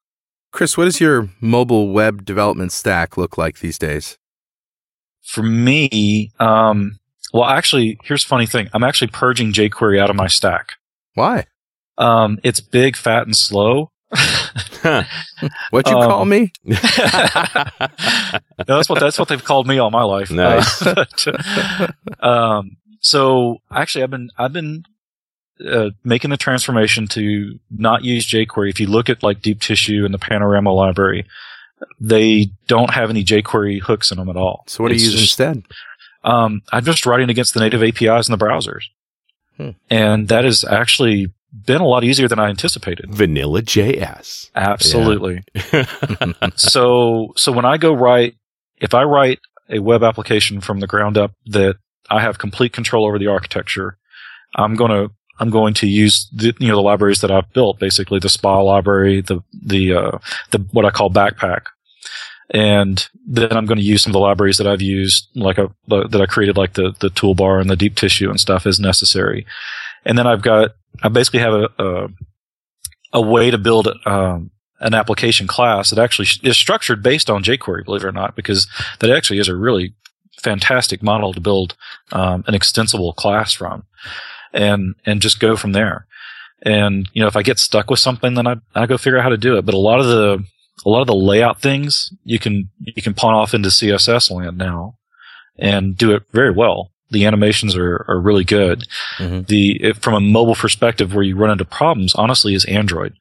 Chris, 0.50 0.76
what 0.76 0.84
does 0.84 1.00
your 1.00 1.30
mobile 1.40 1.92
web 1.92 2.24
development 2.26 2.72
stack 2.72 3.16
look 3.16 3.38
like 3.38 3.60
these 3.60 3.78
days? 3.78 4.18
for 5.24 5.42
me, 5.44 6.32
um, 6.40 6.98
well, 7.32 7.44
actually, 7.44 7.96
here's 8.02 8.24
a 8.24 8.26
funny 8.26 8.44
thing. 8.46 8.68
I'm 8.74 8.82
actually 8.82 9.06
purging 9.12 9.52
jQuery 9.52 10.00
out 10.00 10.10
of 10.10 10.16
my 10.16 10.26
stack. 10.26 10.72
Why? 11.14 11.46
Um, 11.96 12.38
it's 12.42 12.58
big, 12.58 12.96
fat, 12.96 13.22
and 13.26 13.36
slow. 13.36 13.91
What'd 15.70 15.90
you 15.90 15.98
Um, 15.98 16.08
call 16.08 16.24
me? 16.24 16.52
No, 18.68 18.76
that's 18.76 18.88
what 18.88 19.00
that's 19.00 19.18
what 19.18 19.28
they've 19.28 19.42
called 19.42 19.66
me 19.66 19.78
all 19.78 19.90
my 19.90 20.02
life. 20.02 20.30
Nice. 20.30 20.82
Uh, 20.86 20.94
but, 20.94 22.24
um, 22.24 22.76
so 23.00 23.58
actually, 23.72 24.04
I've 24.04 24.10
been 24.10 24.30
I've 24.38 24.52
been 24.52 24.84
uh, 25.66 25.90
making 26.04 26.30
the 26.30 26.36
transformation 26.36 27.06
to 27.08 27.58
not 27.70 28.04
use 28.04 28.26
jQuery. 28.30 28.70
If 28.70 28.80
you 28.80 28.86
look 28.86 29.08
at 29.10 29.22
like 29.22 29.42
Deep 29.42 29.60
Tissue 29.60 30.04
and 30.04 30.12
the 30.14 30.18
Panorama 30.18 30.72
library, 30.72 31.26
they 32.00 32.50
don't 32.68 32.90
have 32.90 33.10
any 33.10 33.24
jQuery 33.24 33.80
hooks 33.82 34.10
in 34.12 34.18
them 34.18 34.28
at 34.28 34.36
all. 34.36 34.64
So 34.68 34.82
what 34.82 34.90
do 34.90 34.94
you 34.96 35.02
use 35.02 35.12
just- 35.12 35.22
instead? 35.40 35.64
Um, 36.24 36.62
I'm 36.70 36.84
just 36.84 37.04
writing 37.06 37.30
against 37.30 37.52
the 37.54 37.60
native 37.60 37.82
APIs 37.82 38.28
in 38.28 38.32
the 38.38 38.44
browsers, 38.44 38.84
Hmm. 39.56 39.70
and 39.90 40.28
that 40.28 40.44
is 40.44 40.62
actually 40.64 41.32
been 41.52 41.80
a 41.80 41.86
lot 41.86 42.04
easier 42.04 42.28
than 42.28 42.38
I 42.38 42.48
anticipated. 42.48 43.14
Vanilla 43.14 43.62
JS. 43.62 44.50
Absolutely. 44.54 45.42
so 46.56 47.32
so 47.36 47.52
when 47.52 47.64
I 47.64 47.76
go 47.76 47.92
write, 47.92 48.36
if 48.80 48.94
I 48.94 49.04
write 49.04 49.40
a 49.68 49.80
web 49.80 50.02
application 50.02 50.60
from 50.60 50.80
the 50.80 50.86
ground 50.86 51.16
up 51.16 51.32
that 51.46 51.76
I 52.10 52.20
have 52.20 52.38
complete 52.38 52.72
control 52.72 53.06
over 53.06 53.18
the 53.18 53.28
architecture, 53.28 53.98
I'm 54.56 54.74
gonna 54.74 55.08
I'm 55.38 55.50
going 55.50 55.74
to 55.74 55.86
use 55.86 56.28
the 56.32 56.54
you 56.58 56.68
know 56.68 56.76
the 56.76 56.82
libraries 56.82 57.20
that 57.20 57.30
I've 57.30 57.52
built, 57.52 57.78
basically 57.78 58.18
the 58.18 58.28
SPA 58.28 58.62
library, 58.62 59.20
the 59.20 59.40
the 59.52 59.94
uh, 59.94 60.18
the 60.50 60.58
what 60.72 60.84
I 60.84 60.90
call 60.90 61.10
backpack, 61.10 61.62
and 62.50 63.08
then 63.26 63.52
I'm 63.52 63.66
going 63.66 63.78
to 63.78 63.84
use 63.84 64.02
some 64.02 64.10
of 64.10 64.14
the 64.14 64.20
libraries 64.20 64.58
that 64.58 64.66
I've 64.66 64.82
used, 64.82 65.28
like 65.34 65.58
a, 65.58 65.68
that 65.88 66.20
I 66.20 66.26
created, 66.26 66.56
like 66.56 66.74
the 66.74 66.94
the 67.00 67.08
toolbar 67.08 67.60
and 67.60 67.68
the 67.68 67.76
deep 67.76 67.96
tissue 67.96 68.30
and 68.30 68.38
stuff, 68.38 68.66
as 68.66 68.78
necessary. 68.78 69.46
And 70.04 70.18
then 70.18 70.26
I've 70.26 70.42
got 70.42 70.72
I 71.02 71.08
basically 71.08 71.40
have 71.40 71.54
a 71.54 71.68
a, 71.78 72.08
a 73.14 73.20
way 73.20 73.50
to 73.50 73.58
build 73.58 73.88
um, 74.06 74.50
an 74.80 74.94
application 74.94 75.46
class 75.46 75.90
that 75.90 75.98
actually 75.98 76.28
is 76.42 76.56
structured 76.56 77.02
based 77.02 77.30
on 77.30 77.44
jQuery, 77.44 77.84
believe 77.84 78.04
it 78.04 78.08
or 78.08 78.12
not, 78.12 78.34
because 78.34 78.66
that 78.98 79.10
actually 79.10 79.38
is 79.38 79.48
a 79.48 79.56
really 79.56 79.94
fantastic 80.42 81.02
model 81.02 81.32
to 81.32 81.40
build 81.40 81.76
um, 82.10 82.44
an 82.46 82.54
extensible 82.54 83.12
class 83.12 83.52
from, 83.52 83.84
and 84.52 84.94
and 85.06 85.22
just 85.22 85.40
go 85.40 85.56
from 85.56 85.72
there. 85.72 86.06
And 86.64 87.08
you 87.12 87.22
know, 87.22 87.28
if 87.28 87.36
I 87.36 87.42
get 87.42 87.58
stuck 87.58 87.90
with 87.90 88.00
something, 88.00 88.34
then 88.34 88.46
I 88.46 88.56
I 88.74 88.86
go 88.86 88.98
figure 88.98 89.18
out 89.18 89.24
how 89.24 89.30
to 89.30 89.36
do 89.36 89.56
it. 89.56 89.64
But 89.64 89.74
a 89.74 89.78
lot 89.78 90.00
of 90.00 90.06
the 90.06 90.44
a 90.84 90.88
lot 90.88 91.00
of 91.00 91.06
the 91.06 91.14
layout 91.14 91.60
things 91.60 92.12
you 92.24 92.38
can 92.38 92.70
you 92.80 93.02
can 93.02 93.14
pawn 93.14 93.34
off 93.34 93.54
into 93.54 93.68
CSS 93.68 94.30
land 94.30 94.58
now, 94.58 94.98
and 95.58 95.96
do 95.96 96.12
it 96.12 96.24
very 96.32 96.50
well. 96.50 96.90
The 97.12 97.24
animations 97.26 97.76
are 97.76 98.04
are 98.08 98.20
really 98.20 98.44
good. 98.44 98.86
Mhm. 99.18 99.46
The 99.46 99.82
if, 99.82 99.98
from 99.98 100.14
a 100.14 100.20
mobile 100.20 100.54
perspective, 100.56 101.14
where 101.14 101.24
you 101.24 101.36
run 101.36 101.50
into 101.50 101.64
problems, 101.64 102.14
honestly, 102.14 102.54
is 102.54 102.64
Android. 102.64 103.14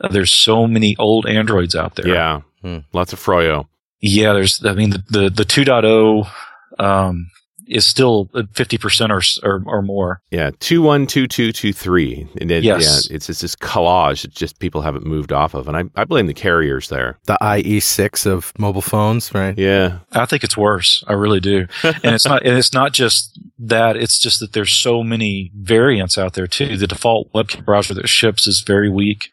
Uh, 0.00 0.08
there's 0.08 0.32
so 0.32 0.66
many 0.66 0.96
old 0.98 1.26
Androids 1.26 1.74
out 1.74 1.96
there. 1.96 2.08
Yeah. 2.08 2.40
Hmm. 2.62 2.78
Lots 2.92 3.12
of 3.12 3.18
Froyo. 3.18 3.66
Yeah, 4.00 4.32
there's. 4.32 4.64
I 4.64 4.74
mean, 4.74 4.90
the 4.90 5.02
the, 5.10 5.30
the 5.30 5.44
2.0 5.44 6.30
um, 6.78 7.30
is 7.70 7.86
still 7.86 8.28
50 8.52 8.78
percent 8.78 9.12
or, 9.12 9.22
or 9.42 9.62
or 9.66 9.80
more. 9.82 10.20
Yeah. 10.30 10.50
212223. 10.58 12.28
And 12.40 12.50
it, 12.50 12.64
Yes. 12.64 13.08
yeah, 13.10 13.16
it's, 13.16 13.28
it's 13.28 13.40
this 13.40 13.56
collage 13.56 14.22
that 14.22 14.32
just 14.32 14.58
people 14.58 14.82
haven't 14.82 15.06
moved 15.06 15.32
off 15.32 15.54
of. 15.54 15.68
And 15.68 15.76
I, 15.76 15.84
I 15.96 16.04
blame 16.04 16.26
the 16.26 16.34
carriers 16.34 16.88
there. 16.88 17.18
The 17.24 17.38
IE6 17.40 18.26
of 18.26 18.52
mobile 18.58 18.82
phones, 18.82 19.32
right? 19.34 19.56
Yeah. 19.56 20.00
I 20.12 20.26
think 20.26 20.44
it's 20.44 20.56
worse. 20.56 21.04
I 21.06 21.12
really 21.14 21.40
do. 21.40 21.66
and 21.84 22.14
it's 22.14 22.26
not. 22.26 22.44
And 22.44 22.58
it's 22.58 22.72
not 22.72 22.92
just 22.92 23.38
that. 23.58 23.96
It's 23.96 24.18
just 24.18 24.40
that 24.40 24.52
there's 24.52 24.72
so 24.76 25.02
many 25.02 25.50
variants 25.56 26.18
out 26.18 26.34
there 26.34 26.46
too. 26.46 26.76
The 26.76 26.86
default 26.86 27.32
WebKit 27.32 27.64
browser 27.64 27.94
that 27.94 28.08
ships 28.08 28.46
is 28.46 28.62
very 28.66 28.88
weak. 28.90 29.30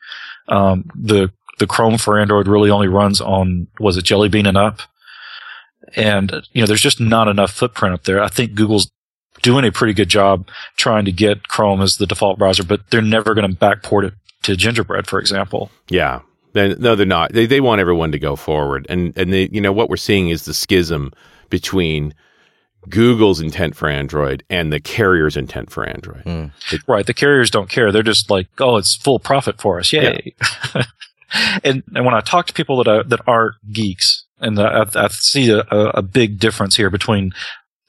Um, 0.48 0.86
the 0.96 1.32
the 1.60 1.68
Chrome 1.68 1.98
for 1.98 2.20
Android 2.20 2.48
really 2.48 2.70
only 2.70 2.88
runs 2.88 3.20
on 3.20 3.68
was 3.80 3.98
it 3.98 4.04
Jelly 4.06 4.30
Bean 4.30 4.46
and 4.46 4.58
up, 4.58 4.82
and 5.96 6.32
you 6.52 6.62
know 6.62 6.68
there's 6.68 6.82
just 6.82 7.00
not 7.00 7.28
enough 7.28 7.52
footprint 7.52 7.94
up 7.94 8.04
there. 8.04 8.22
I 8.22 8.28
think 8.28 8.56
Google's 8.56 8.90
doing 9.42 9.66
a 9.66 9.72
pretty 9.72 9.94
good 9.94 10.10
job 10.10 10.48
trying 10.76 11.06
to 11.06 11.12
get 11.12 11.48
Chrome 11.48 11.82
as 11.82 11.98
the 11.98 12.08
default 12.08 12.40
browser, 12.40 12.64
but 12.64 12.90
they're 12.90 13.02
never 13.02 13.34
going 13.34 13.50
to 13.50 13.56
backport 13.56 14.08
it 14.08 14.14
to 14.44 14.56
Gingerbread, 14.56 15.08
for 15.08 15.20
example. 15.20 15.72
Yeah. 15.90 16.22
No, 16.54 16.96
they're 16.96 17.06
not. 17.06 17.34
They, 17.34 17.46
they 17.46 17.62
want 17.62 17.82
everyone 17.82 18.12
to 18.14 18.20
go 18.20 18.36
forward. 18.36 18.88
And, 18.90 19.16
and 19.16 19.32
they, 19.32 19.48
you 19.52 19.62
know, 19.62 19.72
what 19.72 19.90
we're 19.90 19.98
seeing 19.98 20.30
is 20.30 20.46
the 20.46 20.56
schism 20.56 21.14
between 21.50 22.16
Google's 22.90 23.40
intent 23.40 23.76
for 23.76 23.88
Android 23.90 24.44
and 24.50 24.74
the 24.74 24.80
carrier's 24.80 25.38
intent 25.38 25.70
for 25.70 25.86
Android. 25.86 26.24
Hmm. 26.24 26.46
Right. 26.88 27.06
The 27.06 27.14
carriers 27.14 27.52
don't 27.52 27.70
care. 27.70 27.92
They're 27.92 28.02
just 28.02 28.32
like, 28.32 28.48
oh, 28.60 28.78
it's 28.78 28.96
full 28.96 29.20
profit 29.20 29.62
for 29.62 29.80
us. 29.80 29.94
Yay. 29.94 30.36
and, 31.64 31.84
and 31.94 32.06
when 32.06 32.16
I 32.16 32.22
talk 32.22 32.48
to 32.48 32.54
people 32.54 32.78
that, 32.78 32.88
are, 32.88 33.04
that 33.04 33.22
are 33.28 33.56
geeks, 33.72 34.17
and 34.40 34.60
I, 34.60 34.86
I 34.96 35.08
see 35.10 35.50
a, 35.50 35.60
a 35.72 36.02
big 36.02 36.40
difference 36.40 36.76
here 36.76 36.90
between 36.90 37.32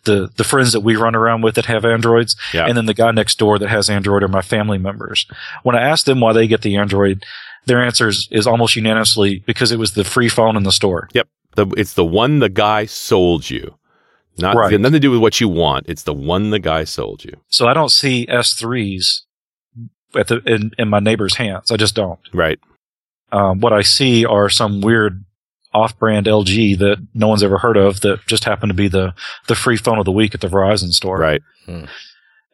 the, 0.05 0.31
the 0.37 0.45
friends 0.45 0.73
that 0.73 0.81
we 0.81 0.97
run 0.97 1.15
around 1.15 1.43
with 1.43 1.57
that 1.57 1.67
have 1.67 1.85
Androids 1.85 2.37
Yeah. 2.55 2.67
and 2.67 2.77
then 2.77 2.87
the 2.87 2.95
guy 2.95 3.11
next 3.11 3.39
door 3.39 3.59
that 3.59 3.69
has 3.69 3.91
Android 3.91 4.23
or 4.23 4.29
my 4.29 4.41
family 4.43 4.79
members. 4.79 5.27
When 5.65 5.77
I 5.77 5.83
ask 5.83 6.07
them 6.07 6.21
why 6.21 6.33
they 6.33 6.47
get 6.47 6.63
the 6.63 6.77
Android, 6.77 7.25
their 7.67 7.83
answer 7.85 8.09
is, 8.09 8.29
is 8.31 8.47
almost 8.47 8.77
unanimously 8.77 9.43
because 9.47 9.71
it 9.73 9.79
was 9.79 9.93
the 9.93 10.05
free 10.05 10.29
phone 10.31 10.57
in 10.57 10.63
the 10.63 10.73
store. 10.73 11.09
Yep. 11.13 11.29
The, 11.57 11.67
it's 11.77 11.93
the 11.95 12.05
one 12.05 12.39
the 12.39 12.49
guy 12.49 12.87
sold 12.87 13.51
you. 13.51 13.77
Not 14.39 14.55
Right. 14.57 14.79
nothing 14.81 14.93
to 14.93 15.01
do 15.01 15.11
with 15.11 15.21
what 15.21 15.41
you 15.41 15.49
want. 15.49 15.87
It's 15.89 16.05
the 16.05 16.15
one 16.15 16.51
the 16.51 16.61
guy 16.61 16.85
sold 16.85 17.25
you. 17.25 17.33
So 17.49 17.67
I 17.67 17.75
don't 17.75 17.91
see 17.91 18.25
S3s 18.27 19.23
at 20.17 20.29
the, 20.29 20.39
in, 20.47 20.71
in 20.79 20.89
my 20.89 21.01
neighbor's 21.01 21.35
hands. 21.37 21.71
I 21.73 21.77
just 21.77 21.95
don't. 21.97 22.21
Right. 22.33 22.59
um, 23.33 23.61
what 23.61 23.73
I 23.73 23.83
see 23.83 24.25
are 24.25 24.49
some 24.49 24.81
weird 24.81 25.25
off-brand 25.75 26.27
LG 26.27 26.79
that 26.79 26.97
no 27.15 27.29
one's 27.29 27.43
ever 27.43 27.59
heard 27.59 27.77
of 27.77 28.01
that 28.01 28.27
just 28.27 28.45
happened 28.45 28.71
to 28.71 28.75
be 28.75 28.89
the 28.89 29.15
the 29.47 29.55
free 29.55 29.77
phone 29.77 29.99
of 29.99 30.05
the 30.05 30.13
week 30.13 30.35
at 30.35 30.41
the 30.41 30.49
Verizon 30.49 30.93
store. 30.93 31.19
Right. 31.19 31.43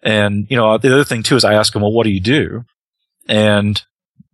And 0.02 0.46
you 0.50 0.56
know, 0.56 0.76
the 0.78 0.92
other 0.92 1.04
thing 1.04 1.22
too 1.22 1.36
is 1.36 1.44
I 1.44 1.54
ask 1.54 1.72
them, 1.72 1.82
"Well, 1.82 1.92
what 1.92 2.04
do 2.04 2.10
you 2.10 2.20
do?" 2.20 2.64
And 3.28 3.80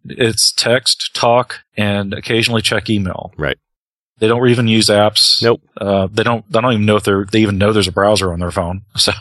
it's 0.04 0.52
text, 0.52 1.14
talk, 1.14 1.60
and 1.76 2.12
occasionally 2.12 2.62
check 2.62 2.90
email. 2.90 3.32
Right. 3.36 3.58
They 4.18 4.28
don't 4.28 4.46
even 4.48 4.68
use 4.68 4.88
apps. 4.88 5.42
Nope. 5.42 5.62
Uh, 5.76 6.08
they 6.10 6.22
don't. 6.22 6.44
They 6.50 6.60
don't 6.60 6.72
even 6.72 6.86
know 6.86 6.96
if 6.96 7.04
they're. 7.04 7.24
They 7.24 7.40
even 7.40 7.56
know 7.58 7.72
there's 7.72 7.88
a 7.88 7.92
browser 7.92 8.32
on 8.32 8.40
their 8.40 8.50
phone. 8.50 8.82
So, 8.96 9.12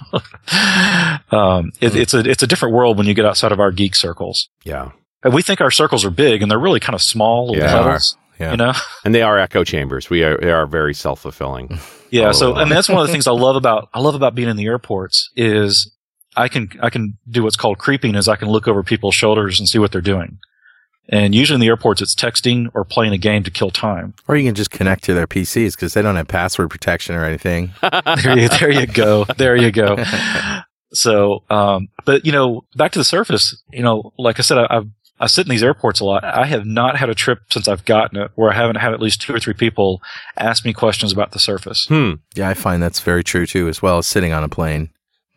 um, 1.32 1.72
it, 1.80 1.96
it's 1.96 2.14
a 2.14 2.20
it's 2.20 2.44
a 2.44 2.48
different 2.48 2.74
world 2.74 2.98
when 2.98 3.08
you 3.08 3.14
get 3.14 3.26
outside 3.26 3.52
of 3.52 3.60
our 3.60 3.72
geek 3.72 3.96
circles. 3.96 4.50
Yeah. 4.64 4.92
And 5.24 5.34
we 5.34 5.42
think 5.42 5.62
our 5.62 5.72
circles 5.72 6.04
are 6.06 6.10
big, 6.10 6.42
and 6.42 6.50
they're 6.50 6.60
really 6.60 6.80
kind 6.80 6.96
of 6.96 7.02
small 7.02 7.56
Yeah. 7.56 7.72
petals. 7.72 8.18
Yeah. 8.40 8.52
You 8.52 8.58
know. 8.58 8.74
And 9.06 9.16
they 9.16 9.22
are 9.22 9.38
echo 9.38 9.64
chambers. 9.64 10.10
We 10.10 10.24
are, 10.24 10.38
they 10.38 10.52
are 10.52 10.66
very 10.66 10.94
self 10.94 11.22
fulfilling. 11.22 11.80
Yeah. 12.12 12.30
Oh. 12.30 12.32
So, 12.32 12.56
I 12.56 12.64
mean, 12.64 12.74
that's 12.74 12.90
one 12.90 13.00
of 13.00 13.06
the 13.06 13.12
things 13.12 13.28
I 13.28 13.34
love 13.34 13.56
about 13.64 13.88
I 13.94 14.00
love 14.00 14.16
about 14.16 14.34
being 14.34 14.50
in 14.50 14.58
the 14.58 14.66
airports 14.66 15.30
is 15.36 15.94
I 16.36 16.48
can 16.48 16.72
I 16.82 16.90
can 16.90 17.20
do 17.30 17.44
what's 17.44 17.56
called 17.56 17.78
creeping, 17.78 18.16
is 18.16 18.28
I 18.28 18.36
can 18.36 18.48
look 18.48 18.68
over 18.68 18.82
people's 18.82 19.14
shoulders 19.14 19.60
and 19.60 19.70
see 19.70 19.78
what 19.78 19.92
they're 19.92 20.02
doing. 20.02 20.40
And 21.10 21.36
usually 21.36 21.54
in 21.56 21.62
the 21.62 21.68
airports, 21.68 22.02
it's 22.02 22.16
texting 22.16 22.72
or 22.74 22.84
playing 22.84 23.14
a 23.14 23.20
game 23.20 23.44
to 23.44 23.52
kill 23.52 23.70
time. 23.70 24.16
Or 24.28 24.36
you 24.36 24.48
can 24.48 24.56
just 24.56 24.72
connect 24.72 25.04
to 25.04 25.14
their 25.14 25.28
PCs 25.28 25.76
because 25.76 25.94
they 25.94 26.02
don't 26.02 26.16
have 26.16 26.28
password 26.28 26.72
protection 26.72 27.14
or 27.16 27.26
anything. 27.26 27.72
there, 27.82 28.40
you, 28.40 28.50
there 28.50 28.72
you 28.72 28.88
go. 28.88 29.26
There 29.38 29.56
you 29.56 29.72
go. 29.72 29.98
So, 30.94 31.44
um, 31.50 31.90
but 32.06 32.26
you 32.26 32.32
know, 32.32 32.66
back 32.76 32.92
to 32.94 33.00
the 33.00 33.06
surface, 33.06 33.62
you 33.72 33.84
know, 33.84 34.14
like 34.18 34.40
I 34.40 34.42
said, 34.42 34.58
I, 34.58 34.68
I've, 34.70 34.88
I 35.20 35.28
sit 35.28 35.46
in 35.46 35.50
these 35.50 35.64
airports 35.64 36.00
a 36.00 36.06
lot. 36.06 36.24
I 36.24 36.46
have 36.46 36.66
not 36.66 36.98
had 36.98 37.10
a 37.10 37.16
trip 37.16 37.40
since 37.52 37.68
I've 37.68 37.86
gotten 37.86 38.20
it 38.20 38.32
where 38.36 38.52
I 38.52 38.56
haven't 38.56 38.78
had 38.78 38.94
at 38.94 39.02
least 39.02 39.22
two 39.22 39.34
or 39.34 39.40
three 39.40 39.54
people 39.54 40.02
ask 40.38 40.64
me 40.64 40.74
questions 40.74 41.12
about 41.12 41.32
the 41.32 41.40
surface. 41.40 41.88
Hmm. 41.88 42.14
Yeah, 42.36 42.48
I 42.48 42.54
find 42.54 42.82
that's 42.82 43.02
very 43.02 43.24
true 43.24 43.46
too, 43.46 43.68
as 43.68 43.82
well 43.82 43.98
as 43.98 44.08
sitting 44.08 44.32
on 44.32 44.44
a 44.44 44.50
plane. 44.50 44.92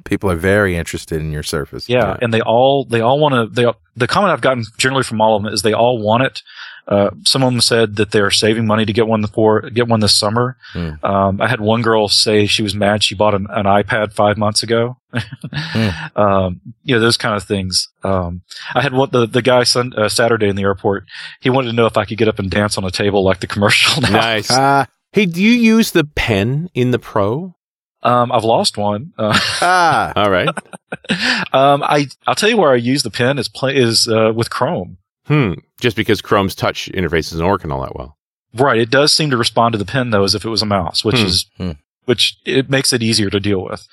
People 0.05 0.31
are 0.31 0.37
very 0.37 0.77
interested 0.77 1.21
in 1.21 1.31
your 1.31 1.45
Surface. 1.45 1.89
Yeah, 1.89 2.17
and 2.21 2.35
they 2.35 2.41
all 2.41 2.85
they 2.85 3.01
all 3.01 3.21
want 3.21 3.35
to. 3.35 3.55
They 3.55 3.71
the 3.95 4.09
comment 4.09 4.33
I've 4.33 4.41
gotten 4.41 4.65
generally 4.77 5.05
from 5.05 5.21
all 5.21 5.37
of 5.37 5.43
them 5.43 5.53
is 5.53 5.63
they 5.63 5.75
all 5.75 5.99
want 6.03 6.25
it. 6.25 6.43
Uh, 6.89 7.11
some 7.23 7.43
of 7.43 7.53
them 7.53 7.61
said 7.61 7.97
that 7.97 8.11
they're 8.11 8.31
saving 8.31 8.67
money 8.67 8.85
to 8.85 8.93
get 8.93 9.07
one 9.07 9.25
for 9.29 9.71
get 9.71 9.87
one 9.87 10.01
this 10.01 10.15
summer. 10.15 10.57
Hmm. 10.73 10.91
Um, 11.03 11.41
I 11.41 11.49
had 11.49 11.61
one 11.61 11.83
girl 11.83 12.09
say 12.09 12.47
she 12.47 12.63
was 12.63 12.75
mad 12.75 13.05
she 13.05 13.15
bought 13.15 13.35
an, 13.35 13.47
an 13.51 13.67
iPad 13.67 14.13
five 14.13 14.37
months 14.37 14.63
ago. 14.63 14.97
um, 16.17 16.61
you 16.83 16.95
know 16.95 17.01
those 17.01 17.17
kind 17.17 17.37
of 17.37 17.45
things. 17.45 17.89
Um, 18.03 18.43
I 18.75 18.83
had 18.83 18.93
what 18.93 19.13
the 19.13 19.27
the 19.27 19.43
guy 19.43 19.63
sun, 19.63 19.93
uh, 19.97 20.09
Saturday 20.09 20.49
in 20.49 20.57
the 20.57 20.63
airport. 20.63 21.05
He 21.41 21.51
wanted 21.51 21.69
to 21.69 21.77
know 21.77 21.87
if 21.87 21.97
I 21.97 22.05
could 22.05 22.19
get 22.19 22.29
up 22.29 22.39
and 22.39 22.51
dance 22.51 22.77
on 22.77 22.85
a 22.85 22.91
table 22.91 23.23
like 23.23 23.41
the 23.41 23.47
commercial. 23.47 24.03
Now. 24.03 24.11
Nice. 24.11 24.49
Ah, 24.51 24.89
hey, 25.13 25.27
do 25.27 25.41
you 25.43 25.53
use 25.53 25.93
the 25.93 26.05
pen 26.05 26.69
in 26.75 26.91
the 26.91 26.99
Pro? 26.99 27.55
Um, 28.03 28.33
I've 28.33 28.43
lost 28.43 28.77
one. 28.77 29.13
Uh, 29.17 29.39
ah. 29.61 30.13
All 30.17 30.31
right. 30.31 30.49
um, 31.53 31.85
I 31.85 32.09
I'll 32.27 32.35
tell 32.35 32.49
you 32.49 32.57
where 32.57 32.73
I 32.73 32.77
use 32.77 33.05
the 33.05 33.11
pen 33.11 33.39
is 33.39 33.49
play 33.49 33.77
is 33.77 34.09
uh, 34.09 34.33
with 34.35 34.51
Chrome. 34.51 34.99
Hmm. 35.27 35.53
Just 35.81 35.97
because 35.97 36.21
Chrome's 36.21 36.55
touch 36.55 36.91
interface 36.93 37.33
isn't 37.33 37.47
working 37.47 37.71
all 37.71 37.83
that 37.83 37.95
well. 37.97 38.17
Right. 38.55 38.79
It 38.79 38.91
does 38.91 39.13
seem 39.13 39.31
to 39.31 39.37
respond 39.37 39.73
to 39.73 39.79
the 39.79 39.85
pen 39.85 40.11
though 40.11 40.25
as 40.25 40.35
if 40.35 40.45
it 40.45 40.49
was 40.51 40.63
a 40.63 40.67
mouse, 40.67 41.05
which 41.05 41.19
Hmm. 41.19 41.27
is 41.27 41.47
Hmm. 41.57 41.71
which 42.05 42.37
it 42.45 42.69
makes 42.69 42.93
it 42.93 43.03
easier 43.03 43.31
to 43.31 43.41
deal 43.41 43.63
with. 43.65 43.87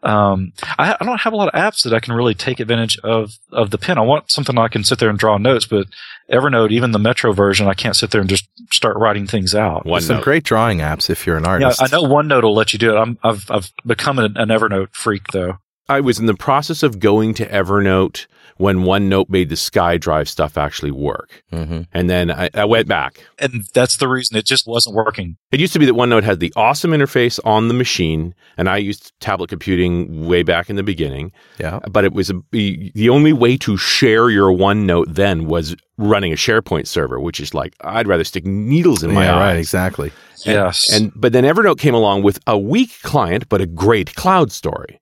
Um, 0.00 0.52
I, 0.78 0.96
I 1.00 1.04
don't 1.04 1.20
have 1.22 1.32
a 1.32 1.36
lot 1.36 1.48
of 1.52 1.54
apps 1.60 1.82
that 1.82 1.92
I 1.92 1.98
can 1.98 2.14
really 2.14 2.32
take 2.34 2.60
advantage 2.60 2.96
of 3.02 3.32
of 3.50 3.70
the 3.70 3.78
pen. 3.78 3.98
I 3.98 4.02
want 4.02 4.30
something 4.30 4.56
I 4.56 4.68
can 4.68 4.84
sit 4.84 5.00
there 5.00 5.10
and 5.10 5.18
draw 5.18 5.38
notes, 5.38 5.66
but 5.66 5.88
Evernote, 6.30 6.70
even 6.70 6.92
the 6.92 7.00
Metro 7.00 7.32
version, 7.32 7.66
I 7.66 7.74
can't 7.74 7.96
sit 7.96 8.12
there 8.12 8.20
and 8.20 8.30
just 8.30 8.46
start 8.70 8.96
writing 8.96 9.26
things 9.26 9.56
out. 9.56 9.84
One 9.84 10.00
Some 10.00 10.16
note. 10.18 10.24
great 10.24 10.44
drawing 10.44 10.78
apps 10.78 11.10
if 11.10 11.26
you're 11.26 11.36
an 11.36 11.44
artist. 11.46 11.80
Yeah, 11.80 11.84
artist. 11.84 11.94
I 11.94 11.96
know 12.00 12.04
OneNote 12.08 12.44
will 12.44 12.54
let 12.54 12.72
you 12.72 12.78
do 12.78 12.94
it. 12.96 13.00
I'm, 13.00 13.18
I've 13.24 13.50
I've 13.50 13.72
become 13.84 14.20
an, 14.20 14.36
an 14.36 14.48
Evernote 14.50 14.90
freak 14.92 15.32
though. 15.32 15.58
I 15.88 16.00
was 16.00 16.18
in 16.18 16.26
the 16.26 16.34
process 16.34 16.82
of 16.82 16.98
going 16.98 17.34
to 17.34 17.46
Evernote 17.46 18.26
when 18.58 18.78
OneNote 18.78 19.28
made 19.28 19.48
the 19.50 19.54
SkyDrive 19.54 20.26
stuff 20.26 20.58
actually 20.58 20.90
work. 20.90 21.44
hmm 21.52 21.82
And 21.92 22.10
then 22.10 22.30
I, 22.30 22.50
I 22.54 22.64
went 22.64 22.88
back. 22.88 23.24
and 23.38 23.62
that's 23.72 23.98
the 23.98 24.08
reason 24.08 24.36
it 24.36 24.44
just 24.44 24.66
wasn't 24.66 24.96
working. 24.96 25.36
It 25.52 25.60
used 25.60 25.72
to 25.74 25.78
be 25.78 25.86
that 25.86 25.94
OneNote 25.94 26.24
had 26.24 26.40
the 26.40 26.52
awesome 26.56 26.90
interface 26.90 27.38
on 27.44 27.68
the 27.68 27.74
machine, 27.74 28.34
and 28.56 28.68
I 28.68 28.78
used 28.78 29.12
tablet 29.20 29.48
computing 29.48 30.26
way 30.26 30.42
back 30.42 30.68
in 30.68 30.74
the 30.76 30.82
beginning. 30.82 31.30
Yeah. 31.58 31.78
But 31.88 32.04
it 32.04 32.12
was 32.12 32.30
a, 32.30 32.34
the 32.50 32.90
the 32.96 33.08
only 33.10 33.32
way 33.32 33.56
to 33.58 33.76
share 33.76 34.28
your 34.28 34.50
OneNote 34.52 35.14
then 35.14 35.46
was 35.46 35.76
running 35.96 36.32
a 36.32 36.36
SharePoint 36.36 36.86
server, 36.88 37.20
which 37.20 37.38
is 37.40 37.54
like 37.54 37.74
I'd 37.82 38.08
rather 38.08 38.24
stick 38.24 38.44
needles 38.44 39.02
in 39.04 39.12
my 39.14 39.24
yeah, 39.24 39.36
eyes. 39.36 39.40
right, 39.40 39.56
exactly. 39.56 40.12
And- 40.46 40.54
yes, 40.54 40.92
And 40.92 41.12
but 41.14 41.32
then 41.32 41.44
Evernote 41.44 41.78
came 41.78 41.94
along 41.94 42.22
with 42.24 42.38
a 42.46 42.58
weak 42.58 42.90
client 43.02 43.48
but 43.48 43.60
a 43.60 43.66
great 43.66 44.14
cloud 44.16 44.50
story. 44.52 45.00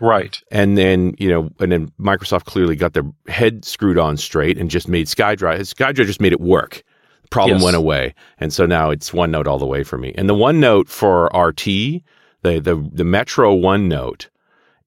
Right. 0.00 0.38
And 0.50 0.76
then, 0.78 1.14
you 1.18 1.28
know, 1.28 1.50
and 1.60 1.70
then 1.72 1.90
Microsoft 2.00 2.44
clearly 2.44 2.76
got 2.76 2.92
their 2.94 3.04
head 3.28 3.64
screwed 3.64 3.98
on 3.98 4.16
straight 4.16 4.58
and 4.58 4.70
just 4.70 4.88
made 4.88 5.06
SkyDrive. 5.06 5.58
SkyDrive 5.60 6.06
just 6.06 6.20
made 6.20 6.32
it 6.32 6.40
work. 6.40 6.82
Problem 7.30 7.56
Yes. 7.58 7.64
went 7.64 7.76
away. 7.76 8.14
And 8.38 8.52
so 8.52 8.66
now 8.66 8.90
it's 8.90 9.10
OneNote 9.10 9.46
all 9.46 9.58
the 9.58 9.66
way 9.66 9.82
for 9.82 9.98
me. 9.98 10.12
And 10.16 10.28
the 10.28 10.34
OneNote 10.34 10.88
for 10.88 11.26
RT, 11.34 11.64
the 12.42 12.60
the 12.60 12.88
the 12.92 13.04
Metro 13.04 13.56
OneNote 13.56 14.26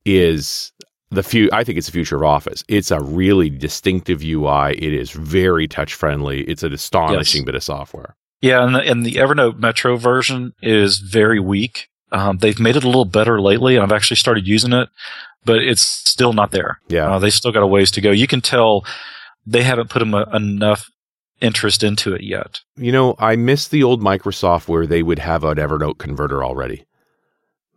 is 0.06 0.72
the 1.10 1.24
few 1.24 1.50
I 1.54 1.64
think 1.64 1.78
it's 1.78 1.88
the 1.88 1.94
future 1.94 2.18
of 2.18 2.24
Office. 2.24 2.64
It's 2.68 2.92
a 2.92 3.02
really 3.02 3.50
distinctive 3.50 4.24
UI. 4.24 4.74
It 4.78 4.94
is 4.94 5.12
very 5.12 5.68
touch 5.68 5.94
friendly. 5.94 6.42
It's 6.44 6.64
an 6.64 6.74
astonishing 6.74 7.42
Yes. 7.42 7.46
bit 7.46 7.56
of 7.56 7.64
software. 7.64 8.16
Yeah, 8.42 8.64
and 8.64 8.76
the, 8.76 8.82
and 8.82 9.04
the 9.06 9.14
Evernote 9.16 9.58
Metro 9.60 9.98
version 9.98 10.54
is 10.62 11.00
very 11.00 11.40
weak. 11.40 11.90
Um, 12.12 12.38
they've 12.38 12.60
made 12.60 12.76
it 12.76 12.84
a 12.84 12.88
little 12.88 13.06
better 13.06 13.42
lately, 13.42 13.76
and 13.76 13.84
I've 13.84 13.92
actually 13.92 14.18
started 14.18 14.48
using 14.48 14.74
it, 14.74 14.90
but 15.46 15.60
it's 15.60 15.82
still 15.82 16.34
not 16.34 16.52
there. 16.52 16.80
Yeah. 16.88 17.16
Uh, 17.16 17.20
they 17.20 17.30
still 17.30 17.52
got 17.52 17.64
a 17.64 17.68
ways 17.68 17.92
to 17.92 18.02
go. 18.02 18.12
You 18.12 18.28
can 18.28 18.42
tell 18.42 18.86
they 19.46 19.64
haven't 19.64 19.90
put 19.90 20.02
em- 20.02 20.14
enough 20.14 20.90
interest 21.42 21.84
into 21.84 22.14
it 22.14 22.24
yet. 22.24 22.62
You 22.76 22.92
know, 22.92 23.16
I 23.20 23.36
miss 23.36 23.68
the 23.68 23.84
old 23.84 24.02
Microsoft 24.02 24.68
where 24.68 24.88
they 24.88 25.04
would 25.04 25.20
have 25.20 25.44
an 25.44 25.58
Evernote 25.58 25.98
converter 25.98 26.44
already. 26.44 26.86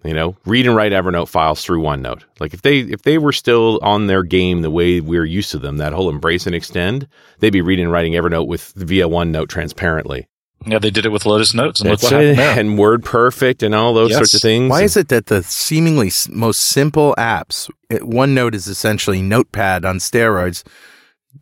You 0.02 0.14
know, 0.14 0.36
read 0.46 0.66
and 0.66 0.74
write 0.74 0.92
Evernote 0.92 1.28
files 1.28 1.62
through 1.62 1.82
OneNote. 1.82 2.22
Like 2.38 2.54
if 2.54 2.62
they 2.62 2.78
if 2.78 3.02
they 3.02 3.18
were 3.18 3.32
still 3.32 3.78
on 3.82 4.06
their 4.06 4.22
game 4.22 4.62
the 4.62 4.70
way 4.70 5.00
we're 5.00 5.26
used 5.26 5.50
to 5.50 5.58
them, 5.58 5.76
that 5.76 5.92
whole 5.92 6.08
embrace 6.08 6.46
and 6.46 6.54
extend, 6.54 7.06
they'd 7.40 7.50
be 7.50 7.60
reading 7.60 7.84
and 7.84 7.92
writing 7.92 8.14
Evernote 8.14 8.46
with 8.46 8.72
via 8.76 9.06
OneNote 9.08 9.48
transparently. 9.48 10.26
Yeah, 10.66 10.78
they 10.78 10.90
did 10.90 11.06
it 11.06 11.10
with 11.12 11.24
Lotus 11.24 11.54
Notes, 11.54 11.80
and 11.80 11.88
look 11.90 12.02
what 12.02 12.12
happened 12.12 12.38
there. 12.38 12.58
And 12.58 12.78
Word 12.78 13.02
Perfect 13.04 13.62
and 13.62 13.74
all 13.74 13.94
those 13.94 14.10
Yes. 14.10 14.18
sorts 14.18 14.34
of 14.34 14.42
things. 14.42 14.68
Why 14.70 14.82
is 14.82 14.96
it 14.96 15.08
that 15.08 15.26
the 15.26 15.42
seemingly 15.42 16.10
most 16.28 16.60
simple 16.60 17.14
apps, 17.16 17.70
it, 17.88 18.02
OneNote 18.02 18.54
is 18.54 18.66
essentially 18.66 19.22
Notepad 19.22 19.84
on 19.86 19.96
steroids, 19.98 20.62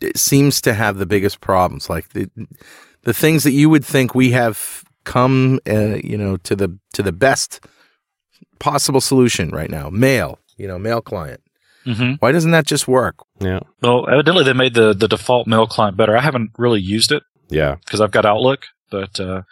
it 0.00 0.16
seems 0.18 0.60
to 0.60 0.74
have 0.74 0.98
the 0.98 1.06
biggest 1.06 1.40
problems? 1.40 1.90
Like 1.90 2.10
the 2.10 2.28
the 3.02 3.12
things 3.14 3.42
that 3.44 3.52
you 3.52 3.68
would 3.70 3.84
think 3.84 4.14
we 4.14 4.30
have 4.32 4.84
come, 5.04 5.58
uh, 5.68 5.96
you 6.04 6.16
know, 6.16 6.36
to 6.38 6.54
the 6.54 6.78
to 6.92 7.02
the 7.02 7.12
best 7.12 7.60
possible 8.60 9.00
solution 9.00 9.50
right 9.50 9.70
now. 9.70 9.88
Mail, 9.90 10.38
you 10.56 10.68
know, 10.68 10.78
mail 10.78 11.00
client. 11.00 11.40
hmm 11.84 12.12
Why 12.20 12.30
doesn't 12.32 12.50
that 12.52 12.66
just 12.66 12.86
work? 12.86 13.16
Yeah. 13.40 13.60
Well, 13.82 14.08
evidently 14.08 14.44
they 14.44 14.52
made 14.52 14.74
the 14.74 14.92
the 14.94 15.08
default 15.08 15.46
mail 15.48 15.66
client 15.66 15.96
better. 15.96 16.16
I 16.16 16.20
haven't 16.20 16.50
really 16.58 16.80
used 16.80 17.10
it 17.12 17.22
Yeah. 17.50 17.76
because 17.84 18.00
I've 18.00 18.10
got 18.10 18.26
Outlook, 18.26 18.66
but 18.90 19.18
uh, 19.20 19.42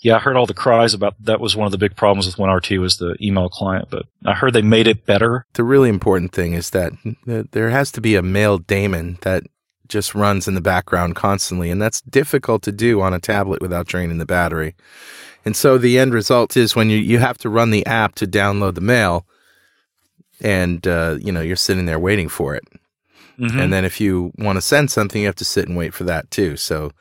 yeah, 0.00 0.16
I 0.16 0.18
heard 0.18 0.36
all 0.36 0.46
the 0.46 0.54
cries 0.54 0.94
about 0.94 1.14
that 1.24 1.40
was 1.40 1.56
one 1.56 1.66
of 1.66 1.72
the 1.72 1.78
big 1.78 1.96
problems 1.96 2.26
with 2.26 2.36
WinRT 2.36 2.80
was 2.80 2.96
the 2.96 3.16
email 3.20 3.48
client. 3.48 3.88
But 3.90 4.06
I 4.24 4.34
heard 4.34 4.52
they 4.52 4.62
made 4.62 4.86
it 4.86 5.04
better. 5.06 5.46
The 5.54 5.64
really 5.64 5.88
important 5.88 6.32
thing 6.32 6.54
is 6.54 6.70
that 6.70 6.92
there 7.52 7.70
has 7.70 7.92
to 7.92 8.00
be 8.00 8.14
a 8.14 8.22
mail 8.22 8.58
daemon 8.58 9.18
that 9.22 9.42
just 9.88 10.14
runs 10.14 10.46
in 10.46 10.54
the 10.54 10.60
background 10.60 11.16
constantly, 11.16 11.70
and 11.70 11.82
that's 11.82 12.00
difficult 12.02 12.62
to 12.62 12.72
do 12.72 13.00
on 13.00 13.12
a 13.12 13.18
tablet 13.18 13.60
without 13.60 13.86
draining 13.86 14.18
the 14.18 14.26
battery. 14.26 14.74
And 15.44 15.56
so 15.56 15.78
the 15.78 15.98
end 15.98 16.14
result 16.14 16.56
is 16.56 16.76
when 16.76 16.90
you, 16.90 16.98
you 16.98 17.18
have 17.18 17.38
to 17.38 17.48
run 17.48 17.70
the 17.70 17.84
app 17.86 18.14
to 18.16 18.26
download 18.26 18.74
the 18.74 18.80
mail, 18.80 19.26
and 20.40 20.86
uh, 20.86 21.18
you 21.20 21.32
know 21.32 21.40
you're 21.40 21.56
sitting 21.56 21.86
there 21.86 21.98
waiting 21.98 22.28
for 22.28 22.54
it. 22.54 22.64
Mhm. 23.38 23.58
And 23.58 23.72
then 23.72 23.84
if 23.84 24.00
you 24.00 24.32
want 24.38 24.56
to 24.56 24.62
send 24.62 24.90
something, 24.90 25.20
you 25.20 25.26
have 25.26 25.34
to 25.36 25.44
sit 25.44 25.66
and 25.66 25.76
wait 25.76 25.94
for 25.94 26.04
that 26.04 26.30
too. 26.30 26.56
So, 26.56 26.92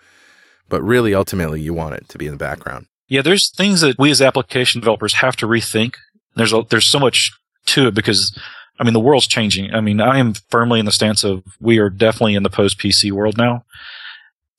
but 0.69 0.81
really, 0.81 1.13
ultimately, 1.13 1.61
you 1.61 1.73
want 1.73 1.95
it 1.95 2.07
to 2.09 2.17
be 2.17 2.25
in 2.25 2.31
the 2.31 2.37
background. 2.37 2.87
Yeah, 3.07 3.21
there's 3.21 3.49
things 3.49 3.81
that 3.81 3.97
we 3.97 4.11
as 4.11 4.21
application 4.21 4.79
developers 4.79 5.15
have 5.15 5.35
to 5.37 5.47
rethink. 5.47 5.95
There's 6.35 6.53
a, 6.53 6.63
there's 6.69 6.85
so 6.85 6.99
much 6.99 7.31
to 7.67 7.87
it 7.87 7.95
because 7.95 8.37
I 8.79 8.83
mean 8.83 8.93
the 8.93 8.99
world's 8.99 9.27
changing. 9.27 9.73
I 9.73 9.81
mean 9.81 9.99
I 9.99 10.19
am 10.19 10.33
firmly 10.49 10.79
in 10.79 10.85
the 10.85 10.91
stance 10.91 11.23
of 11.23 11.43
we 11.59 11.79
are 11.79 11.89
definitely 11.89 12.35
in 12.35 12.43
the 12.43 12.49
post 12.49 12.77
PC 12.77 13.11
world 13.11 13.37
now, 13.37 13.65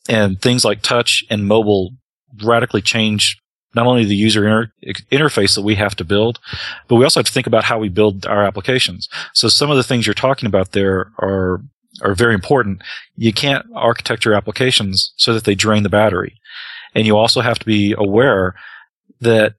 and 0.08 0.40
things 0.40 0.64
like 0.64 0.82
touch 0.82 1.24
and 1.30 1.46
mobile 1.46 1.92
radically 2.42 2.82
change 2.82 3.38
not 3.74 3.86
only 3.86 4.04
the 4.04 4.16
user 4.16 4.46
inter- 4.46 4.72
interface 5.12 5.54
that 5.54 5.62
we 5.62 5.76
have 5.76 5.94
to 5.96 6.04
build, 6.04 6.40
but 6.88 6.96
we 6.96 7.04
also 7.04 7.20
have 7.20 7.26
to 7.26 7.32
think 7.32 7.46
about 7.46 7.64
how 7.64 7.78
we 7.78 7.88
build 7.88 8.26
our 8.26 8.42
applications. 8.42 9.08
So 9.32 9.48
some 9.48 9.70
of 9.70 9.76
the 9.76 9.84
things 9.84 10.06
you're 10.06 10.14
talking 10.14 10.48
about 10.48 10.72
there 10.72 11.12
are 11.18 11.62
are 12.02 12.14
very 12.14 12.34
important. 12.34 12.82
You 13.16 13.32
can't 13.32 13.66
architect 13.74 14.24
your 14.24 14.34
applications 14.34 15.12
so 15.16 15.32
that 15.34 15.44
they 15.44 15.54
drain 15.54 15.82
the 15.82 15.88
battery. 15.88 16.36
And 16.94 17.06
you 17.06 17.16
also 17.16 17.40
have 17.40 17.58
to 17.58 17.66
be 17.66 17.94
aware 17.96 18.54
that 19.20 19.54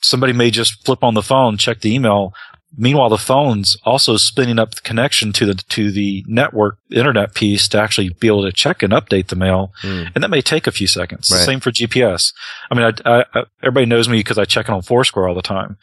somebody 0.00 0.32
may 0.32 0.50
just 0.50 0.84
flip 0.84 1.02
on 1.02 1.14
the 1.14 1.22
phone, 1.22 1.56
check 1.56 1.80
the 1.80 1.94
email. 1.94 2.32
Meanwhile, 2.76 3.10
the 3.10 3.18
phone's 3.18 3.76
also 3.84 4.16
spinning 4.16 4.58
up 4.58 4.74
the 4.74 4.80
connection 4.80 5.32
to 5.34 5.46
the 5.46 5.54
to 5.54 5.92
the 5.92 6.24
network 6.26 6.78
internet 6.90 7.32
piece 7.34 7.68
to 7.68 7.78
actually 7.80 8.08
be 8.08 8.26
able 8.26 8.42
to 8.42 8.50
check 8.52 8.82
and 8.82 8.92
update 8.92 9.28
the 9.28 9.36
mail, 9.36 9.72
Hmm. 9.80 10.04
and 10.14 10.24
that 10.24 10.30
may 10.30 10.40
take 10.42 10.66
a 10.66 10.72
few 10.72 10.88
seconds. 10.88 11.30
Right. 11.32 11.44
Same 11.44 11.60
for 11.60 11.70
GPS. 11.70 12.32
I 12.70 12.74
mean, 12.74 12.84
I, 13.06 13.18
I, 13.18 13.24
I, 13.32 13.44
everybody 13.62 13.86
knows 13.86 14.08
me 14.08 14.18
because 14.18 14.38
I 14.38 14.44
check 14.44 14.68
it 14.68 14.72
on 14.72 14.82
Foursquare 14.82 15.28
all 15.28 15.36
the 15.36 15.42
time. 15.42 15.76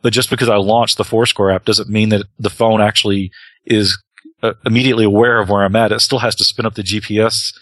But 0.00 0.12
just 0.14 0.30
because 0.30 0.48
I 0.48 0.56
launched 0.56 0.96
the 0.96 1.04
Foursquare 1.04 1.50
app 1.50 1.64
doesn't 1.66 1.90
mean 1.90 2.08
that 2.10 2.24
the 2.38 2.50
phone 2.50 2.80
actually 2.80 3.30
is 3.66 3.98
uh, 4.42 4.54
immediately 4.64 5.04
aware 5.04 5.40
of 5.40 5.48
where 5.48 5.64
I'm 5.64 5.76
at. 5.76 5.92
It 5.92 6.00
still 6.00 6.20
has 6.20 6.34
to 6.36 6.44
spin 6.44 6.66
up 6.66 6.74
the 6.74 6.82
GPS 6.82 7.52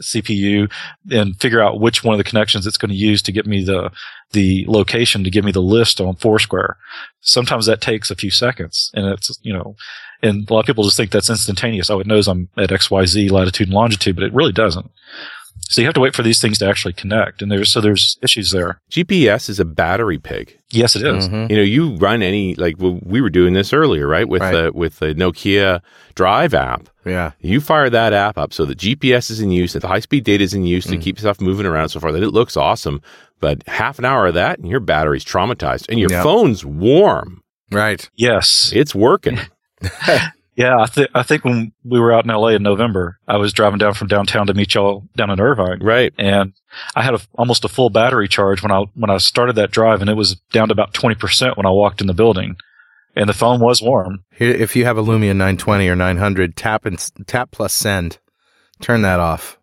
CPU 0.00 0.70
and 1.10 1.40
figure 1.40 1.62
out 1.62 1.80
which 1.80 2.02
one 2.02 2.14
of 2.14 2.18
the 2.18 2.28
connections 2.28 2.66
it's 2.66 2.76
going 2.76 2.90
to 2.90 2.96
use 2.96 3.22
to 3.22 3.32
get 3.32 3.46
me 3.46 3.64
the 3.64 3.90
the 4.32 4.64
location 4.66 5.22
to 5.22 5.30
give 5.30 5.44
me 5.44 5.52
the 5.52 5.62
list 5.62 6.00
on 6.00 6.16
Foursquare. 6.16 6.76
Sometimes 7.20 7.66
that 7.66 7.80
takes 7.80 8.10
a 8.10 8.16
few 8.16 8.30
seconds, 8.30 8.90
and 8.94 9.06
it's 9.06 9.38
you 9.42 9.52
know, 9.52 9.76
and 10.22 10.48
a 10.48 10.52
lot 10.52 10.60
of 10.60 10.66
people 10.66 10.84
just 10.84 10.96
think 10.96 11.10
that's 11.10 11.30
instantaneous. 11.30 11.90
Oh, 11.90 12.00
it 12.00 12.06
knows 12.06 12.26
I'm 12.26 12.48
at 12.56 12.72
X 12.72 12.90
Y 12.90 13.04
Z 13.04 13.28
latitude 13.28 13.68
and 13.68 13.74
longitude, 13.74 14.16
but 14.16 14.24
it 14.24 14.34
really 14.34 14.52
doesn't. 14.52 14.90
So 15.60 15.80
you 15.80 15.86
have 15.86 15.94
to 15.94 16.00
wait 16.00 16.14
for 16.14 16.22
these 16.22 16.40
things 16.40 16.58
to 16.58 16.68
actually 16.68 16.92
connect, 16.92 17.40
and 17.40 17.50
there's 17.50 17.70
so 17.72 17.80
there's 17.80 18.18
issues 18.22 18.50
there. 18.50 18.80
GPS 18.90 19.48
is 19.48 19.58
a 19.58 19.64
battery 19.64 20.18
pig. 20.18 20.58
Yes, 20.70 20.94
it 20.94 21.06
is. 21.06 21.28
Mhm. 21.28 21.48
You 21.50 21.56
know, 21.56 21.62
you 21.62 21.96
run 21.96 22.22
any 22.22 22.54
like 22.56 22.76
w- 22.76 23.00
we 23.02 23.20
were 23.20 23.30
doing 23.30 23.54
this 23.54 23.72
earlier, 23.72 24.06
right? 24.06 24.28
With 24.28 24.42
Right. 24.42 24.52
the 24.52 24.72
with 24.72 24.98
the 24.98 25.14
Nokia 25.14 25.80
Drive 26.14 26.52
app. 26.54 26.88
Yeah. 27.06 27.32
You 27.40 27.60
fire 27.60 27.88
that 27.90 28.12
app 28.12 28.36
up 28.38 28.52
so 28.52 28.64
that 28.66 28.78
GPS 28.78 29.30
is 29.30 29.40
in 29.40 29.50
use, 29.50 29.72
that 29.72 29.80
the 29.80 29.88
high 29.88 30.00
speed 30.00 30.24
data 30.24 30.44
is 30.44 30.52
in 30.54 30.64
use 30.64 30.84
to 30.86 30.96
Mm. 30.96 31.02
keep 31.02 31.18
stuff 31.18 31.40
moving 31.40 31.66
around 31.66 31.88
so 31.88 31.98
far 31.98 32.12
that 32.12 32.22
it 32.22 32.30
looks 32.30 32.56
awesome. 32.56 33.00
But 33.40 33.62
half 33.66 33.98
an 33.98 34.04
hour 34.04 34.26
of 34.26 34.34
that, 34.34 34.58
and 34.58 34.68
your 34.68 34.80
battery's 34.80 35.24
traumatized, 35.24 35.86
and 35.88 35.98
your 35.98 36.10
Yeah. 36.10 36.22
phone's 36.22 36.64
warm. 36.64 37.40
Right. 37.70 38.08
Yes. 38.16 38.70
It's 38.74 38.94
working. 38.94 39.38
Yeah, 40.56 40.76
I, 40.78 40.86
th- 40.86 41.10
I 41.14 41.24
think 41.24 41.44
when 41.44 41.72
we 41.82 41.98
were 41.98 42.12
out 42.12 42.24
in 42.24 42.30
LA 42.30 42.48
in 42.48 42.62
November, 42.62 43.18
I 43.26 43.38
was 43.38 43.52
driving 43.52 43.78
down 43.78 43.94
from 43.94 44.06
downtown 44.06 44.46
to 44.46 44.54
meet 44.54 44.74
y'all 44.74 45.04
down 45.16 45.30
in 45.30 45.40
Irvine, 45.40 45.80
right. 45.82 46.12
and 46.16 46.52
I 46.94 47.02
had 47.02 47.14
a, 47.14 47.20
almost 47.34 47.64
a 47.64 47.68
full 47.68 47.90
battery 47.90 48.28
charge 48.28 48.62
when 48.62 48.70
I 48.70 48.84
when 48.94 49.10
I 49.10 49.18
started 49.18 49.56
that 49.56 49.72
drive, 49.72 50.00
and 50.00 50.08
it 50.08 50.14
was 50.14 50.36
down 50.52 50.68
to 50.68 50.72
about 50.72 50.94
twenty 50.94 51.16
percent 51.16 51.56
when 51.56 51.66
I 51.66 51.70
walked 51.70 52.00
in 52.00 52.06
the 52.06 52.14
building, 52.14 52.56
and 53.16 53.28
the 53.28 53.34
phone 53.34 53.60
was 53.60 53.82
warm. 53.82 54.24
If 54.38 54.76
you 54.76 54.84
have 54.84 54.98
a 54.98 55.02
Lumia 55.02 55.28
920 55.28 55.88
or 55.88 55.96
900, 55.96 56.56
tap 56.56 56.86
and 56.86 56.98
tap 57.26 57.50
plus 57.50 57.72
send. 57.72 58.18
Turn 58.80 59.02
that 59.02 59.20
off. 59.20 59.58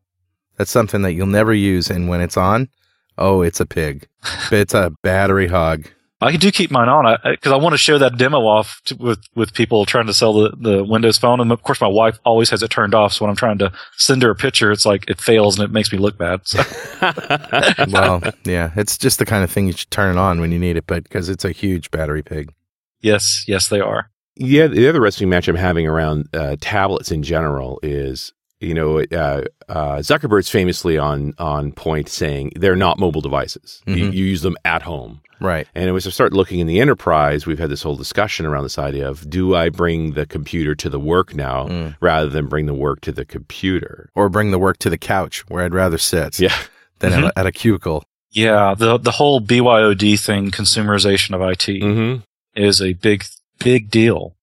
That's 0.57 0.71
something 0.71 1.01
that 1.01 1.13
you'll 1.13 1.27
never 1.27 1.53
use, 1.53 1.89
and 1.89 2.07
when 2.07 2.21
it's 2.21 2.37
on, 2.37 2.69
oh, 3.17 3.41
it's 3.41 3.59
a 3.59 3.65
pig. 3.65 4.07
It's 4.51 4.73
a 4.73 4.93
battery 5.01 5.47
hog. 5.47 5.87
I 6.22 6.38
do 6.38 6.51
keep 6.51 6.69
mine 6.69 6.88
on 6.88 7.17
because 7.24 7.51
I, 7.51 7.55
want 7.55 7.74
to 7.74 7.78
show 7.78 7.97
that 7.97 8.17
demo 8.17 8.41
off 8.41 8.80
to, 8.86 8.95
with 8.95 9.19
with 9.34 9.53
people 9.53 9.86
trying 9.86 10.05
to 10.05 10.13
sell 10.13 10.34
the, 10.34 10.51
the 10.55 10.84
Windows 10.84 11.17
phone, 11.17 11.39
and 11.39 11.51
of 11.51 11.63
course 11.63 11.82
my 11.82 11.88
wife 11.88 12.19
always 12.24 12.51
has 12.51 12.61
it 12.61 12.69
turned 12.69 12.93
off. 12.93 13.13
So 13.13 13.26
when 13.26 13.32
I'm 13.32 13.36
trying 13.36 13.57
to 13.57 13.72
send 13.97 14.22
her 14.22 14.30
a 14.30 14.36
picture, 14.36 14.72
it's 14.72 14.86
like 14.86 15.09
it 15.09 15.19
fails 15.19 15.57
and 15.57 15.67
it 15.67 15.72
makes 15.72 15.91
me 15.91 15.97
look 15.97 16.17
bad. 16.17 16.41
So. 16.47 16.61
Well, 17.91 18.22
yeah, 18.45 18.72
it's 18.76 18.97
just 18.97 19.19
the 19.19 19.26
kind 19.26 19.43
of 19.43 19.51
thing 19.51 19.67
you 19.67 19.74
should 19.74 19.91
turn 19.91 20.15
it 20.15 20.19
on 20.19 20.39
when 20.39 20.51
you 20.51 20.59
need 20.59 20.78
it, 20.78 20.86
but 20.88 21.03
because 21.03 21.30
it's 21.30 21.43
a 21.43 21.51
huge 21.51 21.91
battery 21.91 22.22
pig. 22.22 22.53
yes, 23.01 23.43
yes, 23.47 23.67
they 23.67 23.80
are. 23.80 24.11
Yeah, 24.36 24.67
the 24.67 24.88
other 24.88 25.01
wrestling 25.01 25.30
match 25.30 25.47
I'm 25.47 25.55
having 25.55 25.88
around 25.88 26.30
uh, 26.34 26.55
tablets 26.61 27.11
in 27.11 27.24
general 27.24 27.80
is, 27.84 28.34
you 28.62 28.74
know, 28.74 28.99
uh, 28.99 29.41
uh, 29.70 29.97
Zuckerberg's 29.97 30.49
famously 30.49 30.97
on 30.97 31.34
on 31.38 31.72
point 31.72 32.07
saying 32.09 32.51
they're 32.55 32.76
not 32.76 32.99
mobile 32.99 33.22
devices. 33.22 33.82
You, 33.86 33.95
Mhm. 33.95 34.14
you 34.14 34.26
use 34.26 34.41
them 34.41 34.55
at 34.66 34.84
home. 34.84 35.22
Right. 35.39 35.68
And 35.74 35.89
as 35.95 36.05
I 36.05 36.12
start 36.12 36.34
looking 36.34 36.59
in 36.59 36.68
the 36.68 36.80
enterprise, 36.80 37.47
we've 37.47 37.57
had 37.57 37.72
this 37.72 37.82
whole 37.82 37.95
discussion 37.95 38.45
around 38.45 38.62
this 38.64 38.78
idea 38.78 39.09
of 39.09 39.28
do 39.28 39.55
I 39.55 39.70
bring 39.70 40.12
the 40.12 40.28
computer 40.28 40.76
to 40.76 40.89
the 40.89 40.99
work 40.99 41.34
now 41.34 41.68
Mm. 41.68 41.95
rather 41.99 42.30
than 42.30 42.45
bring 42.45 42.68
the 42.68 42.76
work 42.76 43.01
to 43.01 43.12
the 43.12 43.26
computer? 43.26 44.09
Or 44.14 44.30
bring 44.30 44.51
the 44.51 44.59
work 44.59 44.78
to 44.80 44.89
the 44.91 44.99
couch 44.99 45.43
where 45.49 45.64
I'd 45.66 45.74
rather 45.74 45.97
sit 45.97 46.39
Yeah. 46.39 46.55
than 46.99 47.14
at, 47.14 47.24
a, 47.24 47.39
at 47.39 47.45
a 47.47 47.51
cubicle. 47.51 48.03
Yeah, 48.30 48.76
the 48.78 48.97
the 48.99 49.12
whole 49.12 49.41
BYOD 49.41 50.16
thing, 50.20 50.51
consumerization 50.51 51.34
of 51.34 51.41
IT, 51.41 51.82
Mm-hmm. 51.82 52.22
is 52.55 52.80
a 52.82 52.93
big 52.93 53.26
big 53.59 53.89
deal. 53.89 54.36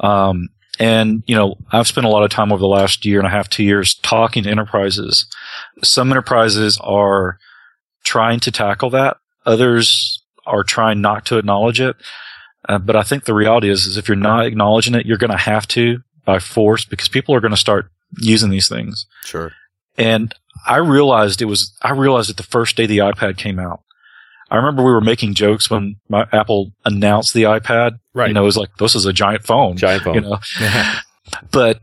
Um, 0.00 0.48
and 0.78 1.22
you 1.26 1.34
know, 1.34 1.56
I've 1.70 1.86
spent 1.86 2.06
a 2.06 2.10
lot 2.10 2.24
of 2.24 2.30
time 2.30 2.52
over 2.52 2.60
the 2.60 2.66
last 2.66 3.04
year 3.04 3.18
and 3.18 3.26
a 3.26 3.30
half, 3.30 3.48
two 3.48 3.64
years, 3.64 3.94
talking 3.94 4.44
to 4.44 4.50
enterprises. 4.50 5.26
Some 5.82 6.10
enterprises 6.10 6.78
are 6.82 7.38
trying 8.04 8.40
to 8.40 8.52
tackle 8.52 8.90
that. 8.90 9.16
Others 9.46 10.22
are 10.46 10.62
trying 10.62 11.00
not 11.00 11.24
to 11.26 11.38
acknowledge 11.38 11.80
it. 11.80 11.96
Uh, 12.68 12.78
but 12.78 12.96
I 12.96 13.02
think 13.02 13.24
the 13.24 13.34
reality 13.34 13.68
is, 13.68 13.86
is 13.86 13.96
if 13.96 14.08
you're 14.08 14.16
not 14.16 14.46
acknowledging 14.46 14.94
it, 14.94 15.06
you're 15.06 15.18
going 15.18 15.30
to 15.30 15.36
have 15.36 15.68
to 15.68 15.98
by 16.24 16.38
force 16.38 16.84
because 16.84 17.08
people 17.08 17.34
are 17.34 17.40
going 17.40 17.50
to 17.50 17.56
start 17.56 17.90
using 18.18 18.50
these 18.50 18.68
things. 18.68 19.06
Sure. 19.24 19.52
And 19.98 20.34
I 20.66 20.76
realized 20.76 21.42
it 21.42 21.46
was, 21.46 21.76
I 21.82 21.90
realized 21.92 22.30
it 22.30 22.36
the 22.36 22.42
first 22.42 22.76
day 22.76 22.86
the 22.86 22.98
iPad 22.98 23.36
came 23.36 23.58
out. 23.58 23.82
I 24.54 24.58
remember 24.58 24.84
we 24.84 24.92
were 24.92 25.00
making 25.00 25.34
jokes 25.34 25.68
when 25.68 25.96
my 26.08 26.28
Apple 26.30 26.70
announced 26.84 27.34
the 27.34 27.42
iPad. 27.42 27.98
Right. 28.14 28.28
You 28.28 28.34
know, 28.34 28.42
it 28.42 28.46
was 28.46 28.56
like, 28.56 28.68
this 28.76 28.94
is 28.94 29.04
a 29.04 29.12
giant 29.12 29.42
phone. 29.42 29.76
Giant 29.76 30.04
phone. 30.04 30.14
You 30.14 30.20
know, 30.20 30.38
but 31.50 31.80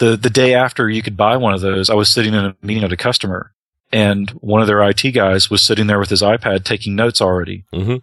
the, 0.00 0.18
the 0.18 0.28
day 0.28 0.52
after 0.52 0.90
you 0.90 1.00
could 1.00 1.16
buy 1.16 1.38
one 1.38 1.54
of 1.54 1.62
those, 1.62 1.88
I 1.88 1.94
was 1.94 2.10
sitting 2.10 2.34
in 2.34 2.44
a 2.44 2.56
meeting 2.60 2.82
with 2.82 2.92
a 2.92 2.98
customer 2.98 3.54
and 3.90 4.28
one 4.32 4.60
of 4.60 4.66
their 4.66 4.82
IT 4.86 5.00
guys 5.14 5.48
was 5.48 5.62
sitting 5.62 5.86
there 5.86 5.98
with 5.98 6.10
his 6.10 6.20
iPad 6.20 6.64
taking 6.64 6.94
notes 6.94 7.22
already. 7.22 7.64
hmm 7.72 7.96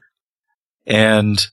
And, 0.88 1.46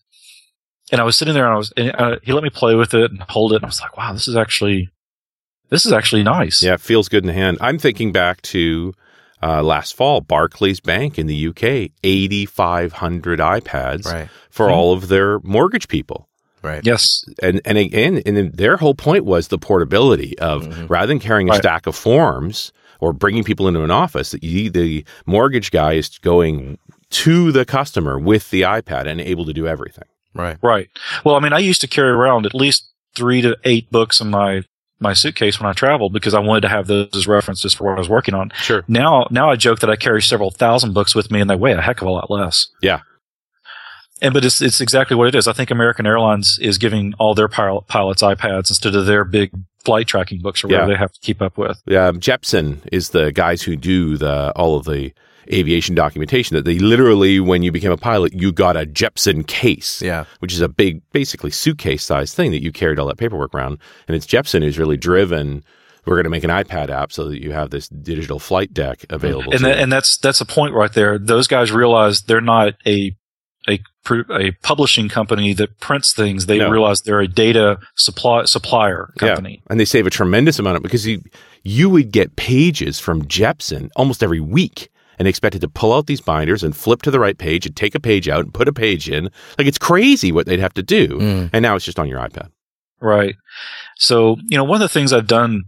and 0.91 1.03
I 1.03 1.05
was 1.05 1.17
sitting 1.19 1.35
there 1.35 1.45
and 1.45 1.53
I 1.53 1.59
was, 1.59 1.71
and, 1.77 1.95
uh, 1.95 2.17
he 2.23 2.33
let 2.33 2.45
me 2.45 2.51
play 2.51 2.75
with 2.75 2.95
it 2.95 3.11
and 3.11 3.21
hold 3.29 3.53
it. 3.53 3.57
And 3.57 3.67
I 3.67 3.69
was 3.69 3.83
like, 3.83 3.95
wow, 3.99 4.15
this 4.15 4.27
is 4.27 4.37
actually, 4.37 4.89
this 5.69 5.85
is 5.85 5.93
actually 5.93 6.23
nice. 6.23 6.63
Yeah, 6.63 6.73
it 6.73 6.81
feels 6.81 7.11
good 7.11 7.25
in 7.25 7.27
the 7.27 7.35
hand. 7.35 7.59
I'm 7.61 7.79
thinking 7.79 8.11
back 8.11 8.41
to 8.41 8.95
uh, 9.45 9.63
last 9.63 9.95
fall, 9.95 10.21
Barclays 10.23 10.81
Bank 10.81 11.19
in 11.19 11.27
the 11.27 11.49
UK, 11.49 11.91
8,500 12.03 13.39
iPads 13.41 14.07
Right. 14.07 14.29
for 14.51 14.69
Mhm. 14.69 14.73
all 14.73 14.93
of 14.93 15.09
their 15.09 15.39
mortgage 15.41 15.89
people. 15.89 16.29
Right. 16.63 16.81
Yes. 16.83 17.25
and 17.43 17.61
and 17.67 17.77
again, 17.77 18.23
and 18.25 18.39
then 18.39 18.51
their 18.55 18.79
whole 18.79 18.95
point 18.95 19.27
was 19.27 19.49
the 19.49 19.59
portability 19.59 20.39
of 20.39 20.63
Mhm. 20.67 20.89
rather 20.89 21.07
than 21.09 21.19
carrying 21.19 21.49
a 21.51 21.53
Right. 21.53 21.61
stack 21.61 21.87
of 21.87 21.95
forms 21.95 22.73
or 23.01 23.13
bringing 23.13 23.45
people 23.45 23.69
into 23.69 23.83
an 23.83 23.91
office, 23.91 24.31
that 24.31 24.43
you, 24.43 24.71
the 24.71 25.05
mortgage 25.27 25.71
guy 25.71 25.93
is 25.93 26.09
going 26.23 26.79
to 27.11 27.53
the 27.53 27.67
customer 27.67 28.19
with 28.19 28.49
the 28.51 28.63
iPad 28.63 29.07
and 29.07 29.21
able 29.21 29.45
to 29.45 29.53
do 29.53 29.67
everything. 29.67 30.05
Right. 30.35 30.57
Right. 30.63 30.89
Well, 31.23 31.35
I 31.37 31.41
mean, 31.41 31.53
I 31.53 31.59
used 31.59 31.83
to 31.83 31.87
carry 31.87 32.09
around 32.11 32.47
at 32.47 32.55
least 32.55 32.87
three 33.15 33.43
to 33.43 33.59
eight 33.65 33.91
books 33.93 34.19
in 34.23 34.31
my 34.31 34.63
my 35.01 35.13
suitcase 35.13 35.61
when 35.61 35.69
I 35.69 35.73
traveled 35.73 36.13
because 36.13 36.35
I 36.35 36.39
wanted 36.41 36.63
to 36.63 36.69
have 36.69 36.87
those 36.87 37.09
as 37.15 37.27
references 37.27 37.75
for 37.75 37.85
what 37.85 37.97
I 37.97 37.99
was 37.99 38.09
working 38.09 38.35
on. 38.35 38.51
Sure. 38.57 38.85
Now, 38.89 39.27
now 39.31 39.51
I 39.51 39.57
joke 39.57 39.81
that 39.81 39.91
I 39.91 39.97
carry 39.97 40.23
several 40.23 40.51
thousand 40.51 40.95
books 40.95 41.15
with 41.15 41.31
me, 41.31 41.41
and 41.41 41.51
they 41.51 41.57
weigh 41.57 41.73
a 41.73 41.81
heck 41.81 42.01
of 42.01 42.07
a 42.07 42.11
lot 42.11 42.31
less. 42.31 42.69
Yeah. 42.81 43.01
And 44.23 44.33
but 44.33 44.45
it's 44.45 44.63
it's 44.63 44.81
exactly 44.81 45.17
what 45.17 45.27
it 45.29 45.35
is. 45.35 45.49
I 45.49 45.53
think 45.53 45.71
American 45.71 46.07
Airlines 46.07 46.59
is 46.61 46.79
giving 46.79 47.13
all 47.19 47.35
their 47.35 47.49
pilot, 47.49 47.87
pilots 47.89 48.23
iPads 48.23 48.71
instead 48.71 48.95
of 48.95 49.07
their 49.07 49.25
big 49.25 49.51
flight 49.85 50.07
tracking 50.07 50.41
books 50.41 50.63
or 50.65 50.69
whatever 50.69 50.91
Yeah. 50.93 50.95
they 50.97 50.99
have 50.99 51.13
to 51.13 51.21
keep 51.21 51.43
up 51.43 51.59
with. 51.59 51.83
Yeah, 51.87 52.11
Jeppesen 52.13 52.79
is 52.93 53.11
the 53.11 53.33
guys 53.33 53.63
who 53.63 53.77
do 53.77 54.17
the 54.17 54.53
all 54.57 54.77
of 54.77 54.85
the 54.85 55.13
aviation 55.53 55.95
documentation. 55.95 56.57
That 56.57 56.65
they 56.65 56.79
literally, 56.79 57.41
when 57.41 57.63
you 57.63 57.73
became 57.73 57.93
a 57.93 57.97
pilot, 57.97 58.33
you 58.33 58.53
got 58.53 58.77
a 58.77 58.87
Jeppesen 58.87 59.47
case. 59.47 60.03
Yeah. 60.03 60.25
which 60.41 60.53
is 60.53 60.61
a 60.61 60.69
big, 60.69 61.01
basically 61.13 61.51
suitcase 61.51 62.03
sized 62.03 62.35
thing 62.35 62.51
that 62.53 62.63
you 62.63 62.73
carried 62.73 62.99
all 62.99 63.07
that 63.09 63.19
paperwork 63.19 63.55
around. 63.55 63.79
And 64.09 64.17
it's 64.17 64.27
Jeppesen 64.27 64.63
who's 64.63 64.79
really 64.79 64.97
driven. 64.97 65.65
We're 66.07 66.17
going 66.17 66.25
to 66.25 66.31
make 66.31 66.45
an 66.45 66.51
iPad 66.51 66.91
app 66.91 67.13
so 67.13 67.29
that 67.29 67.43
you 67.43 67.53
have 67.53 67.71
this 67.71 67.89
digital 67.89 68.39
flight 68.39 68.75
deck 68.75 68.99
mm-hmm. 68.99 69.15
available. 69.15 69.55
and 69.55 69.65
that, 69.65 69.79
and 69.79 69.93
that's 69.93 70.19
that's 70.19 70.41
a 70.41 70.45
point 70.45 70.75
right 70.75 70.93
there. 70.93 71.19
Those 71.19 71.47
guys 71.47 71.73
realize 71.73 72.23
they're 72.23 72.41
not 72.43 72.75
a 72.87 73.17
a 73.69 73.81
a 74.31 74.51
publishing 74.63 75.09
company 75.09 75.55
that 75.55 75.81
prints 75.81 76.13
things. 76.13 76.45
They 76.45 76.59
No. 76.59 76.69
realize 76.69 77.01
they're 77.01 77.21
a 77.21 77.29
data 77.29 77.79
supply 77.95 78.45
supplier 78.45 79.13
company. 79.19 79.63
and 79.71 79.81
they 79.81 79.87
save 79.87 80.07
a 80.07 80.11
tremendous 80.11 80.59
amount 80.59 80.77
of 80.77 80.83
because 80.83 81.07
you 81.07 81.23
you 81.63 81.89
would 81.89 82.13
get 82.13 82.37
pages 82.37 83.01
from 83.01 83.23
Jeppesen 83.23 83.89
almost 83.97 84.23
every 84.23 84.41
week 84.41 84.91
and 85.19 85.29
expected 85.29 85.61
to 85.61 85.69
pull 85.69 85.93
out 85.93 86.07
these 86.07 86.21
binders 86.21 86.63
and 86.63 86.77
flip 86.77 87.03
to 87.03 87.11
the 87.11 87.21
right 87.21 87.39
page 87.39 87.67
and 87.67 87.77
take 87.77 87.95
a 87.95 88.01
page 88.01 88.29
out 88.29 88.45
and 88.45 88.55
put 88.55 88.69
a 88.69 88.73
page 88.73 89.09
in. 89.09 89.25
Like 89.59 89.67
it's 89.67 89.79
crazy 89.79 90.33
what 90.33 90.47
they'd 90.47 90.61
have 90.61 90.75
to 90.75 90.83
do. 90.83 91.09
Mm. 91.09 91.51
And 91.53 91.63
now 91.63 91.77
it's 91.77 91.85
just 91.85 91.99
on 91.99 92.09
your 92.09 92.21
iPad. 92.21 92.51
Right. 93.01 93.37
So, 93.97 94.37
you 94.47 94.57
know, 94.57 94.65
one 94.65 94.77
of 94.77 94.81
the 94.81 94.93
things 94.93 95.13
I've 95.13 95.27
done 95.27 95.65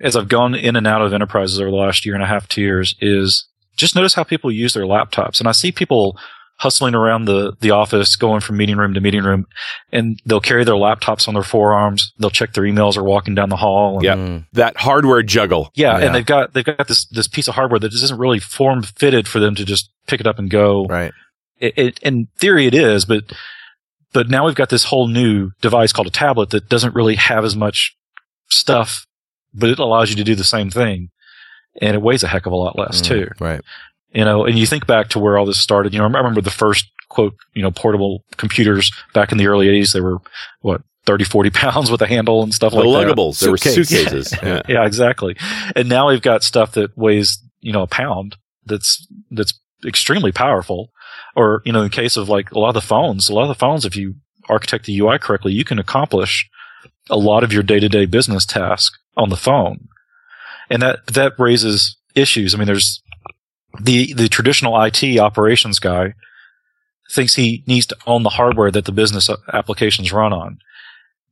as 0.00 0.16
I've 0.16 0.28
gone 0.28 0.54
in 0.54 0.76
and 0.76 0.86
out 0.86 1.02
of 1.02 1.12
enterprises 1.12 1.60
over 1.60 1.70
the 1.70 1.76
last 1.76 2.04
year 2.04 2.14
and 2.14 2.22
a 2.22 2.26
half, 2.26 2.48
two 2.48 2.62
years 2.62 2.94
is 3.00 3.46
just 3.76 3.94
notice 3.94 4.14
how 4.14 4.24
people 4.24 4.52
use 4.52 4.74
their 4.74 4.84
laptops. 4.84 5.38
And 5.38 5.48
I 5.48 5.52
see 5.52 5.72
people 5.72 6.18
hustling 6.58 6.94
around 6.94 7.26
the, 7.26 7.52
the 7.60 7.70
office, 7.70 8.16
going 8.16 8.40
from 8.40 8.56
meeting 8.56 8.76
room 8.76 8.94
to 8.94 9.00
meeting 9.00 9.22
room, 9.24 9.46
and 9.92 10.20
they'll 10.24 10.40
carry 10.40 10.64
their 10.64 10.74
laptops 10.74 11.28
on 11.28 11.34
their 11.34 11.42
forearms. 11.42 12.12
They'll 12.18 12.30
check 12.30 12.54
their 12.54 12.64
emails 12.64 12.96
or 12.96 13.04
walking 13.04 13.34
down 13.34 13.50
the 13.50 13.56
hall. 13.56 14.00
Yeah. 14.02 14.14
Mm. 14.16 14.46
That 14.54 14.76
hardware 14.78 15.22
juggle. 15.22 15.70
Yeah, 15.74 15.98
Yeah. 15.98 16.06
and 16.06 16.14
they've 16.14 16.24
got 16.24 16.54
they've 16.54 16.64
got 16.64 16.88
this 16.88 17.04
this 17.06 17.28
piece 17.28 17.46
of 17.48 17.54
hardware 17.54 17.78
that 17.80 17.90
just 17.90 18.04
isn't 18.04 18.18
really 18.18 18.38
form 18.40 18.82
fitted 18.82 19.28
for 19.28 19.38
them 19.38 19.54
to 19.54 19.64
just 19.64 19.90
pick 20.06 20.20
it 20.20 20.26
up 20.26 20.38
and 20.38 20.50
go. 20.50 20.86
Right. 20.86 21.12
It, 21.58 21.74
it, 21.78 21.98
in 22.00 22.28
theory, 22.38 22.66
it 22.66 22.74
is, 22.74 23.04
but 23.04 23.24
but 24.12 24.28
now 24.30 24.46
we've 24.46 24.54
got 24.54 24.70
this 24.70 24.84
whole 24.84 25.08
new 25.08 25.50
device 25.60 25.92
called 25.92 26.06
a 26.06 26.10
tablet 26.10 26.50
that 26.50 26.68
doesn't 26.70 26.94
really 26.94 27.16
have 27.16 27.44
as 27.44 27.54
much 27.56 27.94
stuff, 28.48 29.06
but 29.52 29.68
it 29.70 29.78
allows 29.78 30.08
you 30.10 30.16
to 30.16 30.24
do 30.24 30.34
the 30.34 30.44
same 30.44 30.70
thing, 30.70 31.10
and 31.82 31.94
it 31.94 32.00
weighs 32.02 32.22
a 32.22 32.28
heck 32.28 32.46
of 32.46 32.52
a 32.52 32.56
lot 32.56 32.78
less 32.78 33.00
Mm. 33.02 33.04
too. 33.04 33.28
Right. 33.40 33.60
You 34.12 34.24
know, 34.24 34.44
and 34.46 34.58
you 34.58 34.66
think 34.66 34.86
back 34.86 35.08
to 35.10 35.18
where 35.18 35.36
all 35.36 35.46
this 35.46 35.60
started. 35.60 35.92
You 35.92 35.98
know, 35.98 36.04
I 36.04 36.08
remember 36.08 36.40
the 36.40 36.50
first 36.50 36.86
quote, 37.08 37.34
you 37.54 37.62
know, 37.62 37.70
portable 37.70 38.24
computers 38.36 38.90
back 39.12 39.32
in 39.32 39.38
the 39.38 39.46
early 39.46 39.66
'80s. 39.66 39.92
They 39.92 40.00
were 40.00 40.18
what 40.60 40.82
30, 41.06 41.24
40 41.24 41.50
pounds 41.54 41.90
with 41.90 42.02
a 42.02 42.06
handle 42.06 42.42
and 42.42 42.52
stuff 42.52 42.72
The 42.72 42.78
like 42.80 43.06
that. 43.06 43.14
luggables. 43.16 43.38
There 43.40 43.50
were 43.50 43.56
suitcases. 43.56 44.34
yeah. 44.42 44.62
Yeah, 44.68 44.84
exactly. 44.86 45.36
And 45.74 45.88
now 45.88 46.08
we've 46.08 46.22
got 46.22 46.42
stuff 46.42 46.72
that 46.72 46.96
weighs, 46.96 47.38
you 47.60 47.72
know, 47.72 47.82
a 47.82 47.86
pound 47.86 48.36
that's, 48.64 49.06
that's 49.30 49.58
extremely 49.86 50.32
powerful. 50.32 50.90
Or, 51.36 51.62
you 51.64 51.72
know, 51.72 51.80
in 51.80 51.84
the 51.84 51.90
case 51.90 52.16
of 52.16 52.28
like 52.28 52.50
a 52.50 52.58
lot 52.58 52.68
of 52.70 52.74
the 52.74 52.80
phones, 52.80 53.28
a 53.28 53.34
lot 53.34 53.42
of 53.42 53.48
the 53.48 53.54
phones, 53.54 53.84
if 53.84 53.94
you 53.94 54.14
architect 54.48 54.86
the 54.86 54.98
UI 54.98 55.18
correctly, 55.18 55.52
you 55.52 55.64
can 55.64 55.78
accomplish 55.78 56.48
a 57.08 57.16
lot 57.16 57.44
of 57.44 57.52
your 57.52 57.62
day 57.62 57.78
to 57.78 57.88
day 57.88 58.04
business 58.06 58.44
tasks 58.44 58.98
on 59.16 59.28
the 59.28 59.36
phone. 59.36 59.86
And 60.68 60.82
that, 60.82 61.06
that 61.06 61.34
raises 61.38 61.96
issues. 62.16 62.52
I 62.54 62.58
mean, 62.58 62.66
there's 62.66 63.00
the, 63.80 64.12
the 64.14 64.28
traditional 64.28 64.80
IT 64.80 65.18
operations 65.18 65.78
guy 65.78 66.14
thinks 67.10 67.34
he 67.34 67.62
needs 67.66 67.86
to 67.86 67.96
own 68.06 68.22
the 68.22 68.30
hardware 68.30 68.70
that 68.70 68.84
the 68.84 68.92
business 68.92 69.30
applications 69.52 70.12
run 70.12 70.32
on. 70.32 70.58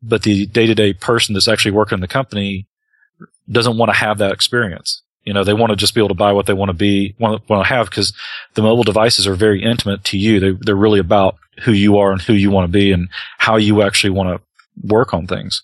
But 0.02 0.22
the 0.22 0.46
day 0.46 0.66
to 0.66 0.74
day 0.74 0.92
person 0.92 1.34
that's 1.34 1.48
actually 1.48 1.72
working 1.72 1.96
in 1.96 2.00
the 2.00 2.08
company 2.08 2.66
doesn't 3.50 3.76
want 3.76 3.90
to 3.90 3.98
have 3.98 4.18
that 4.18 4.32
experience. 4.32 5.02
You 5.24 5.32
know, 5.32 5.42
they 5.42 5.54
want 5.54 5.70
to 5.70 5.76
just 5.76 5.94
be 5.94 6.00
able 6.00 6.08
to 6.08 6.14
buy 6.14 6.32
what 6.32 6.46
they 6.46 6.52
want 6.52 6.68
to 6.68 6.74
be, 6.74 7.14
want 7.18 7.40
to, 7.40 7.52
want 7.52 7.66
to 7.66 7.74
have 7.74 7.88
because 7.88 8.12
the 8.54 8.62
mobile 8.62 8.82
devices 8.82 9.26
are 9.26 9.34
very 9.34 9.62
intimate 9.62 10.04
to 10.04 10.18
you. 10.18 10.38
They, 10.38 10.50
they're 10.60 10.76
really 10.76 11.00
about 11.00 11.36
who 11.62 11.72
you 11.72 11.96
are 11.96 12.12
and 12.12 12.20
who 12.20 12.34
you 12.34 12.50
want 12.50 12.66
to 12.66 12.72
be 12.72 12.92
and 12.92 13.08
how 13.38 13.56
you 13.56 13.82
actually 13.82 14.10
want 14.10 14.36
to 14.36 14.86
work 14.86 15.14
on 15.14 15.26
things. 15.26 15.62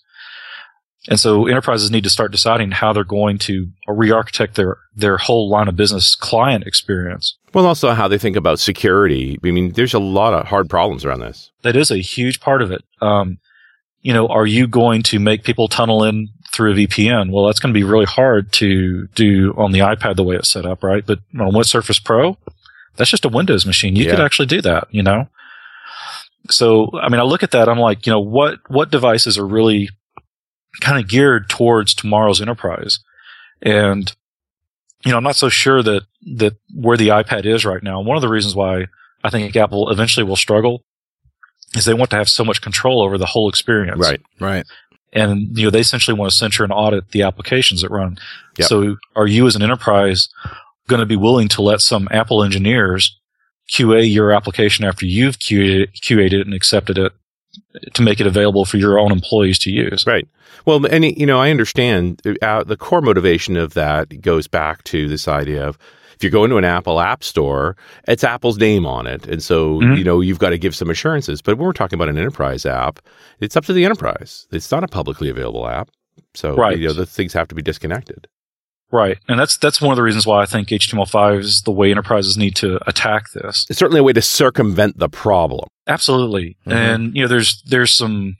And 1.09 1.19
so 1.19 1.47
enterprises 1.47 1.89
need 1.89 2.03
to 2.03 2.11
start 2.11 2.31
deciding 2.31 2.71
how 2.71 2.93
they're 2.93 3.03
going 3.03 3.39
to 3.39 3.67
re-architect 3.87 4.55
their, 4.55 4.77
their 4.95 5.17
whole 5.17 5.49
line 5.49 5.67
of 5.67 5.75
business 5.75 6.13
client 6.15 6.65
experience. 6.67 7.37
Well, 7.53 7.65
also 7.65 7.91
how 7.93 8.07
they 8.07 8.19
think 8.19 8.35
about 8.35 8.59
security. 8.59 9.39
I 9.43 9.49
mean, 9.51 9.71
there's 9.71 9.95
a 9.95 9.99
lot 9.99 10.33
of 10.33 10.45
hard 10.47 10.69
problems 10.69 11.03
around 11.03 11.21
this. 11.21 11.49
That 11.63 11.75
is 11.75 11.89
a 11.89 11.97
huge 11.97 12.39
part 12.39 12.61
of 12.61 12.71
it. 12.71 12.83
Um, 13.01 13.39
you 14.01 14.13
know, 14.13 14.27
are 14.27 14.45
you 14.45 14.67
going 14.67 15.01
to 15.03 15.19
make 15.19 15.43
people 15.43 15.67
tunnel 15.67 16.03
in 16.03 16.29
through 16.53 16.73
a 16.73 16.75
VPN? 16.75 17.31
Well, 17.31 17.45
that's 17.47 17.59
going 17.59 17.73
to 17.73 17.77
be 17.79 17.83
really 17.83 18.05
hard 18.05 18.51
to 18.53 19.07
do 19.15 19.53
on 19.57 19.71
the 19.71 19.79
iPad 19.79 20.15
the 20.17 20.23
way 20.23 20.35
it's 20.35 20.49
set 20.49 20.65
up, 20.67 20.83
right? 20.83 21.05
But 21.05 21.19
on 21.39 21.53
Web 21.53 21.65
Surface 21.65 21.99
Pro, 21.99 22.37
that's 22.95 23.09
just 23.09 23.25
a 23.25 23.29
Windows 23.29 23.65
machine. 23.65 23.95
You 23.95 24.05
Yeah. 24.05 24.11
could 24.11 24.19
actually 24.25 24.47
do 24.47 24.61
that, 24.61 24.87
you 24.91 25.01
know? 25.01 25.27
So, 26.49 26.89
I 26.99 27.09
mean, 27.09 27.19
I 27.19 27.23
look 27.23 27.43
at 27.43 27.51
that, 27.51 27.69
I'm 27.69 27.79
like, 27.79 28.05
you 28.05 28.11
know, 28.11 28.19
what, 28.19 28.59
what 28.67 28.91
devices 28.91 29.37
are 29.37 29.45
really 29.47 29.89
kind 30.79 31.01
of 31.01 31.09
geared 31.09 31.49
towards 31.49 31.93
tomorrow's 31.93 32.41
enterprise? 32.41 32.99
And, 33.61 34.13
you 35.05 35.11
know, 35.11 35.17
I'm 35.17 35.23
not 35.23 35.35
so 35.35 35.49
sure 35.49 35.83
that, 35.83 36.03
that 36.37 36.55
where 36.73 36.97
the 36.97 37.09
iPad 37.09 37.45
is 37.45 37.65
right 37.65 37.83
now. 37.83 38.01
One 38.01 38.17
of 38.17 38.21
the 38.21 38.29
reasons 38.29 38.55
why 38.55 38.87
I 39.23 39.29
think 39.29 39.55
Apple 39.55 39.89
eventually 39.89 40.23
will 40.23 40.35
struggle 40.35 40.83
is 41.73 41.85
they 41.85 41.93
want 41.93 42.09
to 42.11 42.17
have 42.17 42.29
so 42.29 42.43
much 42.43 42.61
control 42.61 43.01
over 43.01 43.17
the 43.17 43.25
whole 43.25 43.49
experience. 43.49 43.99
Right. 43.99 44.21
Right. 44.39 44.65
And, 45.13 45.57
you 45.57 45.65
know, 45.65 45.69
they 45.69 45.79
essentially 45.81 46.17
want 46.17 46.31
to 46.31 46.37
censor 46.37 46.63
and 46.63 46.71
audit 46.71 47.11
the 47.11 47.23
applications 47.23 47.81
that 47.81 47.91
run. 47.91 48.17
Yep. 48.57 48.67
So 48.67 48.95
are 49.15 49.27
you 49.27 49.45
as 49.47 49.55
an 49.55 49.61
enterprise 49.61 50.29
going 50.87 51.01
to 51.01 51.05
be 51.05 51.15
willing 51.15 51.47
to 51.49 51.61
let 51.61 51.81
some 51.81 52.07
Apple 52.11 52.43
engineers 52.43 53.17
QA 53.71 54.11
your 54.11 54.31
application 54.31 54.85
after 54.85 55.05
you've 55.05 55.37
QA'd 55.37 55.93
QA'd 56.01 56.33
it 56.33 56.45
and 56.45 56.53
accepted 56.53 56.97
it 56.97 57.13
to 57.93 58.01
make 58.01 58.19
it 58.19 58.27
available 58.27 58.65
for 58.65 58.77
your 58.77 58.99
own 58.99 59.11
employees 59.11 59.59
to 59.59 59.71
use? 59.71 60.05
Right. 60.07 60.27
Well, 60.65 60.85
and 60.85 61.05
you 61.05 61.25
know, 61.25 61.39
I 61.39 61.49
understand 61.49 62.21
uh, 62.41 62.63
the 62.63 62.77
core 62.77 63.01
motivation 63.01 63.57
of 63.57 63.73
that 63.73 64.21
goes 64.21 64.47
back 64.47 64.83
to 64.85 65.07
this 65.07 65.27
idea 65.27 65.67
of 65.67 65.77
if 66.15 66.23
you're 66.23 66.31
going 66.31 66.51
to 66.51 66.57
an 66.57 66.65
Apple 66.65 66.99
App 67.01 67.23
Store, 67.23 67.75
it's 68.07 68.23
Apple's 68.23 68.59
name 68.59 68.85
on 68.85 69.07
it, 69.07 69.25
and 69.25 69.41
so 69.41 69.79
Mhm. 69.79 69.97
you 69.97 70.03
know 70.03 70.21
you've 70.21 70.37
got 70.37 70.51
to 70.51 70.57
give 70.59 70.75
some 70.75 70.89
assurances. 70.91 71.41
But 71.41 71.57
when 71.57 71.65
we're 71.65 71.73
talking 71.73 71.97
about 71.97 72.09
an 72.09 72.17
enterprise 72.17 72.63
app, 72.65 72.99
it's 73.39 73.57
up 73.57 73.65
to 73.65 73.73
the 73.73 73.85
enterprise. 73.85 74.45
It's 74.51 74.71
not 74.71 74.83
a 74.83 74.87
publicly 74.87 75.29
available 75.29 75.67
app, 75.67 75.89
so 76.35 76.55
Right. 76.55 76.77
you 76.77 76.87
know 76.87 76.93
the 76.93 77.07
things 77.07 77.33
have 77.33 77.47
to 77.47 77.55
be 77.55 77.63
disconnected. 77.63 78.27
Right. 78.91 79.17
And 79.27 79.39
that's, 79.39 79.57
that's 79.57 79.81
one 79.81 79.91
of 79.91 79.95
the 79.95 80.03
reasons 80.03 80.27
why 80.27 80.41
I 80.41 80.45
think 80.45 80.67
HTML5 80.67 81.39
is 81.39 81.61
the 81.61 81.71
way 81.71 81.91
enterprises 81.91 82.37
need 82.37 82.55
to 82.57 82.79
attack 82.87 83.31
this. 83.33 83.65
It's 83.69 83.79
certainly 83.79 84.01
a 84.01 84.03
way 84.03 84.13
to 84.13 84.21
circumvent 84.21 84.99
the 84.99 85.09
problem. 85.09 85.67
Absolutely. 85.87 86.57
Mhm. 86.67 86.73
And, 86.73 87.15
you 87.15 87.21
know, 87.21 87.27
there's, 87.27 87.61
there's 87.63 87.93
some, 87.93 88.35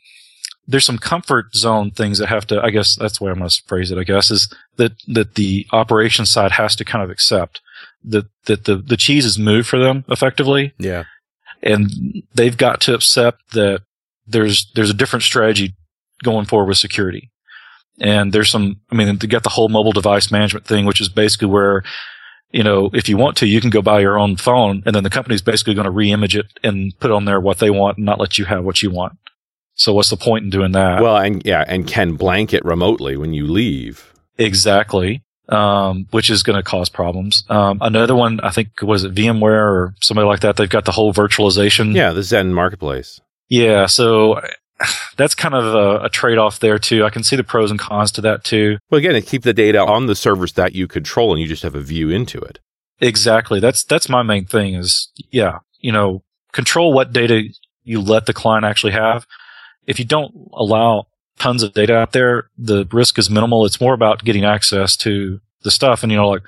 there's 0.67 0.85
some 0.85 0.97
comfort 0.97 1.55
zone 1.55 1.91
things 1.91 2.17
that 2.19 2.27
have 2.27 2.45
to, 2.47 2.61
I 2.61 2.69
guess 2.69 2.95
that's 2.95 3.19
the 3.19 3.25
way 3.25 3.31
I'm 3.31 3.39
going 3.39 3.49
to 3.49 3.63
phrase 3.65 3.91
it, 3.91 3.97
I 3.97 4.03
guess, 4.03 4.29
is 4.29 4.53
that, 4.75 4.93
that 5.07 5.35
the 5.35 5.65
operations 5.71 6.29
side 6.29 6.51
has 6.53 6.75
to 6.75 6.85
kind 6.85 7.03
of 7.03 7.09
accept 7.09 7.61
that, 8.03 8.25
that 8.45 8.65
the, 8.65 8.75
the 8.75 8.97
cheese 8.97 9.25
is 9.25 9.39
moved 9.39 9.67
for 9.67 9.79
them 9.79 10.05
effectively. 10.09 10.73
Yeah. 10.77 11.05
And 11.63 12.23
they've 12.33 12.57
got 12.57 12.81
to 12.81 12.93
accept 12.93 13.51
that 13.53 13.81
there's, 14.27 14.71
there's 14.75 14.89
a 14.89 14.95
different 14.95 15.23
strategy 15.23 15.75
going 16.23 16.45
forward 16.45 16.67
with 16.67 16.77
security. 16.77 17.30
And 17.99 18.33
there's 18.33 18.49
some, 18.49 18.79
I 18.91 18.95
mean, 18.95 19.17
they 19.17 19.27
got 19.27 19.43
the 19.43 19.49
whole 19.49 19.69
mobile 19.69 19.91
device 19.91 20.31
management 20.31 20.65
thing, 20.65 20.85
which 20.85 21.01
is 21.01 21.09
basically 21.09 21.49
where, 21.49 21.83
you 22.51 22.63
know, 22.63 22.89
if 22.93 23.07
you 23.07 23.17
want 23.17 23.37
to, 23.37 23.47
you 23.47 23.61
can 23.61 23.69
go 23.69 23.81
buy 23.81 23.99
your 23.99 24.17
own 24.17 24.37
phone 24.37 24.81
and 24.85 24.95
then 24.95 25.03
the 25.03 25.09
company's 25.09 25.41
basically 25.41 25.73
going 25.73 25.85
to 25.85 25.91
re-image 25.91 26.35
it 26.35 26.47
and 26.63 26.97
put 26.99 27.11
on 27.11 27.25
there 27.25 27.39
what 27.39 27.59
they 27.59 27.69
want 27.69 27.97
and 27.97 28.05
not 28.05 28.19
let 28.19 28.37
you 28.37 28.45
have 28.45 28.63
what 28.63 28.81
you 28.81 28.89
want. 28.89 29.17
So 29.75 29.93
what's 29.93 30.09
the 30.09 30.17
point 30.17 30.43
in 30.43 30.49
doing 30.49 30.71
that? 30.73 31.01
Well, 31.01 31.17
and 31.17 31.41
yeah, 31.45 31.63
and 31.67 31.87
can 31.87 32.15
blanket 32.15 32.63
remotely 32.65 33.17
when 33.17 33.33
you 33.33 33.47
leave. 33.47 34.11
exactly. 34.37 35.23
Um, 35.49 36.07
which 36.11 36.29
is 36.29 36.43
going 36.43 36.55
to 36.55 36.63
cause 36.63 36.87
problems. 36.87 37.43
Um, 37.49 37.79
another 37.81 38.15
one, 38.15 38.39
I 38.39 38.51
think, 38.51 38.69
was 38.81 39.03
it 39.03 39.13
VMware 39.13 39.65
or 39.69 39.95
somebody 39.99 40.25
like 40.25 40.39
that? 40.41 40.55
They've 40.55 40.69
got 40.69 40.85
the 40.85 40.93
whole 40.93 41.13
virtualization. 41.13 41.93
Yeah, 41.93 42.11
the 42.13 42.23
Zen 42.23 42.53
Marketplace. 42.53 43.19
Yeah. 43.49 43.87
So 43.87 44.39
that's 45.17 45.35
kind 45.35 45.55
of 45.55 45.65
a, 45.65 46.05
a 46.05 46.09
trade 46.09 46.37
off 46.37 46.59
there 46.59 46.79
too. 46.79 47.03
I 47.05 47.09
can 47.09 47.23
see 47.23 47.35
the 47.35 47.43
pros 47.43 47.71
and 47.71 47.79
cons 47.79 48.11
to 48.13 48.21
that 48.21 48.43
too. 48.43 48.77
Well, 48.89 48.99
again, 48.99 49.15
it 49.15 49.25
keep 49.25 49.43
the 49.43 49.53
data 49.53 49.79
on 49.79 50.05
the 50.05 50.15
servers 50.15 50.53
that 50.53 50.73
you 50.73 50.87
control, 50.87 51.31
and 51.31 51.41
you 51.41 51.47
just 51.47 51.63
have 51.63 51.75
a 51.75 51.81
view 51.81 52.09
into 52.09 52.39
it. 52.39 52.59
Exactly. 52.99 53.59
That's 53.59 53.83
that's 53.83 54.09
my 54.09 54.23
main 54.23 54.45
thing 54.45 54.75
is 54.75 55.09
yeah, 55.31 55.59
you 55.79 55.91
know, 55.91 56.23
control 56.51 56.93
what 56.93 57.13
data 57.13 57.43
you 57.83 57.99
let 57.99 58.25
the 58.25 58.33
client 58.33 58.65
actually 58.65 58.93
have. 58.93 59.25
If 59.87 59.97
you 59.97 60.05
don't 60.05 60.33
allow 60.53 61.07
tons 61.39 61.63
of 61.63 61.73
data 61.73 61.95
out 61.95 62.11
there, 62.11 62.49
the 62.57 62.87
risk 62.91 63.17
is 63.17 63.29
minimal. 63.29 63.65
It's 63.65 63.81
more 63.81 63.93
about 63.93 64.23
getting 64.23 64.45
access 64.45 64.95
to 64.97 65.41
the 65.63 65.71
stuff. 65.71 66.03
And 66.03 66.11
you 66.11 66.17
know, 66.17 66.29
like 66.29 66.43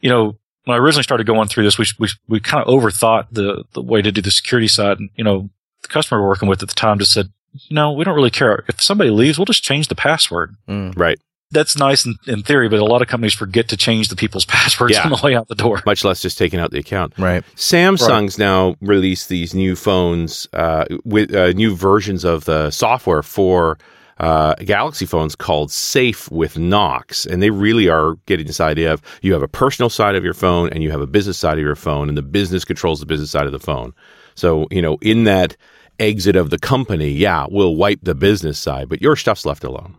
you 0.00 0.08
know, 0.08 0.38
when 0.64 0.76
I 0.76 0.78
originally 0.78 1.02
started 1.02 1.26
going 1.26 1.48
through 1.48 1.64
this, 1.64 1.78
we 1.78 1.86
we 1.98 2.08
we 2.26 2.40
kind 2.40 2.64
of 2.66 2.72
overthought 2.72 3.26
the 3.30 3.64
the 3.72 3.82
way 3.82 4.00
to 4.00 4.10
do 4.10 4.22
the 4.22 4.30
security 4.30 4.68
side. 4.68 4.98
And 4.98 5.10
you 5.14 5.24
know, 5.24 5.50
the 5.82 5.88
customer 5.88 6.20
we 6.20 6.24
we're 6.24 6.28
working 6.28 6.48
with 6.48 6.62
at 6.62 6.68
the 6.68 6.74
time 6.74 6.98
just 6.98 7.12
said, 7.12 7.28
"No, 7.70 7.92
we 7.92 8.04
don't 8.04 8.14
really 8.14 8.30
care. 8.30 8.64
If 8.68 8.82
somebody 8.82 9.10
leaves, 9.10 9.38
we'll 9.38 9.46
just 9.46 9.62
change 9.62 9.88
the 9.88 9.94
password." 9.94 10.54
Mm. 10.68 10.96
Right. 10.96 11.18
That's 11.52 11.76
nice 11.76 12.06
in, 12.06 12.14
in 12.28 12.44
theory, 12.44 12.68
but 12.68 12.78
a 12.78 12.84
lot 12.84 13.02
of 13.02 13.08
companies 13.08 13.34
forget 13.34 13.66
to 13.70 13.76
change 13.76 14.08
the 14.08 14.14
people's 14.14 14.44
passwords 14.56 14.92
Yeah. 14.94 15.02
on 15.02 15.10
the 15.10 15.20
way 15.22 15.34
out 15.34 15.48
the 15.48 15.56
door. 15.56 15.82
Much 15.84 16.04
less 16.04 16.22
just 16.22 16.38
taking 16.38 16.60
out 16.60 16.70
the 16.70 16.78
account. 16.78 17.14
Right. 17.18 17.42
Samsung's 17.56 18.38
now 18.38 18.76
released 18.80 19.28
these 19.28 19.52
new 19.52 19.74
phones 19.74 20.46
uh, 20.52 20.84
with 21.04 21.34
uh, 21.34 21.50
new 21.52 21.74
versions 21.74 22.24
of 22.24 22.44
the 22.44 22.70
software 22.70 23.24
for 23.24 23.78
uh, 24.20 24.54
Galaxy 24.56 25.06
phones 25.06 25.34
called 25.34 25.72
Safe 25.72 26.30
with 26.30 26.56
Knox, 26.58 27.26
and 27.26 27.42
they 27.42 27.50
really 27.50 27.88
are 27.88 28.14
getting 28.26 28.46
this 28.46 28.60
idea 28.60 28.92
of 28.92 29.02
you 29.22 29.32
have 29.32 29.42
a 29.42 29.48
personal 29.48 29.88
side 29.88 30.14
of 30.14 30.22
your 30.22 30.34
phone 30.34 30.68
and 30.68 30.82
you 30.84 30.90
have 30.92 31.00
a 31.00 31.06
business 31.06 31.38
side 31.38 31.58
of 31.58 31.64
your 31.64 31.74
phone, 31.74 32.08
and 32.08 32.16
the 32.18 32.22
business 32.22 32.64
controls 32.64 33.00
the 33.00 33.06
business 33.06 33.30
side 33.30 33.46
of 33.46 33.52
the 33.52 33.58
phone. 33.58 33.92
So 34.40 34.66
you 34.70 34.82
know, 34.82 34.98
in 35.02 35.24
that 35.24 35.56
exit 35.98 36.34
of 36.34 36.50
the 36.50 36.58
company, 36.58 37.10
yeah, 37.10 37.46
we'll 37.48 37.76
wipe 37.76 38.00
the 38.02 38.14
business 38.14 38.58
side, 38.58 38.88
but 38.88 39.02
your 39.02 39.16
stuff's 39.16 39.46
left 39.46 39.62
alone. 39.62 39.96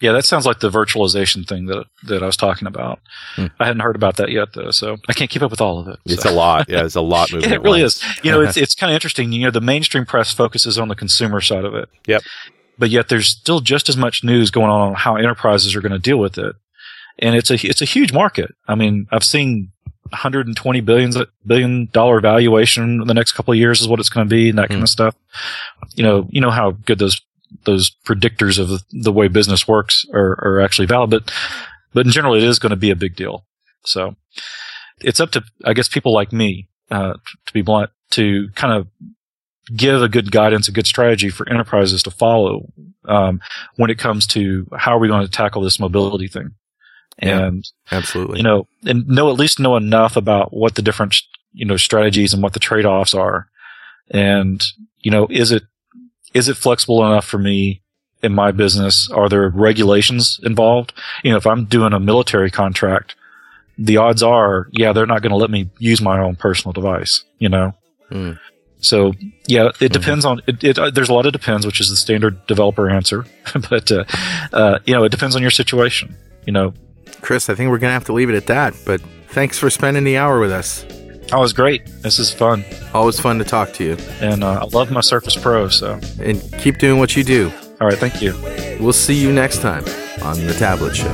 Yeah, 0.00 0.10
that 0.12 0.24
sounds 0.24 0.46
like 0.46 0.58
the 0.58 0.70
virtualization 0.70 1.46
thing 1.46 1.66
that 1.66 1.84
that 2.04 2.22
I 2.22 2.26
was 2.26 2.36
talking 2.36 2.66
about. 2.66 2.98
Hmm. 3.36 3.46
I 3.60 3.66
hadn't 3.66 3.82
heard 3.82 3.94
about 3.94 4.16
that 4.16 4.30
yet, 4.32 4.48
though, 4.54 4.72
so 4.72 4.96
I 5.08 5.12
can't 5.12 5.30
keep 5.30 5.42
up 5.42 5.50
with 5.52 5.60
all 5.60 5.78
of 5.78 5.86
it. 5.88 6.00
It's 6.06 6.24
a 6.24 6.32
lot. 6.32 6.68
Yeah, 6.68 6.84
it's 6.84 6.96
a 6.96 7.00
lot 7.00 7.30
moving. 7.32 7.48
Yeah, 7.48 7.56
it 7.56 7.62
really 7.62 7.82
once. 7.82 8.02
is. 8.02 8.24
You 8.24 8.32
know, 8.32 8.40
it's 8.40 8.56
it's 8.64 8.74
kind 8.74 8.90
of 8.90 8.94
interesting. 8.94 9.30
You 9.30 9.44
know, 9.44 9.50
the 9.50 9.60
mainstream 9.60 10.04
press 10.04 10.32
focuses 10.32 10.78
on 10.78 10.88
the 10.88 10.96
consumer 10.96 11.40
side 11.40 11.64
of 11.64 11.74
it. 11.74 11.88
Yep. 12.06 12.22
But 12.78 12.90
yet, 12.90 13.08
there's 13.08 13.28
still 13.28 13.60
just 13.60 13.88
as 13.88 13.96
much 13.96 14.24
news 14.24 14.50
going 14.50 14.70
on 14.70 14.88
on 14.88 14.94
how 14.94 15.16
enterprises 15.16 15.76
are 15.76 15.80
going 15.80 15.92
to 15.92 15.98
deal 15.98 16.18
with 16.18 16.38
it, 16.38 16.56
and 17.18 17.36
it's 17.36 17.50
a 17.50 17.54
it's 17.54 17.82
a 17.82 17.84
huge 17.84 18.12
market. 18.12 18.50
I 18.66 18.74
mean, 18.74 19.06
I've 19.12 19.24
seen 19.24 19.71
120 20.12 20.80
billions 20.82 21.16
billion 21.46 21.86
dollar 21.92 22.20
valuation 22.20 23.00
in 23.02 23.06
the 23.06 23.14
next 23.14 23.32
couple 23.32 23.52
of 23.52 23.58
years 23.58 23.80
is 23.80 23.88
what 23.88 23.98
it's 24.00 24.08
going 24.08 24.26
to 24.26 24.30
be, 24.30 24.48
and 24.50 24.58
that 24.58 24.68
kind 24.68 24.78
Hmm. 24.80 24.84
of 24.84 24.88
stuff. 24.90 25.14
You 25.94 26.02
know, 26.04 26.28
you 26.30 26.40
know 26.40 26.50
how 26.50 26.72
good 26.72 26.98
those 26.98 27.20
those 27.64 27.90
predictors 28.06 28.58
of 28.58 28.68
the, 28.68 28.80
the 28.92 29.12
way 29.12 29.28
business 29.28 29.68
works 29.68 30.06
are, 30.14 30.38
are 30.42 30.60
actually 30.60 30.86
valid, 30.86 31.10
but 31.10 31.30
but 31.92 32.06
in 32.06 32.12
general, 32.12 32.34
it 32.34 32.42
is 32.42 32.58
going 32.58 32.70
to 32.70 32.76
be 32.76 32.90
a 32.90 32.96
big 32.96 33.14
deal. 33.16 33.44
So 33.84 34.16
it's 35.00 35.20
up 35.20 35.30
to 35.32 35.42
I 35.64 35.72
guess 35.74 35.88
people 35.88 36.12
like 36.14 36.32
me, 36.32 36.68
uh, 36.90 37.14
to 37.46 37.52
be 37.52 37.62
blunt, 37.62 37.90
to 38.12 38.48
kind 38.54 38.72
of 38.72 38.86
give 39.76 40.02
a 40.02 40.08
good 40.08 40.30
guidance, 40.32 40.68
a 40.68 40.72
good 40.72 40.86
strategy 40.86 41.28
for 41.28 41.48
enterprises 41.48 42.02
to 42.02 42.10
follow 42.10 42.72
um, 43.06 43.40
when 43.76 43.90
it 43.90 43.98
comes 43.98 44.26
to 44.28 44.66
how 44.76 44.92
are 44.96 44.98
we 44.98 45.08
going 45.08 45.24
to 45.24 45.30
tackle 45.30 45.62
this 45.62 45.78
mobility 45.80 46.28
thing. 46.28 46.50
Yeah. 47.20 47.46
And 47.46 47.64
Absolutely. 47.90 48.38
you 48.38 48.42
know, 48.42 48.66
and 48.84 49.06
know 49.06 49.30
at 49.30 49.38
least 49.38 49.60
know 49.60 49.76
enough 49.76 50.16
about 50.16 50.52
what 50.52 50.74
the 50.74 50.82
different 50.82 51.16
you 51.52 51.66
know 51.66 51.76
strategies 51.76 52.32
and 52.32 52.42
what 52.42 52.52
the 52.52 52.60
trade 52.60 52.86
offs 52.86 53.14
are, 53.14 53.48
and 54.10 54.62
you 55.00 55.10
know, 55.10 55.26
is 55.30 55.52
it 55.52 55.64
is 56.34 56.48
it 56.48 56.56
flexible 56.56 57.04
enough 57.04 57.26
for 57.26 57.38
me 57.38 57.82
in 58.22 58.32
my 58.32 58.50
business? 58.52 59.10
Are 59.10 59.28
there 59.28 59.48
regulations 59.48 60.40
involved? 60.42 60.92
You 61.22 61.32
know, 61.32 61.36
if 61.36 61.46
I'm 61.46 61.66
doing 61.66 61.92
a 61.92 62.00
military 62.00 62.50
contract, 62.50 63.16
the 63.76 63.96
odds 63.96 64.22
are, 64.22 64.68
yeah, 64.72 64.92
they're 64.92 65.06
not 65.06 65.22
going 65.22 65.30
to 65.30 65.36
let 65.36 65.50
me 65.50 65.70
use 65.78 66.00
my 66.00 66.20
own 66.20 66.36
personal 66.36 66.72
device, 66.72 67.24
you 67.38 67.48
know? 67.48 67.72
Mm. 68.10 68.38
So 68.78 69.12
yeah, 69.46 69.70
it 69.80 69.92
depends 69.92 70.24
on 70.24 70.40
it, 70.46 70.62
it 70.64 70.78
uh, 70.78 70.90
there's 70.90 71.08
a 71.08 71.14
lot 71.14 71.26
of 71.26 71.32
depends, 71.32 71.64
which 71.64 71.80
is 71.80 71.88
the 71.88 71.96
standard 71.96 72.46
developer 72.46 72.90
answer, 72.90 73.26
but, 73.70 73.90
uh, 73.92 74.04
uh, 74.52 74.78
you 74.84 74.94
know, 74.94 75.04
it 75.04 75.10
depends 75.10 75.36
on 75.36 75.42
your 75.42 75.50
situation, 75.50 76.16
you 76.46 76.52
know? 76.52 76.74
Chris, 77.22 77.48
I 77.48 77.54
think 77.54 77.70
we're 77.70 77.78
going 77.78 77.88
to 77.88 77.94
have 77.94 78.04
to 78.04 78.12
leave 78.12 78.28
it 78.28 78.34
at 78.34 78.46
that, 78.46 78.74
but 78.84 79.00
thanks 79.28 79.58
for 79.58 79.70
spending 79.70 80.04
the 80.04 80.18
hour 80.18 80.38
with 80.38 80.52
us. 80.52 80.84
Oh, 81.32 81.38
it 81.38 81.40
was 81.40 81.54
great. 81.54 81.86
This 82.02 82.18
is 82.18 82.34
fun. 82.34 82.62
Always 82.92 83.18
fun 83.18 83.38
to 83.38 83.44
talk 83.44 83.72
to 83.74 83.84
you. 83.84 83.96
And 84.20 84.44
uh, 84.44 84.60
I 84.60 84.64
love 84.76 84.90
my 84.90 85.00
Surface 85.00 85.34
Pro, 85.34 85.68
so. 85.68 85.98
And 86.20 86.42
keep 86.58 86.76
doing 86.76 86.98
what 86.98 87.16
you 87.16 87.24
do. 87.24 87.50
All 87.80 87.86
right, 87.86 87.96
thank 87.96 88.20
you. 88.20 88.34
We'll 88.78 88.92
see 88.92 89.14
you 89.14 89.32
next 89.32 89.62
time 89.62 89.84
on 90.22 90.36
The 90.46 90.54
Tablet 90.58 90.94
Show. 90.94 91.10